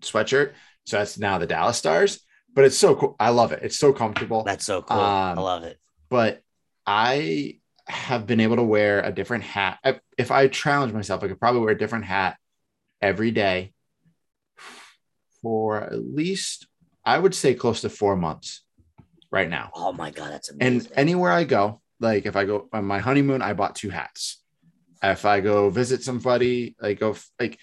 [0.01, 0.53] sweatshirt.
[0.87, 2.21] So that's now the Dallas Stars.
[2.55, 3.17] But it's so cool.
[3.19, 3.61] I love it.
[3.65, 4.45] It's so comfortable.
[4.45, 4.97] That's so cool.
[5.01, 5.79] I Um, love it.
[6.09, 6.41] but
[6.87, 7.59] I
[7.89, 9.79] have been able to wear a different hat.
[9.85, 12.37] I- If I challenge myself, I could probably wear a different hat
[13.05, 13.73] every day
[15.43, 16.67] for at least,
[17.05, 18.65] I would say, close to four months
[19.31, 19.71] right now.
[19.75, 20.89] Oh my god, that's amazing.
[20.89, 24.43] And anywhere I go, like if I go on my honeymoon, I bought two hats.
[25.03, 27.59] If I go visit somebody, like go like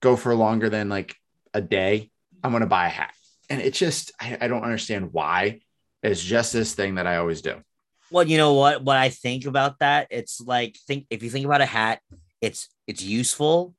[0.00, 1.14] go for longer than like
[1.54, 2.10] a day,
[2.42, 3.14] I'm gonna buy a hat.
[3.48, 5.60] And it's just I, I don't understand why.
[6.02, 7.54] It's just this thing that I always do.
[8.10, 8.82] well, you know what?
[8.82, 12.00] What I think about that, it's like think if you think about a hat,
[12.40, 13.76] it's it's useful,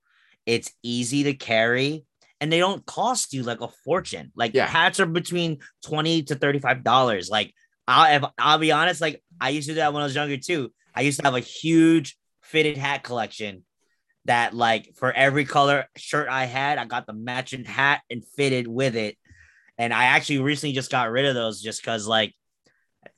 [0.47, 2.05] it's easy to carry,
[2.41, 4.31] and they don't cost you like a fortune.
[4.35, 4.65] Like Yeah.
[4.65, 7.29] hats are between 20 to 35 dollars.
[7.29, 7.53] Like
[7.87, 10.73] I'll I'll be honest, like I used to do that when I was younger too.
[10.95, 13.63] I used to have a huge fitted hat collection
[14.25, 18.67] that like for every color shirt I had, I got the matching hat and fitted
[18.67, 19.15] with it.
[19.77, 22.33] And I actually recently just got rid of those just because like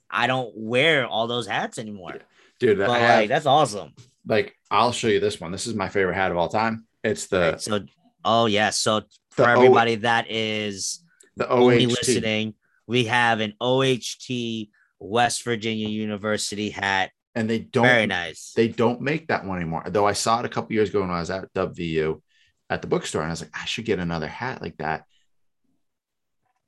[0.09, 2.15] I don't wear all those hats anymore.
[2.59, 3.93] Dude, But have, like that's awesome.
[4.27, 5.51] like I'll show you this one.
[5.51, 6.85] This is my favorite hat of all time.
[7.03, 7.79] It's the Right, so
[8.25, 8.69] oh yeah.
[8.71, 9.01] So
[9.31, 11.03] for The O- everybody that is
[11.37, 11.89] the only OHT.
[11.91, 12.53] listening,
[12.87, 14.69] we have an OHT
[14.99, 17.11] West Virginia University hat.
[17.35, 18.51] And they don't Very nice.
[18.55, 19.83] they don't make that one anymore.
[19.87, 22.21] Though I saw it a couple years ago when I was at WVU
[22.69, 25.05] at the bookstore, and I was like, I should get another hat like that.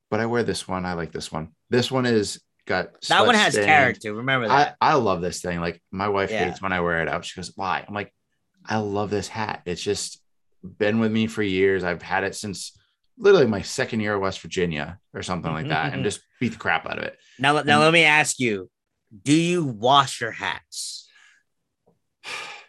[0.10, 0.86] But I wear this one.
[0.86, 1.50] I like this one.
[1.70, 3.68] This one is got that one has stained.
[3.68, 4.14] character.
[4.14, 4.76] Remember I, that.
[4.80, 5.60] I love this thing.
[5.60, 6.46] Like my wife Yeah.
[6.46, 7.26] hates when I wear it out.
[7.26, 7.84] She goes, Why?
[7.88, 8.14] I'm like,
[8.66, 9.62] I love this hat.
[9.66, 10.22] It's just
[10.64, 11.84] been with me for years.
[11.84, 12.78] I've had it since
[13.18, 16.04] literally my second year of West Virginia or something like mm-hmm, that, and mm-hmm.
[16.04, 17.18] just beat the crap out of it.
[17.40, 18.70] now, now and- let me ask you:
[19.24, 21.02] Do you wash your hats?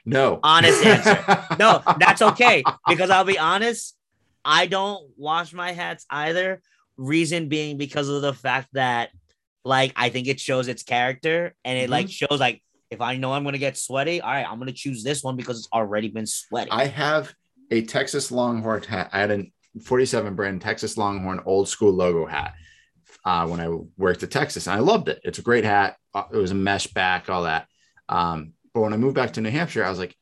[0.05, 0.41] No.
[0.43, 1.47] Honest answer.
[1.59, 3.97] No, that's okay because I'll be honest,
[4.45, 6.61] I don't wash my hats either.
[6.97, 9.11] Reason being because of the fact that,
[9.65, 12.27] like, I think it shows its character and it like mm-hmm.
[12.27, 12.63] shows like
[12.93, 15.59] if I know I'm gonna get sweaty, all right, I'm gonna choose this one because
[15.59, 16.71] it's already been sweaty.
[16.71, 17.35] I have
[17.71, 19.09] a Texas Longhorn hat.
[19.13, 19.45] I had a
[19.83, 22.53] 47 brand Texas Longhorn old school logo hat
[23.25, 25.21] uh, when I worked at Texas, and I loved it.
[25.25, 25.97] It's a great hat.
[26.15, 27.67] Uh, It was a mesh back, all that.
[28.11, 30.15] Um, but when I moved back to New Hampshire, I was like,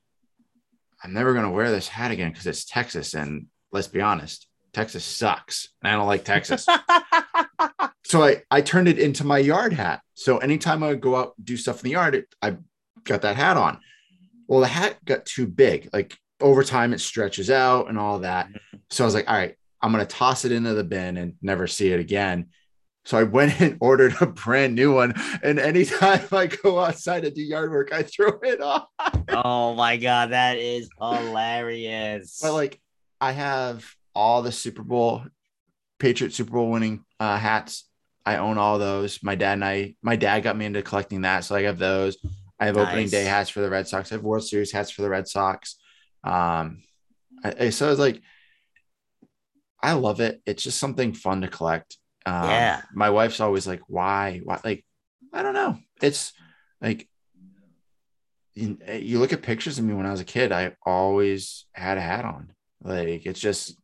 [1.02, 3.14] I'm never going to wear this hat again because it's Texas.
[3.14, 5.70] And let's be honest, Texas sucks.
[5.82, 6.66] And I don't like Texas.
[8.04, 10.00] so I, I turned it into my yard hat.
[10.14, 12.56] So anytime I would go out do stuff in the yard, it, I
[13.04, 13.80] got that hat on.
[14.46, 15.88] Well, the hat got too big.
[15.92, 18.48] Like over time, it stretches out and all that.
[18.90, 21.34] So I was like, all right, I'm going to toss it into the bin and
[21.42, 22.48] never see it again.
[23.04, 25.14] So I went and ordered a brand new one.
[25.42, 28.84] And anytime I go outside to do yard work, I throw it on.
[29.28, 32.38] oh my god, that is hilarious.
[32.42, 32.80] But like,
[33.20, 35.24] I have all the Super Bowl,
[35.98, 37.84] Patriot Super Bowl winning uh, hats.
[38.26, 39.22] I own all those.
[39.22, 42.16] My dad and I, my dad got me into collecting that, so I have those.
[42.58, 44.12] I have opening day hats for the Red Sox.
[44.12, 45.76] I have World Series hats for the Red Sox.
[46.24, 46.82] Um,
[47.42, 48.20] I, I- so it's like,
[49.82, 50.42] I love it.
[50.44, 51.96] It's just something fun to collect.
[52.26, 52.82] Um, Yeah.
[52.94, 54.40] My wife's always like, "Why?
[54.44, 54.84] Why?" Like,
[55.32, 55.78] I don't know.
[56.02, 56.32] It's
[56.82, 57.08] like
[58.54, 60.52] you, you look at pictures of me when I was a kid.
[60.52, 62.52] I always had a hat on.
[62.82, 63.74] Like it's just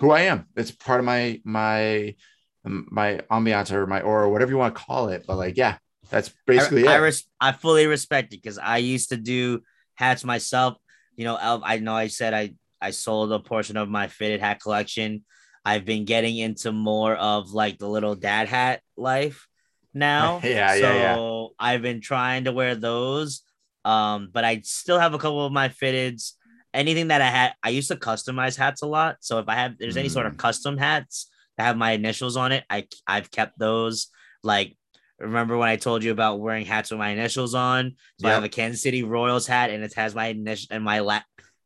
[0.00, 0.46] who I am.
[0.56, 2.16] It's part of my my
[2.64, 5.24] my ambiance or my aura, whatever you want to call it.
[5.26, 5.78] But like, yeah,
[6.10, 9.62] that's basically I, I, res- I fully respect it because I used to do
[9.94, 10.76] hats myself.
[11.16, 14.40] You know, I I know I said I I sold a portion of my fitted
[14.40, 15.24] hat collection
[15.64, 19.46] I've been getting into more of like the little dad hat life
[19.92, 20.40] now.
[20.44, 21.46] Yeah, so yeah, yeah.
[21.58, 23.42] I've been trying to wear those.
[23.84, 26.32] Um, but I still have a couple of my fitteds.
[26.72, 29.16] Anything that I had, I used to customize hats a lot.
[29.20, 30.38] So if I have, there's any sort of Mm.
[30.38, 31.28] custom hats
[31.60, 34.08] that have my initials on it, I I've kept those.
[34.42, 34.78] Like,
[35.18, 37.96] remember when I told you about wearing hats with my initials on?
[38.18, 41.00] So I have a Kansas City Royals hat, and it has my initial and my
[41.00, 41.20] la-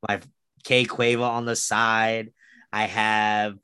[0.08, 0.20] my
[0.64, 2.32] K Quavo on the side.
[2.72, 3.54] I have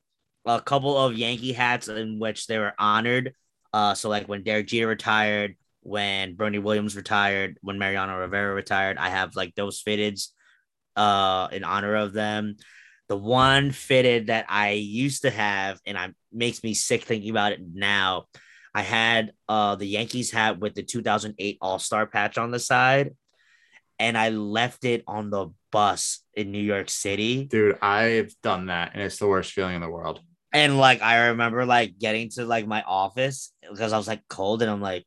[0.46, 3.34] a couple of Yankee hats in which they were honored.
[3.72, 8.98] Uh, so like when Derek Jeter retired, when Bernie Williams retired, when Mariano Rivera retired,
[8.98, 10.28] I have like those fitteds
[10.94, 12.54] uh in honor of them.
[13.08, 17.52] The one fitted that I used to have, and I makes me sick thinking about
[17.52, 18.26] it now.
[18.74, 23.16] I had uh the Yankees hat with the 2008 All-Star patch on the side,
[23.98, 27.44] and I left it on the bus in New York City.
[27.44, 30.20] Dude, I've done that and it's the worst feeling in the world.
[30.52, 34.62] And like I remember like getting to like my office because I was like cold
[34.62, 35.06] and I'm like,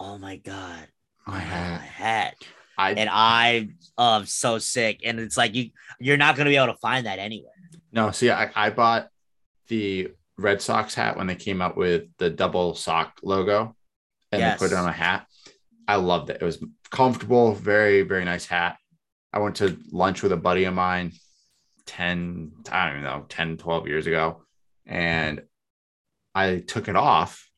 [0.00, 0.88] oh my god,
[1.26, 1.80] My my hat.
[1.80, 2.34] hat.
[2.76, 3.68] I And I
[3.98, 5.00] am so sick.
[5.04, 5.70] And it's like you
[6.00, 7.52] you're not gonna be able to find that anywhere.
[7.92, 9.08] no, see, I, I bought
[9.68, 13.76] the Red Sox hat when they came out with the double sock logo
[14.32, 14.58] and Yes.
[14.58, 15.26] they put it on a hat.
[15.86, 16.38] I loved it.
[16.40, 18.78] It was comfortable, very, very nice hat.
[19.32, 21.12] I went to lunch with a buddy of mine
[21.86, 24.42] 10, I don't even know, 10, 12 years ago.
[24.86, 25.42] And
[26.34, 27.48] I took it off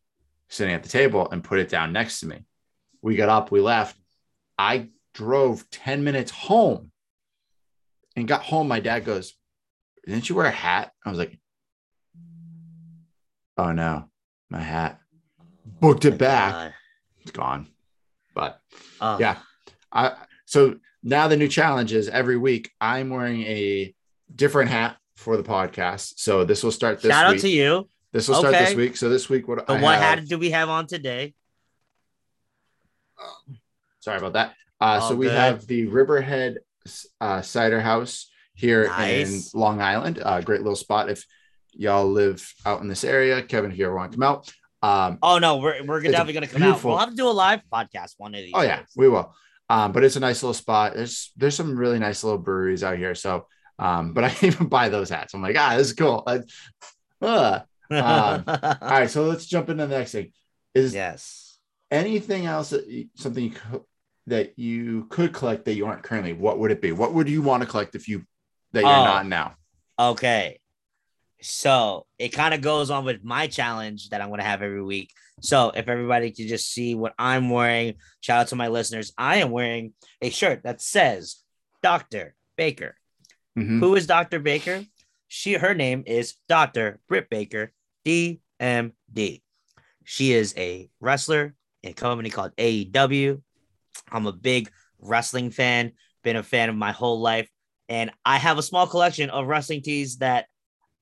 [0.49, 2.45] sitting at the table and put it down next to me.
[3.03, 3.97] We got up, we left.
[4.59, 6.91] I drove 10 minutes home
[8.17, 8.69] and got home.
[8.69, 9.35] My dad goes,
[10.07, 10.93] Didn't you wear a hat?
[11.05, 11.39] I was like,
[13.57, 14.09] Oh no,
[14.51, 15.01] my hat.
[15.81, 16.55] Booked it back.
[16.55, 16.71] Uh,
[17.23, 17.67] It's gone.
[18.35, 18.61] But
[19.01, 19.39] oh, yeah.
[19.93, 20.13] I
[20.45, 23.95] so now the new challenge is every week I'm wearing a
[24.35, 26.15] different hat for the podcast.
[26.19, 27.39] So this will start this Shout week.
[27.39, 27.89] out to you.
[28.13, 28.97] This will start this week.
[28.97, 31.35] So this week, what So I what have- hat do we have on today?
[34.01, 34.55] Sorry about that.
[34.81, 36.59] Uh, so All we have the Riverhead
[37.21, 39.53] uh, Cider House here Nice.
[39.55, 40.21] in Long Island.
[40.23, 41.25] Uh, great little spot if
[41.77, 43.43] y'all live out in this area.
[43.43, 44.53] Kevin, if you ever want to come out.
[44.83, 46.91] Um, Oh no, we're we're definitely gonna come beautiful.
[46.91, 46.95] out.
[46.95, 48.53] We'll have to do a live podcast one of these.
[48.55, 49.35] oh yeah, we will.
[49.69, 50.95] Um, but it's a nice little spot.
[50.95, 53.15] There's there's some really nice little breweries out here.
[53.15, 53.47] So,
[53.79, 55.35] um, but I can't even buy those hats.
[55.35, 56.23] I'm like, ah, this is cool.
[56.27, 56.41] I-
[57.23, 57.61] uh.
[57.89, 60.33] Um, All right, so let's jump into the next thing.
[60.75, 61.57] Is yes.
[61.89, 63.87] anything else that you, something you co-
[64.27, 66.33] that you could collect that you aren't currently?
[66.33, 66.91] What would it be?
[66.91, 68.25] What would you want to collect if you
[68.73, 69.05] that you're Oh.
[69.05, 69.55] not now?
[70.01, 70.59] Okay.
[71.43, 74.83] So it kind of goes on with my challenge that I'm going to have every
[74.83, 75.13] week.
[75.41, 79.13] So if everybody could just see what I'm wearing, shout out to my listeners.
[79.19, 79.93] I am wearing
[80.23, 81.37] a shirt that says
[81.83, 82.35] Dr.
[82.57, 82.97] Baker.
[83.57, 83.81] Mhm.
[83.81, 84.39] Who is Dr.
[84.41, 84.85] Baker?
[85.29, 87.01] She her name is Dr.
[87.09, 87.73] Britt Baker,
[88.05, 89.43] DMD.
[90.05, 93.43] She is a wrestler in a company called AEW.
[94.11, 95.93] I'm a big wrestling fan,
[96.23, 97.49] been a fan of my whole life,
[97.89, 100.47] and I have a small collection of wrestling tees that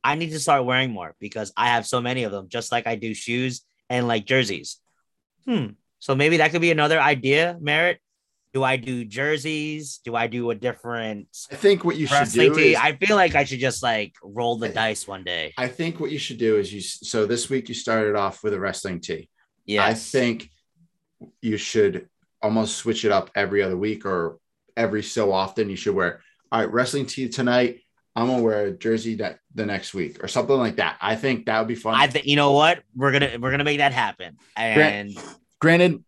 [0.05, 2.87] I need to start wearing more because I have so many of them, just like
[2.87, 4.79] I do shoes and like jerseys.
[5.47, 5.69] Hmm.
[5.99, 7.99] So maybe that could be another idea, Merritt.
[8.53, 10.01] Do I do jerseys?
[10.05, 13.35] Do I do a different I think what you should do is, I feel like
[13.35, 15.55] I should just like roll the dice one day.
[15.59, 16.81] I think what you should do is you.
[16.81, 19.29] So this week you started off with a wrestling tee.
[19.65, 20.51] Yeah, I think
[21.41, 22.09] you should
[22.43, 24.39] almost switch it up every other week or
[24.77, 25.71] every so often.
[25.71, 26.21] You should wear
[26.53, 27.81] all right wrestling tee tonight.
[28.17, 30.97] I'm gonna wear a jersey that the next week or something like that.
[31.01, 31.95] I think that would be fun.
[31.95, 34.37] I think you know what we're gonna we're gonna make that happen.
[34.57, 35.17] And
[35.61, 36.05] Granted,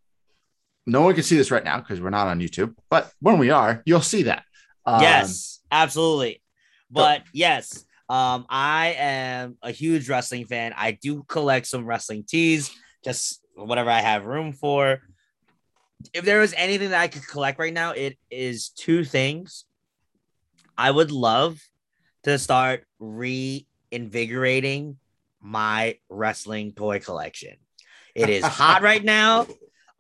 [0.87, 3.51] no one can see this right now because we're not on YouTube, but when we
[3.51, 4.45] are, you'll see that.
[4.85, 6.43] Um, yes, absolutely.
[6.91, 10.74] But yes, um, I am a huge wrestling fan.
[10.77, 12.70] I do collect some wrestling tees,
[13.05, 15.01] just whatever I have room for.
[16.12, 19.65] If there was anything that I could collect right now, it is two things.
[20.78, 21.61] I would love
[22.27, 24.97] to start reinvigorating
[25.40, 27.55] my wrestling toy collection.
[28.16, 29.47] It is hot right now.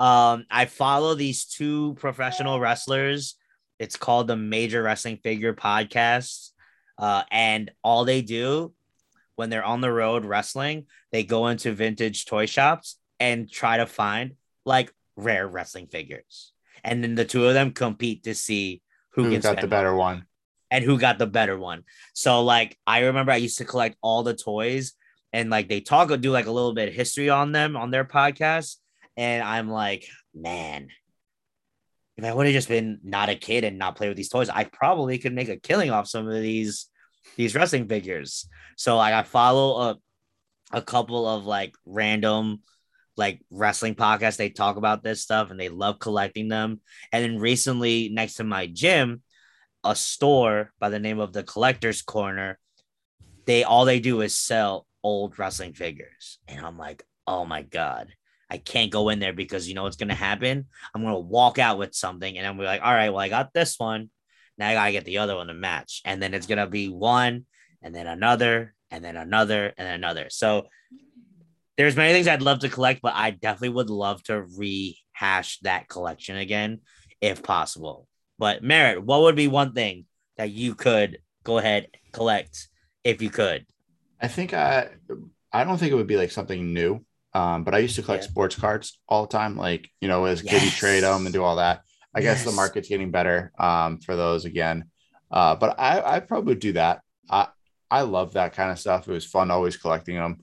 [0.00, 3.36] Um, I follow these two professional wrestlers.
[3.78, 6.50] It's called the Major Wrestling Figure Podcast.
[6.98, 8.72] Uh, and all they do
[9.36, 13.86] when they're on the road wrestling, they go into vintage toy shops and try to
[13.86, 14.32] find
[14.64, 16.50] like rare wrestling figures.
[16.82, 20.26] And then the two of them compete to see who, who got the better one?
[20.70, 21.84] And who got the better one.
[22.14, 24.92] So like I remember I used to collect all the toys
[25.32, 27.90] and like they talk or do like a little bit of history on them on
[27.90, 28.76] their podcast.
[29.16, 30.88] And I'm like, man,
[32.16, 34.48] if I would have just been not a kid and not play with these toys,
[34.48, 36.86] I probably could make a killing off some of these
[37.36, 38.48] these wrestling figures.
[38.76, 39.96] So like I follow a
[40.72, 42.60] a couple of like random
[43.16, 44.36] like wrestling podcasts.
[44.36, 46.80] They talk about this stuff and they love collecting them.
[47.12, 49.22] And then recently, next to my gym,
[49.90, 52.58] a store by the name of the Collectors Corner.
[53.46, 58.12] They all they do is sell old wrestling figures, and I'm like, oh my god.
[58.48, 60.66] I can't go in there because you know what's gonna happen.
[60.94, 63.78] I'm gonna walk out with something, and I'm like, all right, well, I got this
[63.78, 64.10] one.
[64.58, 67.46] Now I gotta get the other one to match, and then it's gonna be one,
[67.82, 70.26] and then another, and then another, and then another.
[70.30, 70.68] So
[71.76, 75.88] there's many things I'd love to collect, but I definitely would love to rehash that
[75.88, 76.80] collection again
[77.20, 78.08] if possible.
[78.38, 80.04] But Merritt, what would be one thing
[80.36, 82.68] that you could go ahead collect
[83.04, 83.66] if you could?
[84.20, 84.88] I think I
[85.52, 87.04] I don't think it would be like something new.
[87.34, 88.30] Um, but I used to collect yeah.
[88.30, 90.74] sports cards all the time, like you know, as yes.
[90.76, 91.82] trade them and do all that.
[92.14, 92.38] I yes.
[92.38, 94.90] guess the market's getting better um, for those again.
[95.30, 97.02] Uh, but I I probably would do that.
[97.28, 97.48] I
[97.90, 99.06] I love that kind of stuff.
[99.06, 100.38] It was fun always collecting them.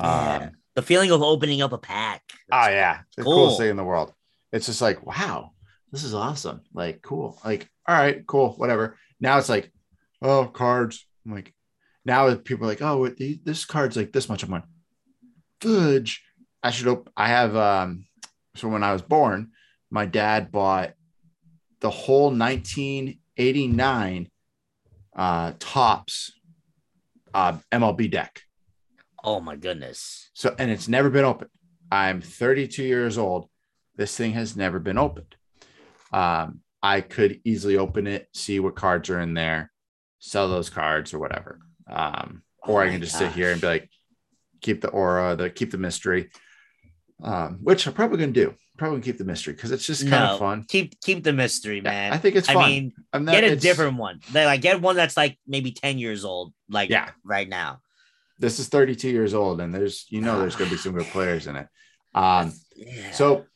[0.00, 0.36] Yeah.
[0.36, 2.22] Um, the feeling of opening up a pack.
[2.50, 3.34] Oh yeah, the cool.
[3.34, 4.12] coolest thing in the world.
[4.52, 5.51] It's just like wow,
[5.92, 6.62] this is awesome.
[6.72, 7.38] Like cool.
[7.44, 8.96] Like all right, cool, whatever.
[9.20, 9.70] Now it's like,
[10.20, 11.06] oh, cards.
[11.24, 11.54] I'm like,
[12.04, 13.08] now people are like, oh,
[13.44, 14.42] this card's like this much.
[14.42, 14.64] I'm like,
[15.60, 16.24] fudge.
[16.62, 16.88] I should.
[16.88, 17.54] Op- I have.
[17.54, 18.06] Um.
[18.56, 19.52] So when I was born,
[19.90, 20.92] my dad bought
[21.80, 24.28] the whole 1989
[25.16, 26.32] uh, Topps
[27.34, 28.42] uh, MLB deck.
[29.24, 30.30] Oh my goodness.
[30.34, 31.50] So, and it's never been opened.
[31.90, 33.48] I'm 32 years old.
[33.96, 35.36] This thing has never been opened.
[36.12, 39.70] Um, I could easily open it, see what cards are in there,
[40.18, 41.60] sell those cards or whatever.
[41.88, 43.20] Um, oh or I can just gosh.
[43.20, 43.90] sit here and be like,
[44.60, 46.30] keep the aura, the keep the mystery.
[47.22, 48.54] Um, which I'm probably gonna do.
[48.76, 50.64] Probably gonna keep the mystery because it's just kind no, of fun.
[50.66, 52.12] Keep keep the mystery, man.
[52.12, 52.56] I think it's fun.
[52.56, 54.20] I mean, not, get a different one.
[54.34, 57.10] Like get one that's like maybe 10 years old, like yeah.
[57.24, 57.80] right now
[58.42, 61.06] this is 32 years old, and there's you know there's going to be some good
[61.06, 61.68] players in it.
[62.14, 63.10] Um, yeah.
[63.12, 63.46] so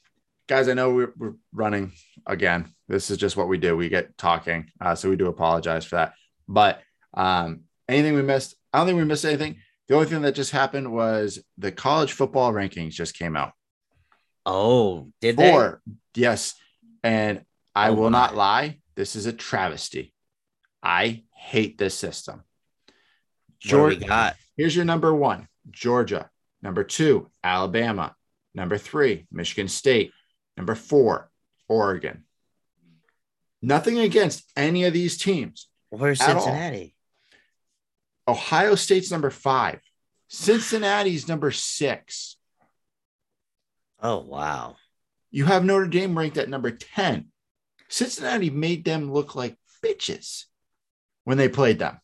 [0.48, 1.92] guys, I know we're, we're, running
[2.26, 2.72] again.
[2.88, 3.76] This is just what we do.
[3.76, 6.14] We get talking, uh, so we do apologize for that.
[6.46, 6.82] But
[7.14, 9.56] um, anything we missed, I don't think we missed anything.
[9.88, 13.52] The only thing that just happened was the college football rankings just came out.
[14.44, 15.70] Oh, did they?
[16.14, 16.54] Yes.
[17.02, 17.44] And
[17.74, 18.18] I oh will my.
[18.18, 20.12] not lie, this is a travesty.
[20.82, 22.42] I hate this system.
[23.60, 24.36] Georgia, got?
[24.56, 26.30] Here's your number one Georgia.
[26.62, 28.14] Number two, Alabama.
[28.54, 30.12] Number three, Michigan State.
[30.56, 31.30] Number four,
[31.68, 32.24] Oregon.
[33.62, 35.68] Nothing against any of these teams.
[35.90, 36.94] Where's Cincinnati?
[38.26, 38.34] All.
[38.34, 39.80] Ohio State's number five.
[40.28, 42.36] Cincinnati's number six.
[44.02, 44.76] Oh, wow.
[45.30, 47.26] You have Notre Dame ranked at number 10.
[47.88, 50.44] Cincinnati made them look like bitches
[51.24, 52.00] when they played them.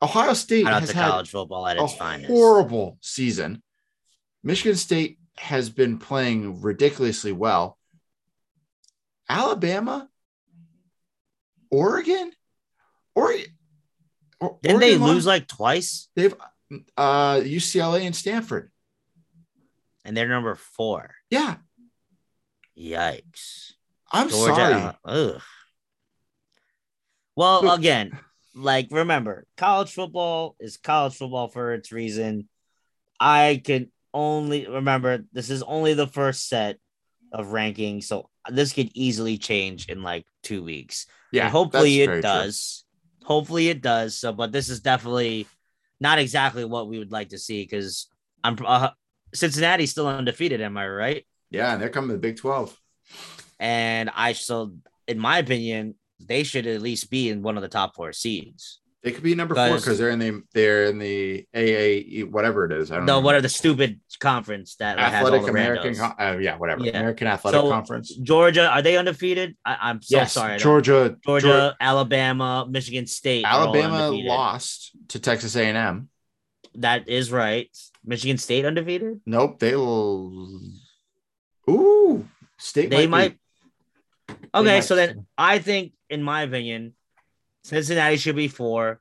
[0.00, 2.30] Ohio State has had college football at its finest.
[2.30, 3.62] Horrible season.
[4.44, 7.78] Michigan State has been playing ridiculously well.
[9.28, 10.08] Alabama,
[11.70, 12.32] Oregon,
[13.14, 13.50] or Didn't
[14.40, 16.08] Oregon they lose like twice?
[16.16, 16.34] They've
[16.96, 18.70] uh UCLA and Stanford.
[20.04, 21.14] And they're number four.
[21.30, 21.56] Yeah.
[22.78, 23.72] Yikes.
[24.10, 24.74] I'm Georgia, sorry.
[24.74, 25.42] Uh, ugh.
[27.36, 28.18] Well, again,
[28.58, 32.48] like remember college football is college football for its reason
[33.20, 36.78] i can only remember this is only the first set
[37.32, 42.22] of ranking so this could easily change in like two weeks yeah and hopefully it
[42.22, 42.84] does
[43.20, 43.26] true.
[43.26, 45.46] hopefully it does so but this is definitely
[46.00, 48.08] not exactly what we would like to see because
[48.42, 48.90] i'm uh,
[49.34, 52.74] cincinnati's still undefeated am i right yeah and they're coming to the big 12
[53.60, 54.72] and i so
[55.06, 58.80] in my opinion they should at least be in one of the top four seeds.
[59.02, 62.72] They could be number four because they're in the they're in the AA whatever it
[62.72, 62.90] is.
[62.90, 63.20] I don't know.
[63.20, 65.94] What are the stupid conference that Athletic American?
[66.00, 66.84] Uh, yeah, whatever.
[66.84, 66.98] Yeah.
[66.98, 68.12] American Athletic so, Conference.
[68.16, 69.56] Georgia are they undefeated?
[69.64, 70.58] I, am so yes, sorry.
[70.58, 73.44] Georgia, Georgia, Georgia, Alabama, Michigan State.
[73.44, 76.08] Alabama lost to Texas A and M.
[76.74, 77.70] That is right.
[78.04, 79.20] Michigan State undefeated?
[79.26, 79.60] Nope.
[79.60, 80.60] They will.
[81.70, 82.26] Ooh,
[82.56, 82.90] state.
[82.90, 83.38] They might.
[84.30, 86.94] might Okay, so then I think, in my opinion,
[87.68, 89.00] Cincinnati should be four.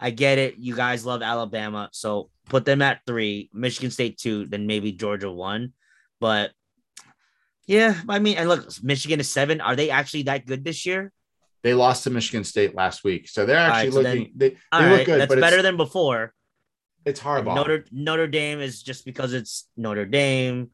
[0.00, 0.56] I get it.
[0.56, 3.50] You guys love Alabama, so put them at three.
[3.52, 5.72] Michigan State two, then maybe Georgia one.
[6.20, 6.52] But
[7.66, 9.60] yeah, I mean, and look, Michigan is seven.
[9.60, 11.12] Are they actually that good this year?
[11.62, 14.32] They lost to Michigan State last week, so they're actually right, so looking.
[14.34, 15.20] Then, they, they look right, good.
[15.20, 16.32] That's better than before.
[17.04, 17.44] It's hard.
[17.44, 20.70] Notre Notre Dame is just because it's Notre Dame.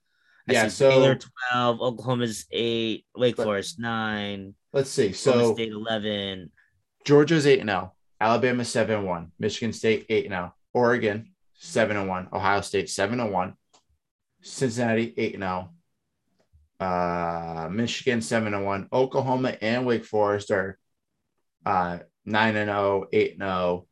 [0.48, 1.18] I yeah, so Baylor
[1.52, 4.54] 12, Oklahoma's 8, Wake Forest 9.
[4.74, 5.12] Let's see.
[5.12, 6.50] So State 11.
[7.04, 7.92] Georgia's 8 and 0.
[8.20, 13.20] Alabama 7 and 1, Michigan State 8 0, Oregon 7 and 1, Ohio State 7
[13.20, 13.54] and 1,
[14.40, 15.70] Cincinnati 8 0,
[16.80, 20.78] uh, Michigan 7 and 1, Oklahoma and Wake Forest are
[21.66, 23.86] uh, 9 and 0, 8 and 0.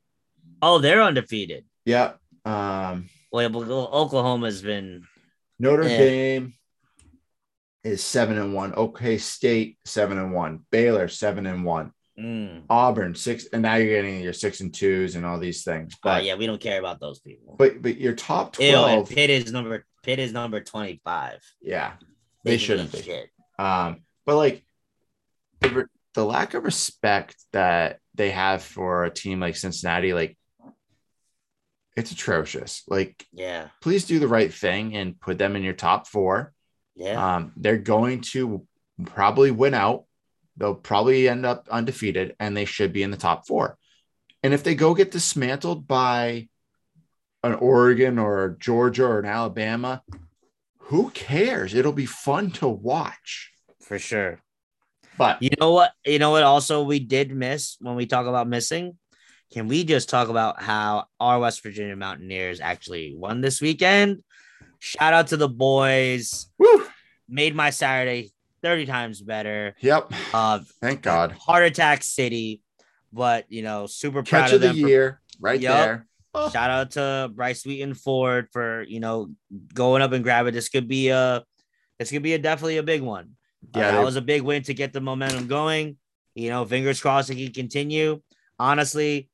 [0.63, 1.65] Oh, they're undefeated.
[1.85, 2.19] Yep.
[2.45, 3.55] Um, well,
[3.93, 5.07] Oklahoma's been
[5.59, 5.99] Notre yeah.
[5.99, 6.55] Dame
[7.85, 8.75] is seven and one.
[8.75, 10.61] OK State seven and one.
[10.71, 11.93] Baylor seven and one.
[12.23, 12.63] Mm.
[12.71, 15.95] Auburn six, and now you're getting your six and twos and all these things.
[15.97, 17.57] Oh, but uh, yeah, we don't care about those people.
[17.59, 19.11] But but your top twelve.
[19.11, 21.41] Ew, Pitt is number Pitt is number twenty five.
[21.61, 21.95] Yeah,
[22.45, 23.03] they, they shouldn't be.
[23.03, 23.31] Shit.
[23.59, 24.65] Um, but like
[25.61, 30.37] the, the lack of respect that they have for a team like Cincinnati, like
[31.97, 32.85] it's atrocious.
[32.87, 36.53] Like, yeah, please do the right thing and put them in your top four.
[36.95, 37.37] Yeah.
[37.37, 38.67] Um, they're going to
[39.07, 40.05] probably win out.
[40.57, 43.79] They'll probably end up undefeated and they should be in the top four.
[44.43, 46.49] And if they go get dismantled by
[47.43, 50.03] an Oregon or Georgia or an Alabama,
[50.79, 51.75] who cares?
[51.75, 53.51] It'll be fun to watch.
[53.81, 54.41] For sure.
[55.19, 55.93] But you know what?
[56.05, 58.99] You know what also we did miss when we talk about missing?
[59.53, 64.23] Can we just talk about how our West Virginia Mountaineers actually won this weekend?
[64.79, 66.51] Shout out to the boys.
[66.59, 66.87] Woo!
[67.29, 68.32] Made my Saturday
[68.63, 69.75] 30 times better.
[69.81, 70.13] Yep.
[70.33, 71.33] Uh, Thank God.
[71.33, 72.63] Heart Attack City,
[73.13, 75.73] but you know, super proud Catch of, of the year for, right yep.
[75.73, 76.07] there.
[76.35, 76.49] Oh.
[76.51, 79.31] Shout out to Bryce Wheaton Ford for you know
[79.75, 80.55] going up and grabbing.
[80.55, 81.45] This could be a
[81.99, 83.33] this could be a definitely a big one.
[83.77, 85.97] Yeah, uh, that was a big win to get the momentum going.
[86.35, 88.23] You know, fingers crossed it can continue.
[88.59, 89.29] Honestly,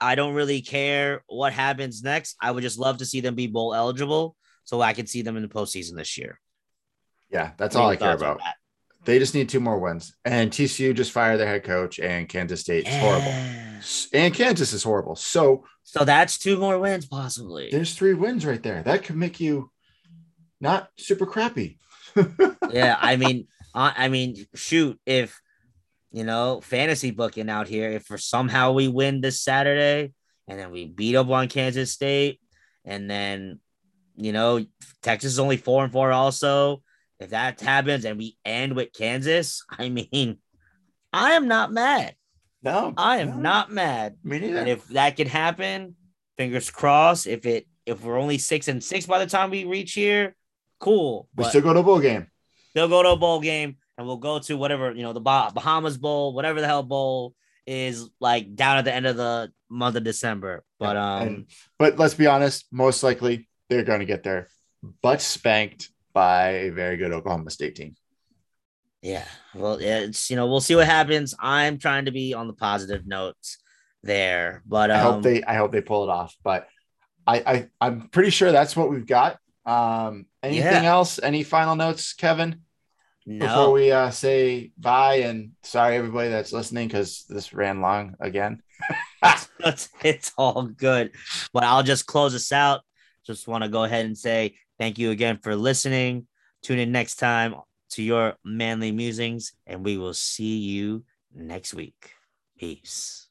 [0.00, 2.36] I don't really care what happens next.
[2.40, 5.36] I would just love to see them be bowl eligible so I can see them
[5.36, 6.38] in the postseason this year.
[7.34, 8.40] Yeah, that's all I care about.
[9.04, 10.14] They just need two more wins.
[10.24, 13.00] And TCU just fired their head coach, and Kansas State is yeah.
[13.00, 13.78] horrible.
[14.14, 15.16] And Kansas is horrible.
[15.16, 17.68] So, so that's two more wins possibly.
[17.70, 18.82] There's three wins right there.
[18.84, 19.70] That could make you
[20.60, 21.78] not super crappy.
[22.70, 25.38] yeah, I mean, I mean, shoot, if
[26.12, 27.90] you know, fantasy booking out here.
[27.90, 30.12] If for somehow we win this Saturday
[30.46, 32.40] and then we beat up on Kansas State,
[32.84, 33.58] and then
[34.16, 34.64] you know,
[35.02, 36.83] Texas is only four and four also.
[37.20, 40.38] If that happens and we end with Kansas, I mean,
[41.12, 42.14] I am not mad.
[42.62, 43.36] No, I am no.
[43.36, 44.16] not mad.
[44.24, 44.58] Me neither.
[44.58, 45.96] And if that can happen,
[46.38, 47.26] fingers crossed.
[47.26, 50.34] If it if we're only six and six by the time we reach here,
[50.80, 51.28] cool.
[51.36, 52.28] We still go to a bowl game.
[52.74, 55.98] They'll go to a bowl game and we'll go to whatever you know the Bahamas
[55.98, 57.34] Bowl, whatever the hell bowl
[57.66, 60.64] is like down at the end of the month of December.
[60.78, 61.46] But um, and,
[61.78, 64.48] but let's be honest, most likely they're going to get their
[65.02, 67.96] butt spanked by a very good Oklahoma State team.
[69.02, 71.34] Yeah, well, it's you know we'll see what happens.
[71.38, 73.58] I'm trying to be on the positive notes
[74.02, 76.34] there, but um, I hope um, they I hope they pull it off.
[76.42, 76.68] But
[77.26, 79.38] I, I I'm pretty sure that's what we've got.
[79.66, 80.90] Um, anything yeah.
[80.90, 81.20] else?
[81.22, 82.62] Any final notes, Kevin?
[83.26, 83.46] No.
[83.46, 88.62] Before we uh, say bye and sorry everybody that's listening because this ran long again.
[89.22, 91.12] it's, it's all good,
[91.52, 92.82] but I'll just close us out.
[93.26, 96.26] Just want to go ahead and say thank you again for listening.
[96.62, 97.54] Tune in next time
[97.90, 102.12] to your manly musings, and we will see you next week.
[102.58, 103.23] Peace.